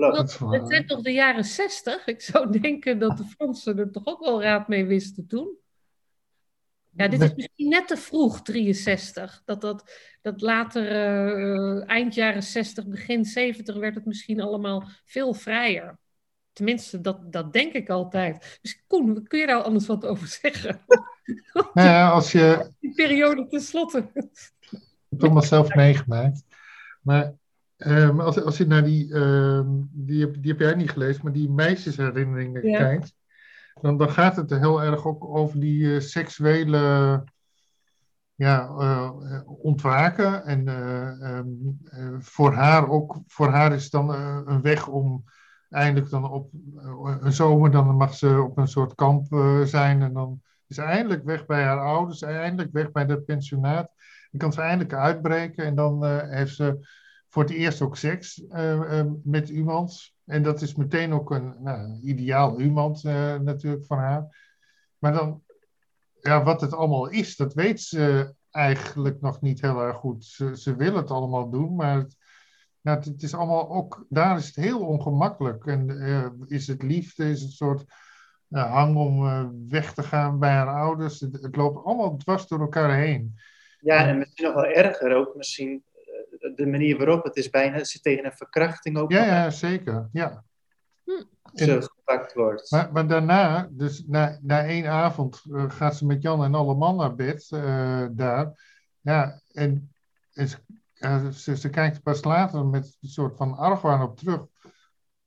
Dat 0.00 0.38
het 0.38 0.68
zijn 0.68 0.86
toch 0.86 1.02
de 1.02 1.12
jaren 1.12 1.44
zestig? 1.44 2.06
Ik 2.06 2.20
zou 2.20 2.50
denken 2.60 2.98
dat 2.98 3.16
de 3.16 3.24
Fransen 3.24 3.78
er 3.78 3.90
toch 3.90 4.06
ook 4.06 4.24
wel 4.24 4.42
raad 4.42 4.68
mee 4.68 4.84
wisten 4.84 5.26
toen. 5.26 5.58
Ja, 6.96 7.08
dit 7.08 7.20
is 7.20 7.34
misschien 7.34 7.68
net 7.68 7.88
te 7.88 7.96
vroeg, 7.96 8.42
63. 8.42 9.42
Dat, 9.44 9.60
dat, 9.60 9.92
dat 10.22 10.40
later, 10.40 10.88
eh, 10.90 11.88
eind 11.88 12.14
jaren 12.14 12.42
60, 12.42 12.86
begin 12.86 13.24
70, 13.24 13.76
werd 13.76 13.94
het 13.94 14.04
misschien 14.04 14.40
allemaal 14.40 14.88
veel 15.04 15.34
vrijer. 15.34 15.98
Tenminste, 16.52 17.00
dat, 17.00 17.32
dat 17.32 17.52
denk 17.52 17.72
ik 17.72 17.88
altijd. 17.88 18.58
Dus 18.62 18.84
Koen, 18.86 19.26
kun 19.26 19.38
je 19.38 19.46
daar 19.46 19.62
anders 19.62 19.86
wat 19.86 20.06
over 20.06 20.26
zeggen? 20.26 20.80
Nou 21.52 21.88
ja, 21.88 22.10
als 22.10 22.32
je, 22.32 22.70
Die 22.80 22.94
periode 22.94 23.46
tenslotte. 23.46 24.10
het 25.08 25.22
allemaal 25.22 25.42
zelf 25.42 25.74
meegemaakt. 25.74 26.42
Maar 27.02 27.34
ehm, 27.80 28.20
als, 28.20 28.42
als 28.42 28.56
je 28.56 28.66
naar 28.66 28.84
die, 28.84 29.14
ehm, 29.14 29.66
die, 29.90 30.20
heb, 30.20 30.34
die 30.42 30.50
heb 30.50 30.60
jij 30.60 30.74
niet 30.74 30.90
gelezen, 30.90 31.20
maar 31.24 31.32
die 31.32 31.50
meisjesherinneringen 31.50 32.68
Ja. 32.68 32.78
kijkt, 32.78 33.14
dan, 33.80 33.98
dan 33.98 34.10
gaat 34.10 34.36
het 34.36 34.50
er 34.50 34.58
heel 34.58 34.82
erg 34.82 35.06
ook 35.06 35.24
over 35.24 35.60
die 35.60 35.94
eh, 35.94 36.00
seksuele 36.00 37.24
ja, 38.34 38.68
eh, 38.68 39.40
ontwaken. 39.46 40.44
En 40.44 40.68
eh, 40.68 41.36
ehm, 41.38 41.46
eh, 41.84 42.14
voor 42.18 42.52
haar 42.52 42.88
ook, 42.88 43.18
voor 43.26 43.48
haar 43.48 43.72
is 43.72 43.90
dan 43.90 44.14
eh, 44.14 44.38
een 44.44 44.62
weg 44.62 44.86
om 44.88 45.24
eindelijk 45.70 46.10
dan 46.10 46.30
op 46.30 46.50
eh, 46.76 47.16
een 47.20 47.32
zomer, 47.32 47.70
dan 47.70 47.96
mag 47.96 48.14
ze 48.14 48.42
op 48.42 48.58
een 48.58 48.68
soort 48.68 48.94
kamp 48.94 49.32
eh, 49.32 49.60
zijn 49.62 50.02
en 50.02 50.12
dan 50.12 50.40
is 50.66 50.76
ze 50.76 50.82
eindelijk 50.82 51.24
weg 51.24 51.46
bij 51.46 51.62
haar 51.62 51.80
ouders, 51.80 52.22
eindelijk 52.22 52.72
weg 52.72 52.92
bij 52.92 53.04
het 53.04 53.24
pensionaat. 53.24 53.90
Dan 54.30 54.40
kan 54.40 54.52
ze 54.52 54.60
eindelijk 54.60 54.94
uitbreken 54.94 55.64
en 55.64 55.74
dan 55.74 56.04
eh, 56.04 56.18
heeft 56.28 56.54
ze 56.54 56.86
voor 57.30 57.42
het 57.42 57.52
eerst 57.52 57.80
ook 57.80 57.96
seks 57.96 58.46
eh, 58.46 58.98
eh, 58.98 59.06
met 59.22 59.48
iemand. 59.48 60.14
En 60.24 60.42
dat 60.42 60.62
is 60.62 60.74
meteen 60.74 61.12
ook 61.12 61.30
een 61.30 61.54
nou, 61.58 62.00
ideaal 62.02 62.60
iemand 62.60 63.04
eh, 63.04 63.36
natuurlijk 63.36 63.86
van 63.86 63.98
haar. 63.98 64.48
Maar 64.98 65.12
dan, 65.12 65.42
ja, 66.20 66.42
wat 66.42 66.60
het 66.60 66.72
allemaal 66.72 67.08
is, 67.08 67.36
dat 67.36 67.54
weet 67.54 67.80
ze 67.80 68.34
eigenlijk 68.50 69.20
nog 69.20 69.40
niet 69.40 69.60
heel 69.60 69.80
erg 69.80 69.96
goed. 69.96 70.24
Ze, 70.24 70.56
ze 70.56 70.76
wil 70.76 70.94
het 70.94 71.10
allemaal 71.10 71.50
doen, 71.50 71.74
maar 71.74 71.96
het, 71.96 72.16
ja, 72.80 72.94
het, 72.94 73.04
het 73.04 73.22
is 73.22 73.34
allemaal 73.34 73.70
ook, 73.70 74.06
daar 74.08 74.36
is 74.36 74.46
het 74.46 74.56
heel 74.56 74.80
ongemakkelijk. 74.80 75.66
En 75.66 76.46
is 76.46 76.66
het 76.66 76.82
liefde, 76.82 77.30
is 77.30 77.40
het 77.40 77.50
een 77.50 77.56
soort 77.56 77.84
eh, 78.50 78.72
hang 78.72 78.96
om 78.96 79.68
weg 79.68 79.94
te 79.94 80.02
gaan 80.02 80.38
bij 80.38 80.50
haar 80.50 80.74
ouders. 80.74 81.20
Het, 81.20 81.42
het 81.42 81.56
loopt 81.56 81.84
allemaal 81.84 82.16
dwars 82.16 82.46
door 82.46 82.60
elkaar 82.60 82.94
heen. 82.94 83.38
Ja, 83.80 84.06
en 84.06 84.18
misschien 84.18 84.44
nog 84.44 84.54
wel 84.54 84.64
erger 84.64 85.14
ook, 85.16 85.34
misschien 85.34 85.82
de 86.40 86.66
manier 86.66 86.96
waarop 86.96 87.24
het 87.24 87.36
is 87.36 87.50
bijna, 87.50 87.84
ze 87.84 88.00
tegen 88.00 88.24
een 88.24 88.32
verkrachting 88.32 88.98
ook 88.98 89.12
Ja, 89.12 89.24
ja, 89.24 89.50
zeker. 89.50 90.08
Ja. 90.12 90.44
zo 91.54 91.80
gepakt 91.80 92.34
wordt. 92.34 92.70
Maar, 92.70 92.92
maar 92.92 93.06
daarna, 93.06 93.68
dus 93.70 94.04
na, 94.06 94.38
na 94.42 94.64
één 94.64 94.86
avond, 94.86 95.42
eh, 95.52 95.70
gaat 95.70 95.96
ze 95.96 96.06
met 96.06 96.22
Jan 96.22 96.44
en 96.44 96.54
alle 96.54 96.74
man 96.74 96.96
naar 96.96 97.14
bed 97.14 97.48
eh, 97.50 98.06
daar. 98.10 98.68
Ja, 99.00 99.40
en, 99.52 99.92
en 100.32 100.48
ze, 100.48 100.58
ze, 101.32 101.56
ze 101.56 101.70
kijkt 101.70 101.96
er 101.96 102.02
pas 102.02 102.24
later 102.24 102.66
met 102.66 102.98
een 103.00 103.08
soort 103.08 103.36
van 103.36 103.56
argwaan 103.56 104.02
op 104.02 104.16
terug. 104.16 104.46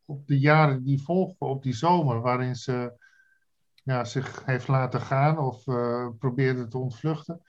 Op 0.05 0.27
de 0.27 0.39
jaren 0.39 0.83
die 0.83 1.01
volgen, 1.01 1.47
op 1.47 1.63
die 1.63 1.73
zomer, 1.75 2.21
waarin 2.21 2.55
ze 2.55 2.93
ja, 3.83 4.03
zich 4.03 4.45
heeft 4.45 4.67
laten 4.67 5.01
gaan 5.01 5.37
of 5.37 5.67
eh, 5.67 6.07
probeerde 6.19 6.67
te 6.67 6.77
ontvluchten. 6.77 7.41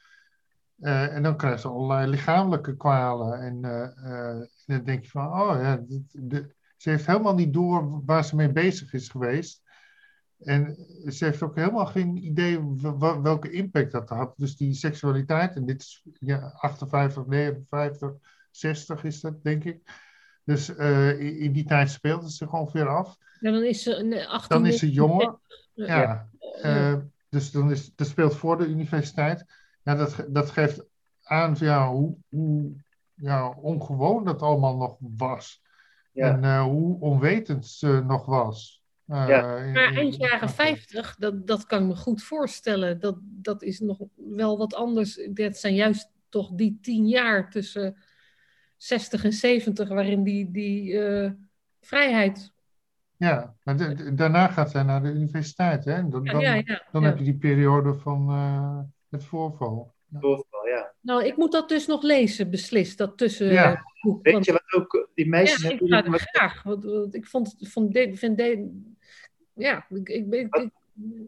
Eh, 0.80 1.14
en 1.14 1.22
dan 1.22 1.36
krijgt 1.36 1.60
ze 1.60 1.68
allerlei 1.68 2.10
lichamelijke 2.10 2.76
kwalen. 2.76 3.40
En 3.40 3.64
eh, 3.64 3.82
eh, 3.82 4.40
en 4.40 4.48
dan 4.66 4.84
denk 4.84 5.04
je 5.04 5.10
van, 5.10 5.26
oh 5.26 5.60
ja, 5.60 5.84
dit, 6.12 6.54
ze 6.76 6.90
heeft 6.90 7.06
helemaal 7.06 7.34
niet 7.34 7.52
door 7.52 8.04
waar 8.04 8.24
ze 8.24 8.36
mee 8.36 8.52
bezig 8.52 8.92
is 8.92 9.08
geweest. 9.08 9.62
En 10.38 10.76
ze 11.08 11.24
heeft 11.24 11.42
ook 11.42 11.56
helemaal 11.56 11.86
geen 11.86 12.16
idee 12.16 12.60
welke 13.22 13.50
impact 13.50 13.92
dat 13.92 14.08
had. 14.08 14.34
Dus 14.36 14.56
die 14.56 14.74
seksualiteit, 14.74 15.56
en 15.56 15.66
dit 15.66 15.80
is 15.80 16.04
ja, 16.18 16.52
58, 16.56 17.26
59, 17.26 18.12
60 18.50 19.04
is 19.04 19.20
dat, 19.20 19.42
denk 19.42 19.64
ik. 19.64 19.80
Dus 20.44 20.68
in, 21.18 21.52
die 21.52 21.64
tijd 21.64 21.90
speelt 21.90 22.22
het 22.22 22.32
zich 22.32 22.52
ongeveer 22.52 22.88
af. 22.88 23.16
Ja, 23.40 23.50
dan 23.50 23.62
is 23.62 23.82
ze 23.82 23.96
een 23.96 24.26
18. 24.26 24.56
Dan 24.56 24.66
is 24.66 24.78
ze 24.78 24.92
jonger. 24.92 25.38
Ja. 25.74 26.28
Ja, 26.62 27.04
dus 27.28 27.50
dan 27.50 27.70
is, 27.70 27.94
dat 27.94 28.06
speelt 28.06 28.36
voor 28.36 28.58
de 28.58 28.66
universiteit. 28.66 29.44
Ja, 29.84 29.94
dat, 29.94 30.26
dat 30.28 30.50
geeft 30.50 30.84
aan 31.22 31.54
ja, 31.58 31.88
hoe, 31.90 32.16
hoe 32.28 32.72
ja, 33.14 33.48
ongewoon 33.48 34.24
dat 34.24 34.42
allemaal 34.42 34.76
nog 34.76 34.96
was. 35.00 35.62
Ja. 36.12 36.28
En 36.32 36.44
eh, 36.44 36.62
hoe 36.62 37.00
onwetend 37.00 37.66
ze 37.66 38.02
nog 38.06 38.26
was. 38.26 38.82
Eh, 39.06 39.24
Ja. 39.28 39.56
in- 39.56 39.72
Maar 39.72 39.90
in- 39.92 39.96
eind 39.96 40.16
jaren 40.16 40.40
in- 40.48 40.54
50, 40.54 41.16
dat, 41.16 41.46
dat 41.46 41.66
kan 41.66 41.82
ik 41.82 41.88
me 41.88 41.96
goed 41.96 42.22
voorstellen. 42.22 43.00
Dat, 43.00 43.16
dat 43.22 43.62
is 43.62 43.80
nog 43.80 43.98
wel 44.14 44.58
wat 44.58 44.74
anders. 44.74 45.28
Dat 45.30 45.56
zijn 45.56 45.74
juist 45.74 46.10
toch 46.28 46.50
die 46.54 46.78
tien 46.80 47.08
jaar 47.08 47.50
tussen 47.50 47.96
60 48.76 49.24
en 49.24 49.32
70, 49.32 49.88
waarin 49.88 50.22
die, 50.22 50.50
die 50.50 50.98
eh, 51.02 51.30
vrijheid. 51.80 52.52
Ja, 53.16 53.54
maar 53.62 53.76
da- 53.76 53.94
da- 53.94 54.10
daarna 54.10 54.48
gaat 54.48 54.70
zij 54.70 54.82
naar 54.82 55.02
de 55.02 55.08
universiteit. 55.10 55.84
Hè? 55.84 56.08
Dan, 56.08 56.24
Ja, 56.24 56.32
dan, 56.32 56.40
ja, 56.40 56.54
ja, 56.54 56.82
dan 56.92 57.02
ja. 57.02 57.08
heb 57.08 57.18
je 57.18 57.24
die 57.24 57.36
periode 57.38 57.94
van 57.94 58.28
eh, 58.30 58.78
het 59.14 59.24
voorval. 59.24 59.92
Voorval, 60.20 60.66
ja. 60.66 60.92
Nou, 61.00 61.24
ik 61.24 61.36
moet 61.36 61.52
dat 61.52 61.68
dus 61.68 61.86
nog 61.86 62.02
lezen, 62.02 62.50
beslist. 62.50 62.98
Dat 62.98 63.18
tussen. 63.18 63.46
Ja. 63.52 63.82
boek, 64.00 64.22
Weet 64.24 64.32
want- 64.32 64.44
je 64.44 64.52
wat 64.52 64.72
ook, 64.82 65.08
die 65.14 65.28
meisjes 65.28 65.62
ja, 65.62 65.70
ik 65.70 65.78
hebben 65.78 66.02
ga 66.02 66.10
wat- 66.10 66.20
graag. 66.20 66.62
Want, 66.62 66.84
want 66.84 67.14
ik 67.14 67.26
vond, 67.26 67.54
vond 67.58 67.92
de, 67.92 68.16
vind 68.16 68.36
de, 68.36 68.80
ja, 69.54 69.86
ik, 69.88 70.08
ik, 70.08 70.32
ik, 70.34 70.54
ik- 70.56 70.70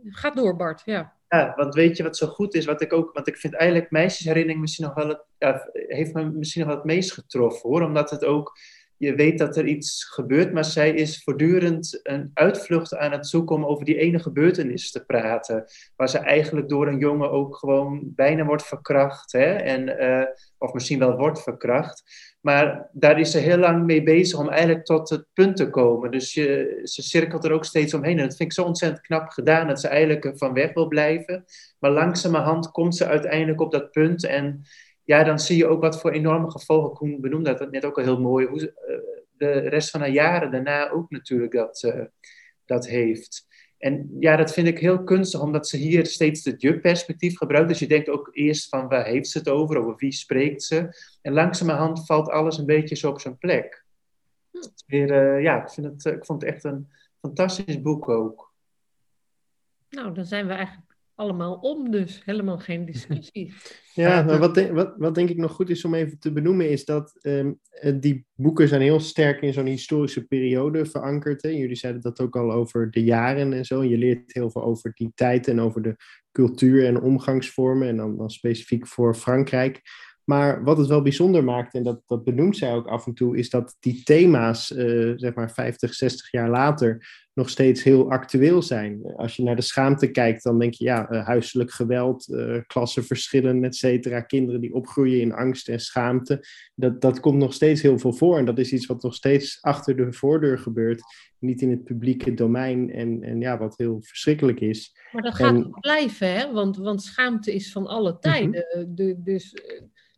ga 0.05 0.31
door, 0.31 0.57
Bart. 0.57 0.83
Ja. 0.85 1.15
Ja, 1.29 1.53
want 1.57 1.75
weet 1.75 1.97
je 1.97 2.03
wat 2.03 2.17
zo 2.17 2.27
goed 2.27 2.55
is? 2.55 2.65
Wat 2.65 2.81
ik 2.81 2.93
ook, 2.93 3.13
want 3.13 3.27
ik 3.27 3.37
vind 3.37 3.55
eigenlijk 3.55 3.91
meisjesherinnering 3.91 4.61
misschien 4.61 4.85
nog 4.85 4.95
wel 4.95 5.09
het, 5.09 5.25
ja, 5.39 5.69
heeft 5.73 6.13
me 6.13 6.25
misschien 6.25 6.61
nog 6.61 6.71
wel 6.71 6.79
het 6.79 6.87
meest 6.87 7.13
getroffen 7.13 7.71
hoor. 7.71 7.83
Omdat 7.83 8.11
het 8.11 8.25
ook, 8.25 8.57
je 8.99 9.15
weet 9.15 9.39
dat 9.39 9.57
er 9.57 9.67
iets 9.67 10.05
gebeurt, 10.05 10.53
maar 10.53 10.65
zij 10.65 10.91
is 10.91 11.23
voortdurend 11.23 12.01
een 12.03 12.31
uitvlucht 12.35 12.97
aan 12.97 13.13
het 13.13 13.27
zoeken 13.27 13.57
om 13.57 13.65
over 13.65 13.85
die 13.85 13.99
ene 13.99 14.19
gebeurtenis 14.19 14.91
te 14.91 15.05
praten. 15.05 15.65
Waar 15.97 16.09
ze 16.09 16.19
eigenlijk 16.19 16.69
door 16.69 16.87
een 16.87 16.99
jongen 16.99 17.31
ook 17.31 17.57
gewoon 17.57 18.01
bijna 18.03 18.45
wordt 18.45 18.67
verkracht. 18.67 19.33
Hè? 19.33 19.55
En, 19.55 19.89
uh, 20.03 20.27
of 20.59 20.73
misschien 20.73 20.99
wel 20.99 21.17
wordt 21.17 21.43
verkracht. 21.43 22.03
Maar 22.41 22.89
daar 22.93 23.21
is 23.21 23.31
ze 23.31 23.39
heel 23.39 23.59
lang 23.59 23.85
mee 23.85 24.03
bezig 24.03 24.39
om 24.39 24.49
eigenlijk 24.49 24.85
tot 24.85 25.09
het 25.09 25.27
punt 25.33 25.57
te 25.57 25.71
komen. 25.71 26.11
Dus 26.11 26.35
je, 26.35 26.81
ze 26.83 27.03
cirkelt 27.03 27.45
er 27.45 27.53
ook 27.53 27.65
steeds 27.65 27.95
omheen. 27.95 28.19
En 28.19 28.29
dat 28.29 28.37
vind 28.37 28.51
ik 28.51 28.53
zo 28.53 28.65
ontzettend 28.65 29.07
knap 29.07 29.29
gedaan, 29.29 29.67
dat 29.67 29.81
ze 29.81 29.89
eigenlijk 29.89 30.33
van 30.35 30.53
weg 30.53 30.73
wil 30.73 30.89
blijven. 30.89 31.45
Maar 31.79 31.91
langzamerhand 31.91 32.71
komt 32.71 32.97
ze 32.97 33.07
uiteindelijk 33.07 33.61
op 33.61 33.73
dat 33.73 33.91
punt. 33.91 34.25
En 34.25 34.63
ja, 35.07 35.25
dan 35.25 35.39
zie 35.39 35.57
je 35.57 35.67
ook 35.67 35.81
wat 35.81 36.01
voor 36.01 36.11
enorme 36.11 36.51
gevolgen. 36.51 36.95
Koen 36.95 37.21
benoemde 37.21 37.55
dat 37.55 37.71
net 37.71 37.85
ook 37.85 37.99
al 37.99 38.05
heel 38.05 38.21
mooi. 38.21 38.47
Hoe 38.47 38.61
uh, 38.61 38.99
de 39.37 39.51
rest 39.51 39.91
van 39.91 40.01
haar 40.01 40.11
jaren 40.11 40.51
daarna 40.51 40.91
ook 40.91 41.11
natuurlijk 41.11 41.53
dat, 41.53 41.83
uh, 41.83 42.05
dat 42.65 42.87
heeft. 42.87 43.47
En 43.79 44.17
ja, 44.21 44.37
dat 44.37 44.53
vind 44.53 44.67
ik 44.67 44.79
heel 44.79 45.05
kunstig, 45.05 45.41
omdat 45.41 45.69
ze 45.69 45.77
hier 45.77 46.07
steeds 46.07 46.45
het 46.45 46.63
je-perspectief 46.63 47.37
gebruikt. 47.37 47.69
Dus 47.69 47.79
je 47.79 47.87
denkt 47.87 48.09
ook 48.09 48.29
eerst 48.33 48.69
van 48.69 48.89
waar 48.89 49.05
heeft 49.05 49.29
ze 49.29 49.39
het 49.39 49.49
over, 49.49 49.77
over 49.77 49.97
wie 49.97 50.13
spreekt 50.13 50.63
ze. 50.63 50.89
En 51.23 51.33
langzamerhand 51.33 52.07
valt 52.07 52.29
alles 52.29 52.59
een 52.59 52.67
beetje 52.67 52.97
zo 52.97 53.11
op 53.11 53.21
zijn 53.21 53.39
plek. 53.39 53.85
Weer, 54.87 55.37
uh, 55.37 55.43
ja, 55.43 55.63
ik, 55.63 55.71
vind 55.71 55.87
het, 55.87 56.15
ik 56.15 56.25
vond 56.25 56.43
het 56.43 56.51
echt 56.51 56.65
een 56.65 56.89
fantastisch 57.21 57.81
boek 57.83 58.09
ook. 58.09 58.55
Nou, 59.89 60.15
dan 60.15 60.25
zijn 60.25 60.47
we 60.47 60.53
eigenlijk 60.53 60.86
allemaal 61.17 61.55
om, 61.55 61.91
dus 61.91 62.23
helemaal 62.25 62.59
geen 62.59 62.85
discussie. 62.85 63.53
Ja, 63.97 64.23
maar 64.23 64.39
wat, 64.39 64.55
de, 64.55 64.73
wat, 64.73 64.95
wat 64.97 65.15
denk 65.15 65.29
ik 65.29 65.37
nog 65.37 65.53
goed 65.53 65.71
is 65.71 65.85
om 65.85 65.95
even 65.95 66.19
te 66.19 66.33
benoemen, 66.33 66.71
is 66.71 66.85
dat 66.85 67.19
um, 67.23 67.61
die 68.01 68.27
boeken 68.35 68.69
zijn 68.69 68.81
heel 68.81 69.01
sterk 69.01 69.43
in 69.43 69.53
zo'n 69.53 69.67
historische 69.67 70.27
periode 70.27 70.87
verankerd. 70.87 71.43
Hè? 71.43 71.49
Jullie 71.49 71.77
zeiden 71.77 72.03
dat 72.03 72.21
ook 72.21 72.37
al 72.37 72.53
over 72.53 72.91
de 72.91 73.05
jaren 73.05 73.53
en 73.53 73.65
zo. 73.65 73.85
Je 73.85 73.99
leert 73.99 74.33
heel 74.33 74.51
veel 74.51 74.65
over 74.65 74.93
die 74.95 75.13
tijd 75.15 75.49
en 75.49 75.61
over 75.61 75.83
de 75.83 75.97
cultuur 76.33 76.87
en 76.87 77.01
omgangsvormen, 77.01 77.89
en 77.89 77.97
dan, 77.97 78.17
dan 78.17 78.31
specifiek 78.31 78.87
voor 78.87 79.15
Frankrijk. 79.15 79.83
Maar 80.27 80.65
wat 80.65 80.79
het 80.79 80.87
wel 80.87 81.03
bijzonder 81.03 81.45
maakt, 81.45 81.75
en 81.75 81.83
dat, 81.83 82.03
dat 82.07 82.25
benoemt 82.25 82.57
zij 82.57 82.73
ook 82.73 82.87
af 82.87 83.07
en 83.07 83.15
toe, 83.15 83.37
is 83.37 83.51
dat 83.51 83.77
die 83.81 84.03
thema's, 84.03 84.71
uh, 84.71 85.13
zeg 85.17 85.35
maar 85.35 85.51
50, 85.51 85.95
60 85.95 86.31
jaar 86.31 86.51
later, 86.51 87.07
nog 87.35 87.51
steeds 87.51 87.83
heel 87.83 88.11
actueel 88.11 88.63
zijn. 88.63 89.15
Als 89.17 89.37
je 89.37 89.43
naar 89.43 89.57
de 89.57 89.63
schaamte 89.63 90.11
kijkt, 90.11 90.43
dan 90.43 90.59
denk 90.59 90.75
je, 90.75 90.85
ja, 90.85 91.11
uh, 91.11 91.27
huiselijk 91.27 91.71
geweld, 91.71 92.29
uh, 92.29 92.59
klassenverschillen, 92.67 93.65
et 93.65 93.77
cetera, 93.77 94.21
kinderen 94.21 94.61
die 94.61 94.75
opgroeien 94.75 95.21
in 95.21 95.33
angst 95.33 95.69
en 95.69 95.81
schaamte, 95.81 96.45
dat, 96.75 97.01
dat 97.01 97.21
komt 97.21 97.39
nog 97.39 97.55
steeds 97.55 97.83
heel 97.83 97.99
veel 97.99 98.13
voor. 98.13 98.39
En 98.39 98.45
dat 98.45 98.59
is 98.59 98.73
iets 98.73 98.87
wat 98.87 99.03
nog 99.03 99.15
steeds 99.15 99.59
achter 99.61 99.97
de 99.97 100.13
voordeur 100.13 100.59
gebeurt, 100.59 101.03
niet 101.39 101.63
in 101.63 101.71
het 101.71 101.85
publieke 101.85 102.35
domein 102.35 102.93
en, 102.93 103.23
en 103.23 103.41
ja, 103.41 103.59
wat 103.59 103.77
heel 103.77 104.03
verschrikkelijk 104.03 104.61
is. 104.61 104.97
Maar 105.13 105.23
dat 105.23 105.35
gaat 105.35 105.55
en... 105.55 105.71
blijven, 105.71 106.33
hè? 106.33 106.53
Want, 106.53 106.77
want 106.77 107.03
schaamte 107.03 107.55
is 107.55 107.73
van 107.73 107.87
alle 107.87 108.19
tijden. 108.19 108.67
Mm 108.75 108.83
-hmm. 108.83 108.95
de, 108.95 109.23
dus 109.23 109.55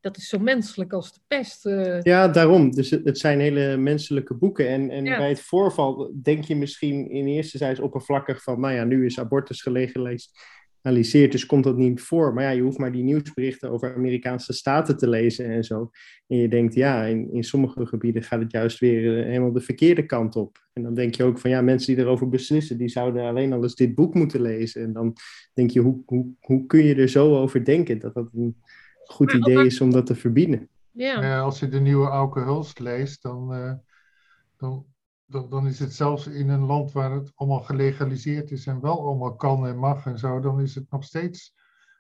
dat 0.01 0.17
is 0.17 0.29
zo 0.29 0.39
menselijk 0.39 0.93
als 0.93 1.13
de 1.13 1.21
pest. 1.27 1.67
Uh... 1.67 2.03
Ja, 2.03 2.29
daarom. 2.29 2.71
Dus 2.71 2.91
het, 2.91 3.05
het, 3.05 3.19
zijn 3.19 3.41
hele 3.41 3.77
menselijke 3.77 4.35
boeken. 4.35 4.69
En, 4.69 4.91
en 4.91 5.05
ja. 5.05 5.17
bij 5.17 5.29
het 5.29 5.41
voorval 5.41 6.13
denk 6.23 6.45
je 6.45 6.57
misschien 6.57 7.11
in 7.11 7.27
eerste 7.27 7.59
zijde 7.59 7.83
oppervlakkig 7.83 8.43
van, 8.43 8.61
nou 8.61 8.75
ja, 8.75 8.85
nu 8.85 9.05
is 9.05 9.19
abortus 9.19 9.63
gelegaliseerd, 9.63 11.33
dus 11.33 11.47
komt 11.47 11.65
dat 11.65 11.77
niet 11.77 12.01
voor. 12.01 12.35
Maar 12.35 12.45
ja, 12.45 12.51
je 12.51 12.63
hoeft 12.63 12.79
maar 12.79 12.93
die 12.93 13.03
nieuwsberichten 13.03 13.71
over 13.71 13.95
Amerikaanse 13.95 14.53
staten 14.53 14.97
te 14.97 15.09
lezen 15.09 15.47
en 15.47 15.65
zo. 15.65 15.91
En 16.27 16.37
je 16.37 16.49
denkt, 16.49 16.75
ja, 16.75 17.05
in, 17.05 17.33
in 17.33 17.45
sommige 17.45 17.87
gebieden 17.87 18.23
gaat 18.23 18.41
het 18.41 18.53
juist 18.53 18.79
weer 18.79 19.19
uh, 19.19 19.25
helemaal 19.25 19.53
de 19.53 19.61
verkeerde 19.61 20.07
kant 20.07 20.37
op. 20.37 20.67
En 20.73 20.83
dan 20.83 20.95
denk 20.95 21.15
je 21.15 21.25
ook 21.25 21.39
van, 21.39 21.51
ja, 21.51 21.61
mensen 21.61 21.95
die 21.95 22.05
erover 22.05 22.29
beslissen, 22.29 22.79
die 22.79 22.89
zouden 22.89 23.25
alleen 23.25 23.53
al 23.53 23.63
eens 23.63 23.75
dit 23.75 23.95
boek 23.95 24.15
moeten 24.15 24.43
lezen. 24.43 24.83
En 24.83 24.93
dan 24.93 25.17
denk 25.55 25.71
je, 25.71 25.81
hoe, 25.81 26.03
hoe, 26.07 26.27
hoe 26.41 26.67
kun 26.67 26.85
je 26.85 26.95
er 26.95 27.09
zo 27.09 27.37
over 27.37 27.65
denken 27.65 27.99
dat 27.99 28.15
dat 28.15 28.31
een 28.35 28.57
goed 29.09 29.33
idee 29.33 29.67
is 29.67 29.81
om 29.81 29.91
dat 29.91 30.07
te 30.07 30.15
verbieden. 30.15 30.69
Ja. 30.91 31.23
Uh, 31.23 31.43
als 31.43 31.61
je 31.61 31.69
de 31.69 31.81
nieuwe 31.81 32.07
Auke 32.07 32.41
Hulst 32.41 32.79
leest, 32.79 33.23
dan, 33.23 33.55
uh, 33.55 33.73
dan, 34.57 34.87
dan, 35.27 35.51
dan, 35.51 35.67
is 35.67 35.79
het 35.79 35.95
zelfs 35.95 36.27
in 36.27 36.49
een 36.49 36.65
land 36.65 36.93
waar 36.93 37.13
het 37.13 37.33
allemaal 37.35 37.61
gelegaliseerd 37.61 38.51
is 38.51 38.67
en 38.67 38.81
wel 38.81 39.01
allemaal 39.01 39.37
kan 39.37 39.67
en 39.67 39.79
mag 39.79 40.07
en 40.07 40.19
zo, 40.19 40.41
dan 40.41 40.61
is 40.61 40.75
het 40.75 40.91
nog 40.91 41.05
steeds 41.05 41.55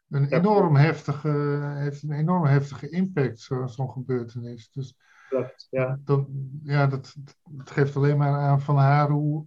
een 0.09 0.33
enorm 0.33 0.77
heftige, 0.77 1.61
heeft 1.79 2.03
een 2.03 2.12
enorm 2.12 2.44
heftige 2.44 2.88
impact, 2.88 3.40
zo'n 3.40 3.68
zo 3.68 3.87
gebeurtenis. 3.87 4.71
Dus 4.71 4.97
Klopt, 5.29 5.66
ja. 5.71 5.99
Dan, 6.05 6.29
ja, 6.62 6.87
dat, 6.87 7.14
dat 7.49 7.71
geeft 7.71 7.97
alleen 7.97 8.16
maar 8.16 8.33
aan 8.33 8.61
van 8.61 8.77
haar 8.77 9.11
hoe, 9.11 9.47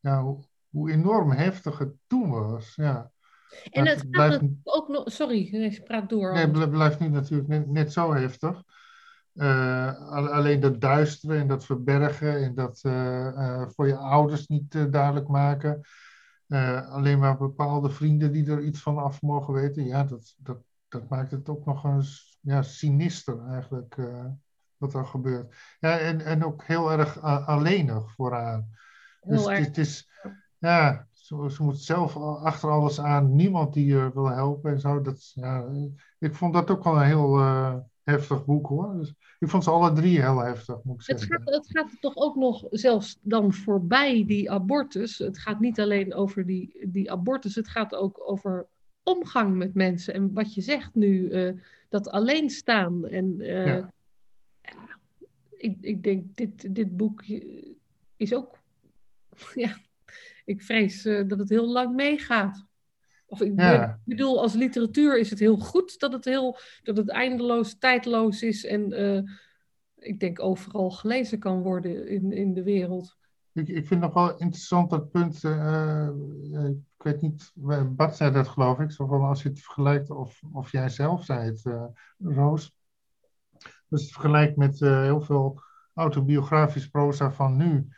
ja, 0.00 0.22
hoe, 0.22 0.44
hoe 0.70 0.90
enorm 0.90 1.30
heftig 1.30 1.78
het 1.78 1.92
toen 2.06 2.30
was. 2.30 2.74
Ja. 2.74 3.12
En 3.70 3.86
het, 3.86 4.10
blijft... 4.10 4.42
ook 4.62 4.88
nog. 4.88 5.12
Sorry, 5.12 5.54
ik 5.54 5.84
praat 5.84 6.08
door. 6.08 6.32
Nee, 6.32 6.46
het 6.46 6.70
blijft 6.70 7.00
nu 7.00 7.08
natuurlijk 7.08 7.48
net, 7.48 7.70
net 7.70 7.92
zo 7.92 8.14
heftig. 8.14 8.62
Uh, 9.34 10.10
alleen 10.10 10.60
dat 10.60 10.80
duisteren 10.80 11.38
en 11.38 11.48
dat 11.48 11.64
verbergen 11.64 12.42
en 12.42 12.54
dat 12.54 12.82
uh, 12.86 13.26
uh, 13.26 13.68
voor 13.68 13.86
je 13.86 13.96
ouders 13.96 14.46
niet 14.46 14.92
duidelijk 14.92 15.28
maken. 15.28 15.80
alleen 16.88 17.18
maar 17.18 17.36
bepaalde 17.36 17.90
vrienden 17.90 18.32
die 18.32 18.50
er 18.50 18.62
iets 18.62 18.80
van 18.80 18.98
af 18.98 19.22
mogen 19.22 19.54
weten. 19.54 19.84
Ja, 19.84 20.04
dat, 20.04 20.34
dat, 20.38 20.58
dat 20.88 21.08
maakt 21.08 21.30
het 21.30 21.48
ook 21.48 21.64
nog 21.64 21.84
eens 21.84 22.38
ja, 22.40 22.62
sinister 22.62 23.46
eigenlijk 23.48 23.96
wat 24.76 24.94
er 24.94 25.06
gebeurt. 25.06 25.54
Ja, 25.80 25.98
en, 25.98 26.20
en 26.20 26.44
ook 26.44 26.64
heel 26.64 26.92
erg 26.92 27.20
alleenig 27.22 28.12
voor 28.12 28.32
haar. 28.32 28.64
Dus 29.20 29.46
het, 29.46 29.66
het 29.66 29.78
is, 29.78 30.10
ja, 30.58 31.06
ze, 31.24 31.50
ze 31.50 31.62
moet 31.62 31.78
zelf 31.78 32.16
achter 32.16 32.70
alles 32.70 33.00
aan, 33.00 33.34
niemand 33.34 33.74
die 33.74 33.86
je 33.86 34.10
wil 34.14 34.28
helpen 34.28 34.72
en 34.72 34.80
zo. 34.80 35.00
Dat, 35.00 35.32
ja, 35.34 35.68
ik 36.18 36.34
vond 36.34 36.52
dat 36.52 36.70
ook 36.70 36.84
wel 36.84 36.96
een 36.96 37.06
heel 37.06 37.38
uh, 37.38 37.76
heftig 38.02 38.44
boek 38.44 38.66
hoor. 38.66 38.96
Dus 38.96 39.14
ik 39.38 39.48
vond 39.48 39.64
ze 39.64 39.70
alle 39.70 39.92
drie 39.92 40.20
heel 40.20 40.38
heftig, 40.38 40.82
moet 40.82 40.94
ik 40.94 41.02
zeggen. 41.02 41.28
Het 41.28 41.42
gaat, 41.42 41.54
het 41.54 41.70
gaat 41.70 42.00
toch 42.00 42.16
ook 42.16 42.36
nog 42.36 42.66
zelfs 42.70 43.18
dan 43.22 43.52
voorbij 43.52 44.24
die 44.26 44.50
abortus. 44.50 45.18
Het 45.18 45.38
gaat 45.38 45.60
niet 45.60 45.80
alleen 45.80 46.14
over 46.14 46.46
die, 46.46 46.88
die 46.88 47.10
abortus, 47.10 47.54
het 47.54 47.68
gaat 47.68 47.94
ook 47.94 48.30
over 48.30 48.66
omgang 49.02 49.56
met 49.56 49.74
mensen. 49.74 50.14
En 50.14 50.32
wat 50.32 50.54
je 50.54 50.60
zegt 50.60 50.94
nu, 50.94 51.30
uh, 51.30 51.60
dat 51.88 52.08
alleen 52.08 52.50
staan. 52.50 53.06
En 53.06 53.34
uh, 53.38 53.66
ja. 53.66 53.92
ja. 54.62 54.98
ik, 55.50 55.76
ik 55.80 56.02
denk, 56.02 56.36
dit, 56.36 56.74
dit 56.74 56.96
boek 56.96 57.24
is 58.16 58.34
ook. 58.34 58.62
Ja, 59.54 59.76
ik 60.44 60.62
vrees 60.62 61.06
uh, 61.06 61.28
dat 61.28 61.38
het 61.38 61.48
heel 61.48 61.68
lang 61.68 61.94
meegaat. 61.94 62.66
Of 63.26 63.40
ik 63.40 63.60
ja. 63.60 64.00
bedoel, 64.04 64.40
als 64.40 64.54
literatuur 64.54 65.18
is 65.18 65.30
het 65.30 65.38
heel 65.38 65.56
goed 65.56 65.98
dat 65.98 66.12
het, 66.12 66.24
heel, 66.24 66.58
dat 66.82 66.96
het 66.96 67.08
eindeloos, 67.08 67.78
tijdloos 67.78 68.42
is 68.42 68.64
en 68.64 68.92
uh, 68.92 69.22
ik 69.94 70.20
denk 70.20 70.40
overal 70.40 70.90
gelezen 70.90 71.38
kan 71.38 71.62
worden 71.62 72.08
in, 72.08 72.32
in 72.32 72.54
de 72.54 72.62
wereld. 72.62 73.16
Ik, 73.52 73.68
ik 73.68 73.86
vind 73.86 74.00
nog 74.00 74.14
wel 74.14 74.30
interessant 74.30 74.90
dat 74.90 75.10
punt, 75.10 75.42
uh, 75.42 76.08
ik 76.96 77.02
weet 77.02 77.20
niet, 77.20 77.52
Bart 77.88 78.16
zei 78.16 78.32
dat 78.32 78.48
geloof 78.48 78.78
ik, 78.78 78.90
zo 78.90 79.06
van 79.06 79.20
als 79.20 79.42
je 79.42 79.48
het 79.48 79.60
vergelijkt, 79.60 80.10
of, 80.10 80.40
of 80.52 80.72
jij 80.72 80.88
zelf 80.88 81.24
zei 81.24 81.44
het, 81.44 81.62
Roos. 82.18 82.76
Dus 83.88 84.02
het 84.02 84.12
vergelijkt 84.12 84.56
met 84.56 84.80
heel 84.80 85.20
veel 85.20 85.62
autobiografisch 85.94 86.88
proza 86.88 87.32
van 87.32 87.56
nu. 87.56 87.88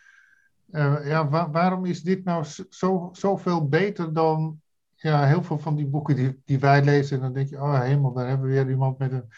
Uh, 0.77 1.07
ja, 1.07 1.29
wa 1.29 1.51
waarom 1.51 1.85
is 1.85 2.03
dit 2.03 2.25
nou 2.25 2.45
zo, 2.71 3.09
zoveel 3.13 3.69
beter 3.69 4.13
dan 4.13 4.61
ja, 4.95 5.27
heel 5.27 5.43
veel 5.43 5.59
van 5.59 5.77
die 5.77 5.87
boeken 5.87 6.17
die, 6.17 6.43
die 6.45 6.59
wij 6.59 6.85
lezen? 6.85 7.17
En 7.17 7.23
dan 7.23 7.33
denk 7.33 7.49
je, 7.49 7.57
oh 7.57 7.81
hemel, 7.81 8.13
daar 8.13 8.29
hebben 8.29 8.47
we 8.47 8.53
weer 8.53 8.71
iemand 8.71 8.99
met 8.99 9.13
een 9.13 9.29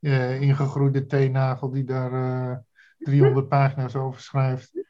uh, 0.00 0.40
ingegroeide 0.40 1.06
teennagel 1.06 1.70
die 1.70 1.84
daar 1.84 2.12
uh, 2.12 2.50
eh, 2.50 2.56
300 2.98 3.48
pagina's 3.48 3.94
over 3.94 4.20
schrijft. 4.20 4.84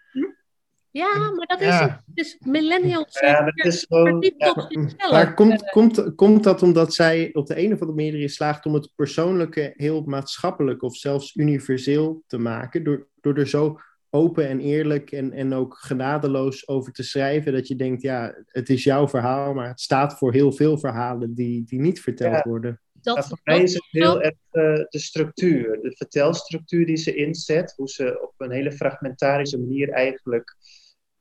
Ja, 0.91 1.19
maar 1.19 1.47
dat 1.47 1.61
is 1.61 1.67
ja. 1.67 1.89
het. 1.89 2.03
Dus 2.07 2.37
millennials 2.41 3.21
ja, 3.21 3.45
dat 3.45 3.65
is 3.67 3.85
gewoon, 3.89 4.33
ja. 4.37 5.11
Maar 5.11 5.35
komt, 5.35 5.71
komt, 5.71 6.15
komt 6.15 6.45
dat 6.45 6.63
omdat 6.63 6.95
zij 6.95 7.31
op 7.33 7.47
de 7.47 7.59
een 7.59 7.73
of 7.73 7.81
andere 7.81 8.11
manier 8.11 8.31
slaagt 8.31 8.67
om 8.67 8.75
het 8.75 8.93
persoonlijke 8.95 9.73
heel 9.77 10.03
maatschappelijk 10.03 10.83
of 10.83 10.97
zelfs 10.97 11.35
universeel 11.35 12.23
te 12.27 12.39
maken, 12.39 12.85
door, 12.85 13.07
door 13.21 13.35
er 13.35 13.49
zo 13.49 13.81
open 14.11 14.49
en 14.49 14.61
eerlijk 14.61 15.13
en, 15.13 15.33
en 15.33 15.53
ook 15.53 15.75
genadeloos 15.75 16.69
over 16.69 16.93
te 16.93 17.03
schrijven. 17.03 17.53
Dat 17.53 17.69
je 17.69 17.77
denkt, 17.77 18.03
ja, 18.03 18.35
het 18.47 18.69
is 18.69 18.85
jouw 18.85 19.09
verhaal, 19.09 19.55
maar 19.55 19.69
het 19.69 19.81
staat 19.81 20.19
voor 20.19 20.33
heel 20.33 20.53
veel 20.53 20.79
verhalen 20.79 21.35
die, 21.35 21.65
die 21.65 21.81
niet 21.81 22.01
verteld 22.01 22.35
ja, 22.35 22.45
worden. 22.49 22.81
Dat, 22.93 23.27
voor 23.27 23.41
mij 23.45 23.63
is 23.63 23.75
het 23.75 23.87
heel 23.91 24.23
erg 24.23 24.35
uh, 24.53 24.63
de 24.75 24.99
structuur, 24.99 25.79
de 25.83 25.97
vertelstructuur 25.97 26.87
die 26.87 26.97
ze 26.97 27.15
inzet. 27.15 27.73
Hoe 27.77 27.89
ze 27.89 28.23
op 28.23 28.35
een 28.37 28.51
hele 28.51 28.73
fragmentarische 28.73 29.59
manier 29.59 29.89
eigenlijk 29.89 30.57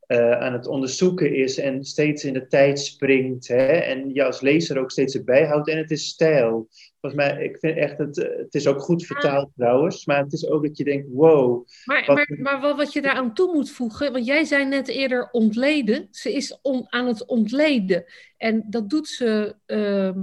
eh, 0.07 0.31
aan 0.31 0.53
het 0.53 0.67
onderzoeken 0.67 1.35
is 1.35 1.57
en 1.57 1.83
steeds 1.83 2.23
in 2.23 2.33
de 2.33 2.47
tijd 2.47 2.79
springt. 2.79 3.47
Hè, 3.47 3.65
en 3.65 4.13
je 4.13 4.23
als 4.23 4.41
lezer 4.41 4.77
ook 4.79 4.91
steeds 4.91 5.15
erbij 5.15 5.45
houdt. 5.45 5.69
En 5.69 5.77
het 5.77 5.91
is 5.91 6.07
stijl. 6.07 6.67
Volgens 7.01 7.23
mij, 7.23 7.43
ik 7.43 7.57
vind 7.59 7.77
echt, 7.77 7.97
het, 7.97 8.17
eh, 8.23 8.37
het 8.37 8.55
is 8.55 8.67
ook 8.67 8.79
goed 8.81 9.05
vertaald 9.05 9.49
trouwens. 9.55 10.05
Maar 10.05 10.23
het 10.23 10.33
is 10.33 10.47
ook 10.49 10.63
dat 10.63 10.77
je 10.77 10.83
denkt, 10.83 11.07
wow. 11.11 11.67
Maar, 11.85 12.05
Wat- 12.05 12.15
maar, 12.15 12.37
maar 12.39 12.61
wat, 12.61 12.75
wat 12.77 12.93
je 12.93 13.01
daaraan 13.01 13.33
toe 13.33 13.53
moet 13.53 13.69
voegen, 13.71 14.11
want 14.11 14.25
jij 14.25 14.43
zei 14.43 14.65
net 14.65 14.87
eerder 14.87 15.29
ontleden. 15.31 16.07
Ze 16.11 16.33
is 16.33 16.59
on- 16.61 16.85
aan 16.89 17.07
het 17.07 17.25
ontleden. 17.25 18.05
En 18.37 18.65
dat 18.69 18.89
doet 18.89 19.07
ze 19.07 19.55
ehm, 19.65 20.19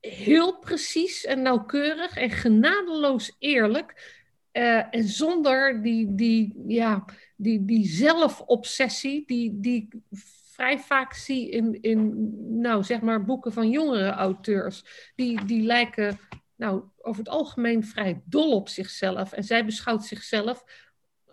heel 0.00 0.58
precies 0.58 1.24
en 1.24 1.42
nauwkeurig 1.42 2.16
en 2.16 2.30
genadeloos 2.30 3.36
eerlijk. 3.38 4.18
Eh, 4.52 4.94
en 4.94 5.04
zonder 5.04 5.82
die, 5.82 6.14
die, 6.14 6.64
ja, 6.66 7.04
die, 7.36 7.64
die 7.64 7.86
zelfobsessie 7.86 9.22
die, 9.26 9.60
die 9.60 9.82
ik 9.82 10.18
vrij 10.60 10.78
vaak 10.78 11.12
zie 11.12 11.50
in, 11.50 11.82
in 11.82 12.60
nou, 12.60 12.84
zeg 12.84 13.00
maar 13.00 13.24
boeken 13.24 13.52
van 13.52 13.70
jongere 13.70 14.10
auteurs. 14.10 14.84
Die, 15.14 15.44
die 15.44 15.62
lijken 15.62 16.18
nou, 16.56 16.82
over 17.02 17.22
het 17.22 17.32
algemeen 17.32 17.84
vrij 17.84 18.22
dol 18.24 18.52
op 18.52 18.68
zichzelf. 18.68 19.32
En 19.32 19.44
zij 19.44 19.64
beschouwt 19.64 20.04
zichzelf 20.04 20.64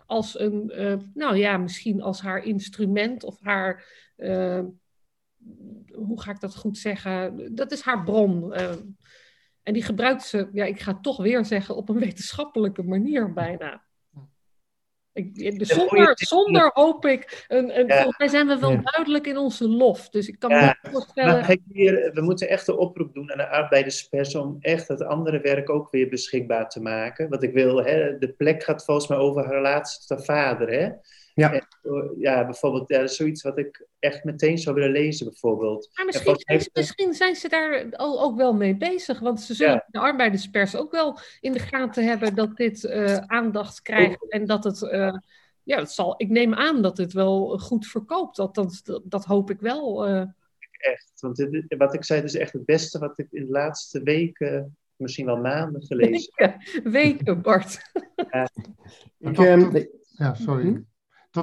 als 0.06 0.38
een, 0.38 0.70
eh, 0.70 0.96
nou 1.14 1.36
ja, 1.36 1.56
misschien 1.56 2.02
als 2.02 2.20
haar 2.20 2.44
instrument 2.44 3.24
of 3.24 3.38
haar, 3.40 3.84
eh, 4.16 4.62
hoe 5.92 6.20
ga 6.20 6.30
ik 6.30 6.40
dat 6.40 6.56
goed 6.56 6.78
zeggen? 6.78 7.48
Dat 7.54 7.72
is 7.72 7.80
haar 7.80 8.04
bron. 8.04 8.54
En 9.68 9.74
die 9.74 9.82
gebruikt 9.82 10.22
ze, 10.22 10.48
ja, 10.52 10.64
ik 10.64 10.80
ga 10.80 10.92
het 10.92 11.02
toch 11.02 11.16
weer 11.22 11.44
zeggen, 11.44 11.76
op 11.76 11.88
een 11.88 11.98
wetenschappelijke 12.08 12.82
manier 12.82 13.32
bijna. 13.32 13.86
Ik, 15.12 15.58
dus 15.58 15.68
zonder, 15.68 16.12
zonder 16.14 16.70
hoop 16.74 17.06
ik, 17.06 17.44
een, 17.48 17.78
een, 17.78 17.86
Ja. 17.86 17.94
volgens 17.96 18.18
mij 18.18 18.28
zijn 18.28 18.46
we 18.46 18.58
wel 18.58 18.70
Ja. 18.70 18.80
duidelijk 18.82 19.26
in 19.26 19.36
onze 19.36 19.68
lof. 19.68 20.08
Dus 20.08 20.28
ik 20.28 20.38
kan 20.38 20.50
Ja, 20.50 20.60
me 20.60 20.66
niet 20.66 20.92
voorstellen... 20.92 21.32
Maar 21.32 21.46
kijk 21.46 21.60
hier, 21.72 22.10
we 22.14 22.20
moeten 22.20 22.48
echt 22.48 22.68
een 22.68 22.76
oproep 22.76 23.14
doen 23.14 23.30
aan 23.30 23.36
de 23.38 23.48
arbeiderspers 23.48 24.34
om 24.34 24.56
echt 24.60 24.88
het 24.88 25.02
andere 25.02 25.40
werk 25.40 25.70
ook 25.70 25.90
weer 25.90 26.08
beschikbaar 26.08 26.68
te 26.68 26.80
maken. 26.80 27.28
Want 27.28 27.42
ik 27.42 27.52
wil, 27.52 27.84
hè, 27.84 28.18
de 28.18 28.32
plek 28.32 28.62
gaat 28.62 28.84
volgens 28.84 29.08
mij 29.08 29.18
over 29.18 29.44
haar 29.44 29.54
relatie 29.54 29.98
tot 30.06 30.08
haar 30.08 30.24
vader. 30.24 30.68
Hè? 30.68 30.90
Ja. 31.38 31.52
En, 31.52 31.66
eh, 31.82 32.08
ja, 32.18 32.44
bijvoorbeeld, 32.44 32.88
ja, 32.88 32.98
dat 33.00 33.10
is 33.10 33.16
zoiets 33.16 33.42
wat 33.42 33.58
ik 33.58 33.86
echt 33.98 34.24
meteen 34.24 34.58
zou 34.58 34.74
willen 34.74 34.90
lezen, 34.90 35.26
bijvoorbeeld. 35.26 35.90
Maar 35.94 36.04
misschien, 36.06 36.36
misschien 36.72 37.14
zijn 37.14 37.34
ze 37.34 37.48
daar 37.48 37.86
al, 37.96 38.22
ook 38.22 38.36
wel 38.36 38.54
mee 38.54 38.76
bezig. 38.76 39.20
Want 39.20 39.40
ze 39.40 39.54
zullen 39.54 39.72
Ja. 39.72 39.84
de 39.88 39.98
arbeiderspers 39.98 40.76
ook 40.76 40.92
wel 40.92 41.18
in 41.40 41.52
de 41.52 41.58
gaten 41.58 42.06
hebben 42.06 42.34
dat 42.34 42.56
dit 42.56 42.84
eh, 42.84 43.16
aandacht 43.16 43.82
krijgt. 43.82 44.30
En 44.30 44.46
dat 44.46 44.64
het, 44.64 44.82
eh, 44.82 45.16
ja, 45.62 45.78
het 45.78 45.90
zal, 45.90 46.14
ik 46.16 46.28
neem 46.28 46.54
aan 46.54 46.82
dat 46.82 46.96
het 46.98 47.12
wel 47.12 47.58
goed 47.58 47.86
verkoopt. 47.86 48.38
Althans, 48.38 48.82
dat, 48.82 49.02
dat 49.04 49.24
hoop 49.24 49.50
ik 49.50 49.60
wel. 49.60 50.06
eh. 50.06 50.22
Echt. 50.70 51.12
Want 51.20 51.36
dit, 51.36 51.64
wat 51.78 51.94
ik 51.94 52.04
zei, 52.04 52.22
is 52.22 52.34
echt 52.34 52.52
het 52.52 52.64
beste 52.64 52.98
wat 52.98 53.18
ik 53.18 53.26
in 53.30 53.44
de 53.44 53.50
laatste 53.50 54.02
weken, 54.02 54.76
misschien 54.96 55.26
wel 55.26 55.36
maanden 55.36 55.82
gelezen 55.82 56.32
heb. 56.34 56.56
weken, 56.62 56.90
weken, 56.90 57.42
Bart. 57.42 57.78
Ik, 59.18 59.34
Toch- 59.34 59.44
ehm, 59.44 59.84
Ja, 60.10 60.34
sorry. 60.34 60.62
Hm? 60.64 60.80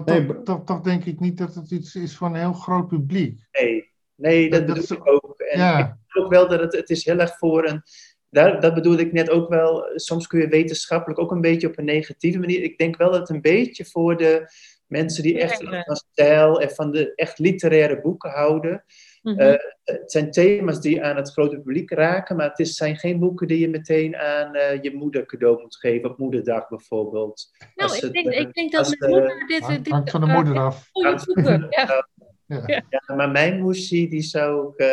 Nee, 0.05 0.41
toch 0.63 0.81
denk 0.81 1.05
ik 1.05 1.19
niet 1.19 1.37
dat 1.37 1.55
het 1.55 1.71
iets 1.71 1.95
is 1.95 2.15
van 2.15 2.33
een 2.33 2.39
heel 2.39 2.53
groot 2.53 2.87
publiek. 2.87 3.39
Nee, 3.51 3.91
nee 4.15 4.49
dat, 4.49 4.59
Dat- 4.59 4.67
bedoel 4.75 4.87
dat 4.87 4.97
ik 4.97 5.07
ook. 5.13 5.39
En 5.39 5.53
ik 5.53 5.57
Ja, 5.57 5.97
ook 6.13 6.31
wel 6.31 6.47
dat 6.47 6.59
het, 6.59 6.73
het 6.73 6.89
is 6.89 7.05
heel 7.05 7.19
erg 7.19 7.37
voor 7.37 7.67
een. 7.67 7.81
Daar, 8.29 8.59
dat 8.61 8.73
bedoelde 8.73 9.01
ik 9.01 9.11
net 9.11 9.29
ook 9.29 9.49
wel. 9.49 9.89
Soms 9.95 10.27
kun 10.27 10.39
je 10.39 10.47
wetenschappelijk 10.47 11.19
ook 11.19 11.31
een 11.31 11.41
beetje 11.41 11.67
op 11.67 11.77
een 11.77 11.85
negatieve 11.85 12.39
manier. 12.39 12.63
Ik 12.63 12.77
denk 12.77 12.97
wel 12.97 13.11
dat 13.11 13.19
het 13.19 13.29
een 13.29 13.41
beetje 13.41 13.85
voor 13.85 14.17
de 14.17 14.47
mensen 14.87 15.23
die 15.23 15.39
echt 15.39 15.63
van 15.63 15.95
stijl 15.95 16.61
en 16.61 16.69
van 16.71 16.91
de 16.91 17.15
echt 17.15 17.39
literaire 17.39 18.01
boeken 18.01 18.29
houden. 18.29 18.83
Mhm. 19.25 19.39
Eh, 19.39 19.53
het 19.83 20.11
zijn 20.11 20.31
thema's 20.31 20.81
die 20.81 21.03
aan 21.03 21.15
het 21.15 21.31
grote 21.31 21.55
publiek 21.55 21.91
raken, 21.91 22.35
maar 22.35 22.49
het 22.49 22.59
is, 22.59 22.75
zijn 22.75 22.97
geen 22.97 23.19
boeken 23.19 23.47
die 23.47 23.59
je 23.59 23.69
meteen 23.69 24.15
aan 24.15 24.55
eh, 24.55 24.81
je 24.83 24.95
moeder 24.95 25.25
cadeau 25.25 25.61
moet 25.61 25.75
geven, 25.75 26.09
op 26.09 26.17
moederdag 26.17 26.67
bijvoorbeeld. 26.69 27.51
nou, 27.75 27.89
als 27.89 27.95
ik 27.97 28.03
het, 28.03 28.13
denk, 28.13 28.27
eh, 28.27 28.39
ik 28.39 28.53
denk 28.53 28.71
dat 28.71 28.95
mijn 28.99 29.11
de- 29.11 29.17
moeder 29.19 29.47
dit... 29.47 29.59
hangt, 29.59 29.83
dit 29.83 29.93
hangt 29.93 30.11
van 30.11 30.21
de 30.21 30.27
moeder 30.27 30.57
af. 30.59 30.89
goede 30.91 31.21
boeken. 31.33 31.67
Ja. 31.69 32.07
Ja. 32.47 32.83
Ja, 32.89 33.15
maar 33.15 33.31
mijn 33.31 33.61
moesie, 33.61 34.09
die 34.09 34.21
zou 34.21 34.73
ik. 34.75 34.85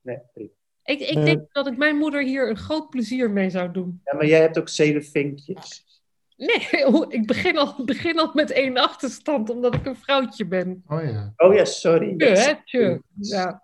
nee, 0.00 0.18
prima. 0.32 0.50
Ik, 0.84 1.00
ik 1.00 1.24
denk 1.24 1.52
dat 1.52 1.66
ik 1.66 1.76
mijn 1.76 1.96
moeder 1.96 2.22
hier 2.22 2.48
een 2.48 2.56
groot 2.56 2.90
plezier 2.90 3.30
mee 3.30 3.50
zou 3.50 3.72
doen. 3.72 4.00
Ja, 4.04 4.14
maar 4.16 4.26
jij 4.26 4.40
hebt 4.40 4.58
ook 4.58 4.68
zeven 4.68 5.04
vinkjes. 5.04 5.84
Nee, 6.40 6.68
ik 7.18 7.26
begin 7.26 7.58
al, 7.58 7.74
begin 7.84 8.18
al 8.18 8.30
met 8.34 8.50
één 8.50 8.76
achterstand, 8.76 9.50
omdat 9.50 9.74
ik 9.74 9.86
een 9.86 9.96
vrouwtje 9.96 10.46
ben. 10.46 10.84
Oh 10.88 11.02
ja. 11.02 11.32
Oh 11.36 11.54
ja, 11.54 11.64
sorry. 11.64 12.16
Tje, 12.16 12.26
hè, 12.26 12.54
tje. 12.64 13.02
Ja. 13.14 13.62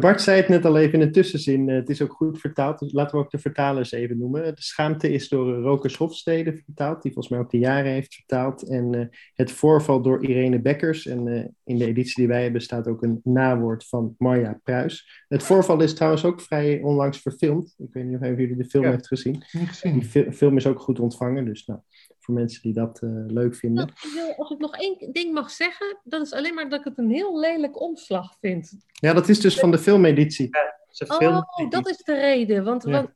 Bart 0.00 0.20
zei 0.22 0.36
het 0.40 0.48
net 0.48 0.64
al 0.64 0.76
even 0.78 0.92
in 0.94 1.00
een 1.06 1.12
tussenzin. 1.12 1.68
eh, 1.68 1.74
het 1.76 1.88
is 1.88 2.02
ook 2.02 2.12
goed 2.12 2.40
vertaald. 2.40 2.78
Dus 2.78 2.92
laten 2.92 3.18
we 3.18 3.24
ook 3.24 3.30
de 3.30 3.38
vertalers 3.38 3.92
even 3.92 4.18
noemen. 4.18 4.42
De 4.54 4.62
schaamte 4.62 5.12
is 5.12 5.28
door 5.28 5.54
Rokers 5.54 5.96
Hofstede 5.96 6.56
vertaald, 6.64 7.02
die 7.02 7.12
volgens 7.12 7.34
mij 7.34 7.42
ook 7.44 7.50
de 7.50 7.58
jaren 7.58 7.92
heeft 7.92 8.14
vertaald. 8.14 8.68
En 8.68 8.94
eh, 8.94 9.06
het 9.34 9.50
voorval 9.52 10.02
door 10.02 10.24
Irene 10.24 10.60
Bekkers. 10.60 11.06
En 11.06 11.28
eh, 11.28 11.44
in 11.64 11.78
de 11.78 11.86
editie 11.86 12.14
die 12.16 12.26
wij 12.28 12.42
hebben 12.42 12.60
staat 12.60 12.88
ook 12.88 13.02
een 13.02 13.20
nawoord 13.24 13.86
van 13.88 14.14
Marja 14.18 14.60
Pruis. 14.62 15.24
Het 15.28 15.42
voorval 15.42 15.80
is 15.82 15.94
trouwens 15.94 16.24
ook 16.24 16.40
vrij 16.40 16.80
onlangs 16.82 17.18
verfilmd. 17.20 17.74
Ik 17.78 17.92
weet 17.92 18.04
niet 18.04 18.16
of 18.20 18.26
jullie 18.26 18.56
de 18.56 18.64
film 18.64 18.84
Ja. 18.84 18.90
heeft 18.90 19.06
gezien. 19.06 19.42
Die 19.52 19.66
gezien. 19.66 20.04
fi- 20.04 20.32
film 20.32 20.56
is 20.56 20.66
ook 20.66 20.80
goed 20.80 21.00
ontvangen. 21.00 21.44
Dus 21.44 21.66
nou, 21.66 21.80
voor 22.24 22.34
mensen 22.34 22.62
die 22.62 22.72
dat 22.72 22.98
eh, 23.02 23.08
leuk 23.26 23.54
vinden. 23.56 23.86
Nou, 23.86 23.98
ik 24.02 24.12
wil- 24.14 24.34
Als 24.36 24.50
ik 24.50 24.58
nog 24.58 24.76
één 24.76 25.12
ding 25.12 25.32
mag 25.32 25.50
zeggen, 25.50 25.98
dat 26.04 26.22
is 26.22 26.32
alleen 26.32 26.54
maar 26.54 26.68
dat 26.68 26.78
ik 26.78 26.84
het 26.84 26.98
een 26.98 27.10
heel 27.10 27.40
lelijk 27.40 27.80
omslag 27.80 28.36
vind. 28.40 28.76
Ja, 28.92 29.12
dat 29.12 29.28
is 29.28 29.40
dus 29.40 29.58
van 29.58 29.70
de 29.70 29.78
filmeditie. 29.78 30.50
Ze 30.90 31.06
filmen 31.06 31.46
Oh, 31.56 31.70
dat 31.70 31.88
is 31.88 31.96
de 31.96 32.14
reden. 32.14 32.64
Want, 32.64 32.82
Ja. 32.84 32.90
want 32.90 33.08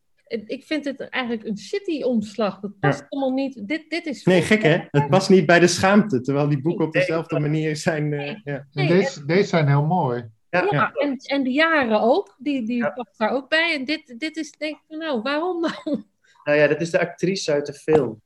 ik 0.46 0.64
vind 0.64 0.84
het 0.84 1.00
eigenlijk 1.00 1.44
een 1.46 1.58
shitty 1.58 2.02
omslag. 2.02 2.60
Dat 2.60 2.78
past 2.80 3.04
allemaal 3.08 3.32
niet. 3.32 3.68
Dit, 3.68 3.90
dit 3.90 4.06
is 4.06 4.24
Nee, 4.24 4.42
gek 4.42 4.62
hè? 4.62 4.78
Het 4.90 5.08
past 5.08 5.28
niet 5.30 5.46
bij 5.46 5.58
de 5.60 5.66
schaamte. 5.66 6.20
Terwijl 6.20 6.48
die 6.48 6.60
boeken 6.62 6.84
op 6.84 6.92
dezelfde 6.92 7.38
manier 7.38 7.76
zijn. 7.76 8.12
eh, 8.12 8.36
ja. 8.44 8.66
En 8.72 8.86
deze, 8.86 9.24
deze 9.26 9.48
zijn 9.48 9.68
heel 9.68 9.84
mooi. 9.84 10.24
Ja, 10.50 10.62
Ja, 10.62 10.68
Ja. 10.70 10.92
En, 10.92 11.16
en 11.16 11.42
de 11.42 11.50
jaren 11.52 12.00
ook, 12.00 12.34
die, 12.38 12.66
die 12.66 12.76
Ja. 12.76 12.90
past 12.90 13.18
daar 13.18 13.30
ook 13.30 13.48
bij. 13.48 13.74
En 13.74 13.84
dit, 13.84 14.14
dit 14.18 14.36
is, 14.36 14.50
denk 14.52 14.78
ik, 14.88 14.96
nou, 14.98 15.22
waarom 15.22 15.60
nou? 15.60 16.02
Nou 16.44 16.58
ja, 16.58 16.66
dat 16.66 16.80
is 16.80 16.90
de 16.90 17.00
actrice 17.00 17.52
uit 17.52 17.66
de 17.66 17.72
film. 17.72 18.22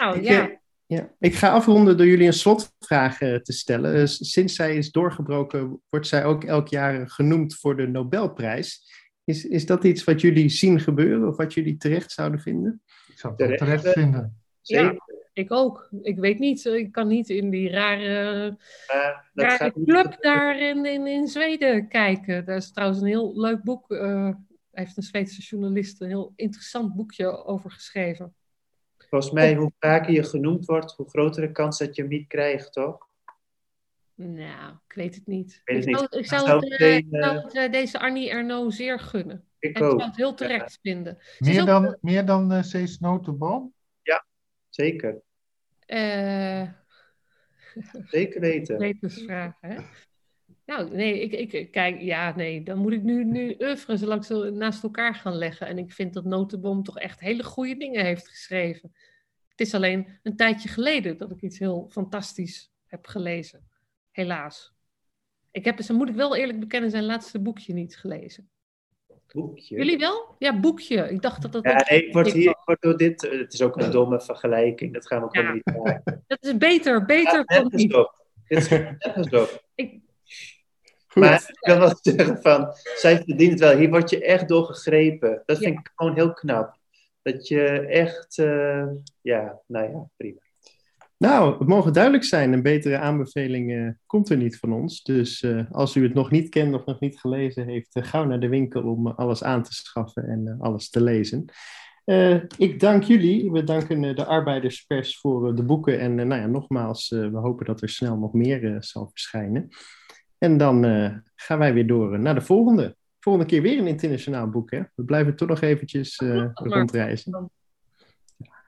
Nou 0.00 0.18
Ik, 0.18 0.24
ja, 0.24 0.48
eh, 0.48 0.56
ja. 0.86 1.14
ik 1.18 1.34
ga 1.34 1.50
afronden 1.50 1.96
door 1.96 2.06
jullie 2.06 2.26
een 2.26 2.32
slotvraag 2.32 3.18
te 3.18 3.52
stellen. 3.52 3.94
Eh, 3.94 4.06
sinds 4.06 4.54
zij 4.54 4.76
is 4.76 4.90
doorgebroken, 4.90 5.82
wordt 5.88 6.06
zij 6.06 6.24
ook 6.24 6.44
elk 6.44 6.68
jaar 6.68 7.10
genoemd 7.10 7.54
voor 7.54 7.76
de 7.76 7.86
Nobelprijs. 7.86 8.86
Is, 9.24 9.44
is 9.44 9.66
dat 9.66 9.84
iets 9.84 10.04
wat 10.04 10.20
jullie 10.20 10.48
zien 10.48 10.80
gebeuren 10.80 11.28
of 11.28 11.36
wat 11.36 11.54
jullie 11.54 11.76
terecht 11.76 12.12
zouden 12.12 12.40
vinden? 12.40 12.82
Ik 13.08 13.18
zou 13.18 13.34
het 13.36 13.42
Terecht, 13.42 13.58
terecht 13.58 13.84
eh. 13.84 13.92
vinden. 13.92 14.42
Zeker. 14.60 14.98
ik 15.32 15.52
ook. 15.52 15.88
Ik 16.02 16.18
weet 16.18 16.38
niet, 16.38 16.64
ik 16.64 16.92
kan 16.92 17.08
niet 17.08 17.28
in 17.28 17.50
die 17.50 17.70
rare, 17.70 18.48
Maar 18.86 19.30
dat 19.34 19.44
rare 19.44 19.56
gaat 19.56 19.76
niet 19.76 19.88
club 19.88 20.16
daar 20.20 20.60
in, 20.60 20.86
in, 20.86 21.06
in 21.06 21.26
Zweden 21.26 21.88
kijken. 21.88 22.44
Daar 22.44 22.56
is 22.56 22.72
trouwens 22.72 23.00
een 23.00 23.06
heel 23.06 23.40
leuk 23.40 23.62
boek. 23.62 23.90
eh 23.90 24.30
heeft 24.78 24.96
een 24.96 25.02
Zweedse 25.02 25.40
journalist 25.40 26.00
een 26.00 26.08
heel 26.08 26.32
interessant 26.36 26.94
boekje 26.94 27.44
over 27.44 27.70
geschreven. 27.70 28.34
Volgens 29.08 29.32
mij, 29.32 29.54
hoe 29.54 29.72
vaker 29.78 30.12
je 30.12 30.22
genoemd 30.24 30.64
wordt, 30.64 30.92
hoe 30.92 31.08
grotere 31.08 31.52
kans 31.52 31.78
dat 31.78 31.94
je 31.96 32.02
hem 32.02 32.10
niet 32.10 32.26
krijgt, 32.26 32.72
toch? 32.72 33.06
Nou, 34.14 34.72
ik 34.88 34.94
weet 34.94 35.14
het 35.14 35.26
niet. 35.26 35.60
Weet 35.64 35.76
het 35.76 35.86
ik 35.86 35.94
zou, 35.96 36.06
niet. 36.10 36.20
ik 36.20 36.26
zou, 36.26 36.46
Zou 36.46 36.68
het, 36.68 36.80
eh, 36.80 36.90
een, 36.94 36.96
ik 36.98 37.06
zou 37.10 37.36
eh, 37.36 37.42
het, 37.44 37.54
eh, 37.54 37.72
deze 37.72 37.98
Arnie 37.98 38.30
Ernaux 38.30 38.76
zeer 38.76 39.00
gunnen. 39.00 39.44
Ik 39.58 39.76
En 39.76 39.82
ik 39.82 39.88
ook. 39.88 39.98
zou 39.98 40.08
het 40.10 40.16
heel 40.18 40.34
terecht 40.34 40.78
vinden. 40.82 41.18
Meer 41.38 41.60
ook- 41.60 41.66
dan, 41.66 41.96
meer 42.00 42.26
dan 42.26 42.52
uh, 42.52 42.62
Cees 42.62 42.98
Notenboom? 42.98 43.72
Zeker. 44.68 45.22
eh, 45.86 46.68
Zeker 48.06 48.40
weten. 48.40 48.78
levensvragen, 48.86 49.56
hè? 49.60 49.80
Nou, 50.68 50.90
nee, 50.90 51.20
ik, 51.20 51.52
ik, 51.52 51.70
kijk, 51.70 52.00
ja, 52.00 52.36
nee, 52.36 52.62
dan 52.62 52.78
moet 52.78 52.92
ik 52.92 53.02
nu, 53.02 53.24
nu 53.24 53.56
oeuvres 53.58 54.00
langs 54.00 54.28
naast 54.52 54.82
elkaar 54.82 55.14
gaan 55.14 55.36
leggen. 55.36 55.66
En 55.66 55.78
ik 55.78 55.92
vind 55.92 56.14
dat 56.14 56.24
Notenboom 56.24 56.82
toch 56.82 56.98
echt 56.98 57.20
hele 57.20 57.44
goede 57.44 57.76
dingen 57.76 58.04
heeft 58.04 58.28
geschreven. 58.28 58.92
Het 59.48 59.60
is 59.60 59.74
alleen 59.74 60.18
een 60.22 60.36
tijdje 60.36 60.68
geleden 60.68 61.16
dat 61.16 61.30
ik 61.30 61.40
iets 61.40 61.58
heel 61.58 61.86
fantastisch 61.90 62.72
heb 62.86 63.06
gelezen. 63.06 63.68
Helaas. 64.10 64.74
Ik 65.50 65.64
heb, 65.64 65.76
dus, 65.76 65.90
moet 65.90 66.08
ik 66.08 66.14
wel 66.14 66.36
eerlijk 66.36 66.60
bekennen, 66.60 66.90
zijn 66.90 67.04
laatste 67.04 67.40
boekje 67.40 67.72
niet 67.72 67.96
gelezen. 67.96 68.50
Boekje. 69.32 69.76
Jullie 69.76 69.98
wel? 69.98 70.34
Ja, 70.38 70.60
boekje. 70.60 71.10
Ik 71.10 71.22
dacht 71.22 71.42
dat 71.42 71.52
dat... 71.52 71.64
Ja, 71.64 71.86
nee, 71.88 72.06
ik 72.06 72.12
word 72.12 72.32
hier, 72.32 72.50
ik 72.50 72.62
word 72.64 72.80
door 72.80 72.96
dit, 72.96 73.20
het 73.20 73.52
is 73.52 73.62
ook 73.62 73.76
een 73.76 73.90
domme 73.90 74.20
vergelijking, 74.20 74.94
dat 74.94 75.06
gaan 75.06 75.20
we 75.20 75.24
ook 75.24 75.34
Ja. 75.34 75.52
niet 75.52 75.64
maken. 75.64 76.24
Dat 76.26 76.44
is 76.44 76.56
beter, 76.56 77.04
beter 77.04 77.42
Ja, 77.46 77.60
dan 77.60 77.70
niet. 77.74 77.90
Dit 78.48 78.70
is 79.16 79.30
op. 79.30 79.66
Maar 81.18 81.48
ik 81.48 81.58
wil 81.60 81.78
wel 81.78 81.98
zeggen 82.14 82.38
van, 82.42 82.72
zij 82.96 83.16
verdient 83.16 83.50
het 83.50 83.60
wel. 83.60 83.76
Hier 83.76 83.90
word 83.90 84.10
je 84.10 84.24
echt 84.24 84.48
door 84.48 84.64
gegrepen. 84.64 85.42
Dat 85.46 85.58
vind 85.58 85.78
ik 85.78 85.92
gewoon 85.94 86.14
heel 86.14 86.32
knap. 86.32 86.76
Dat 87.22 87.48
je 87.48 87.64
echt, 87.86 88.38
eh, 88.38 88.86
ja, 89.20 89.60
nou 89.66 89.90
ja, 89.90 90.08
prima. 90.16 90.40
Nou, 91.18 91.58
het 91.58 91.68
mogen 91.68 91.92
duidelijk 91.92 92.24
zijn. 92.24 92.52
Een 92.52 92.62
betere 92.62 92.98
aanbeveling 92.98 93.70
uh, 93.70 93.90
komt 94.06 94.28
er 94.28 94.36
niet 94.36 94.58
van 94.58 94.72
ons. 94.72 95.02
Dus 95.02 95.42
uh, 95.42 95.70
als 95.70 95.94
u 95.94 96.02
het 96.02 96.14
nog 96.14 96.30
niet 96.30 96.48
kent 96.48 96.74
of 96.74 96.84
nog 96.84 97.00
niet 97.00 97.20
gelezen 97.20 97.66
heeft, 97.66 97.96
uh, 97.96 98.04
gauw 98.04 98.24
naar 98.24 98.40
de 98.40 98.48
winkel 98.48 98.82
om 98.82 99.06
alles 99.06 99.42
aan 99.42 99.62
te 99.62 99.72
schaffen 99.72 100.28
en 100.28 100.56
alles 100.60 100.90
te 100.90 101.02
lezen. 101.02 101.44
ik 102.56 102.80
dank 102.80 103.02
jullie. 103.02 103.50
We 103.50 103.64
danken 103.64 104.16
de 104.16 104.24
arbeiderspers 104.24 105.18
voor 105.20 105.56
de 105.56 105.62
boeken. 105.62 106.00
En 106.00 106.14
nou 106.14 106.40
ja, 106.40 106.46
nogmaals, 106.46 107.08
we 107.08 107.38
hopen 107.38 107.66
dat 107.66 107.82
er 107.82 107.88
snel 107.88 108.16
nog 108.16 108.32
meer 108.32 108.76
zal 108.78 109.08
verschijnen. 109.08 109.68
En 110.38 110.56
dan 110.56 110.82
gaan 111.34 111.58
wij 111.58 111.74
weer 111.74 111.86
door 111.86 112.18
naar 112.18 112.34
de 112.34 112.40
volgende. 112.40 112.96
Volgende 113.20 113.48
keer 113.48 113.62
weer 113.62 113.78
een 113.78 113.86
internationaal 113.86 114.48
boek. 114.48 114.70
Hè? 114.70 114.82
We 114.94 115.04
blijven 115.04 115.36
toch 115.36 115.48
nog 115.48 115.60
eventjes 115.60 116.22
rondreizen. 116.54 117.50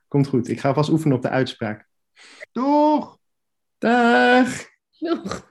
Komt 0.08 0.26
goed. 0.26 0.48
Ik 0.48 0.60
ga 0.60 0.74
vast 0.74 0.90
oefenen 0.90 1.16
op 1.16 1.22
de 1.22 1.28
uitspraak. 1.28 1.88
Doeg! 2.52 3.18
Dag! 3.78 4.48
Doeg! 4.98 5.49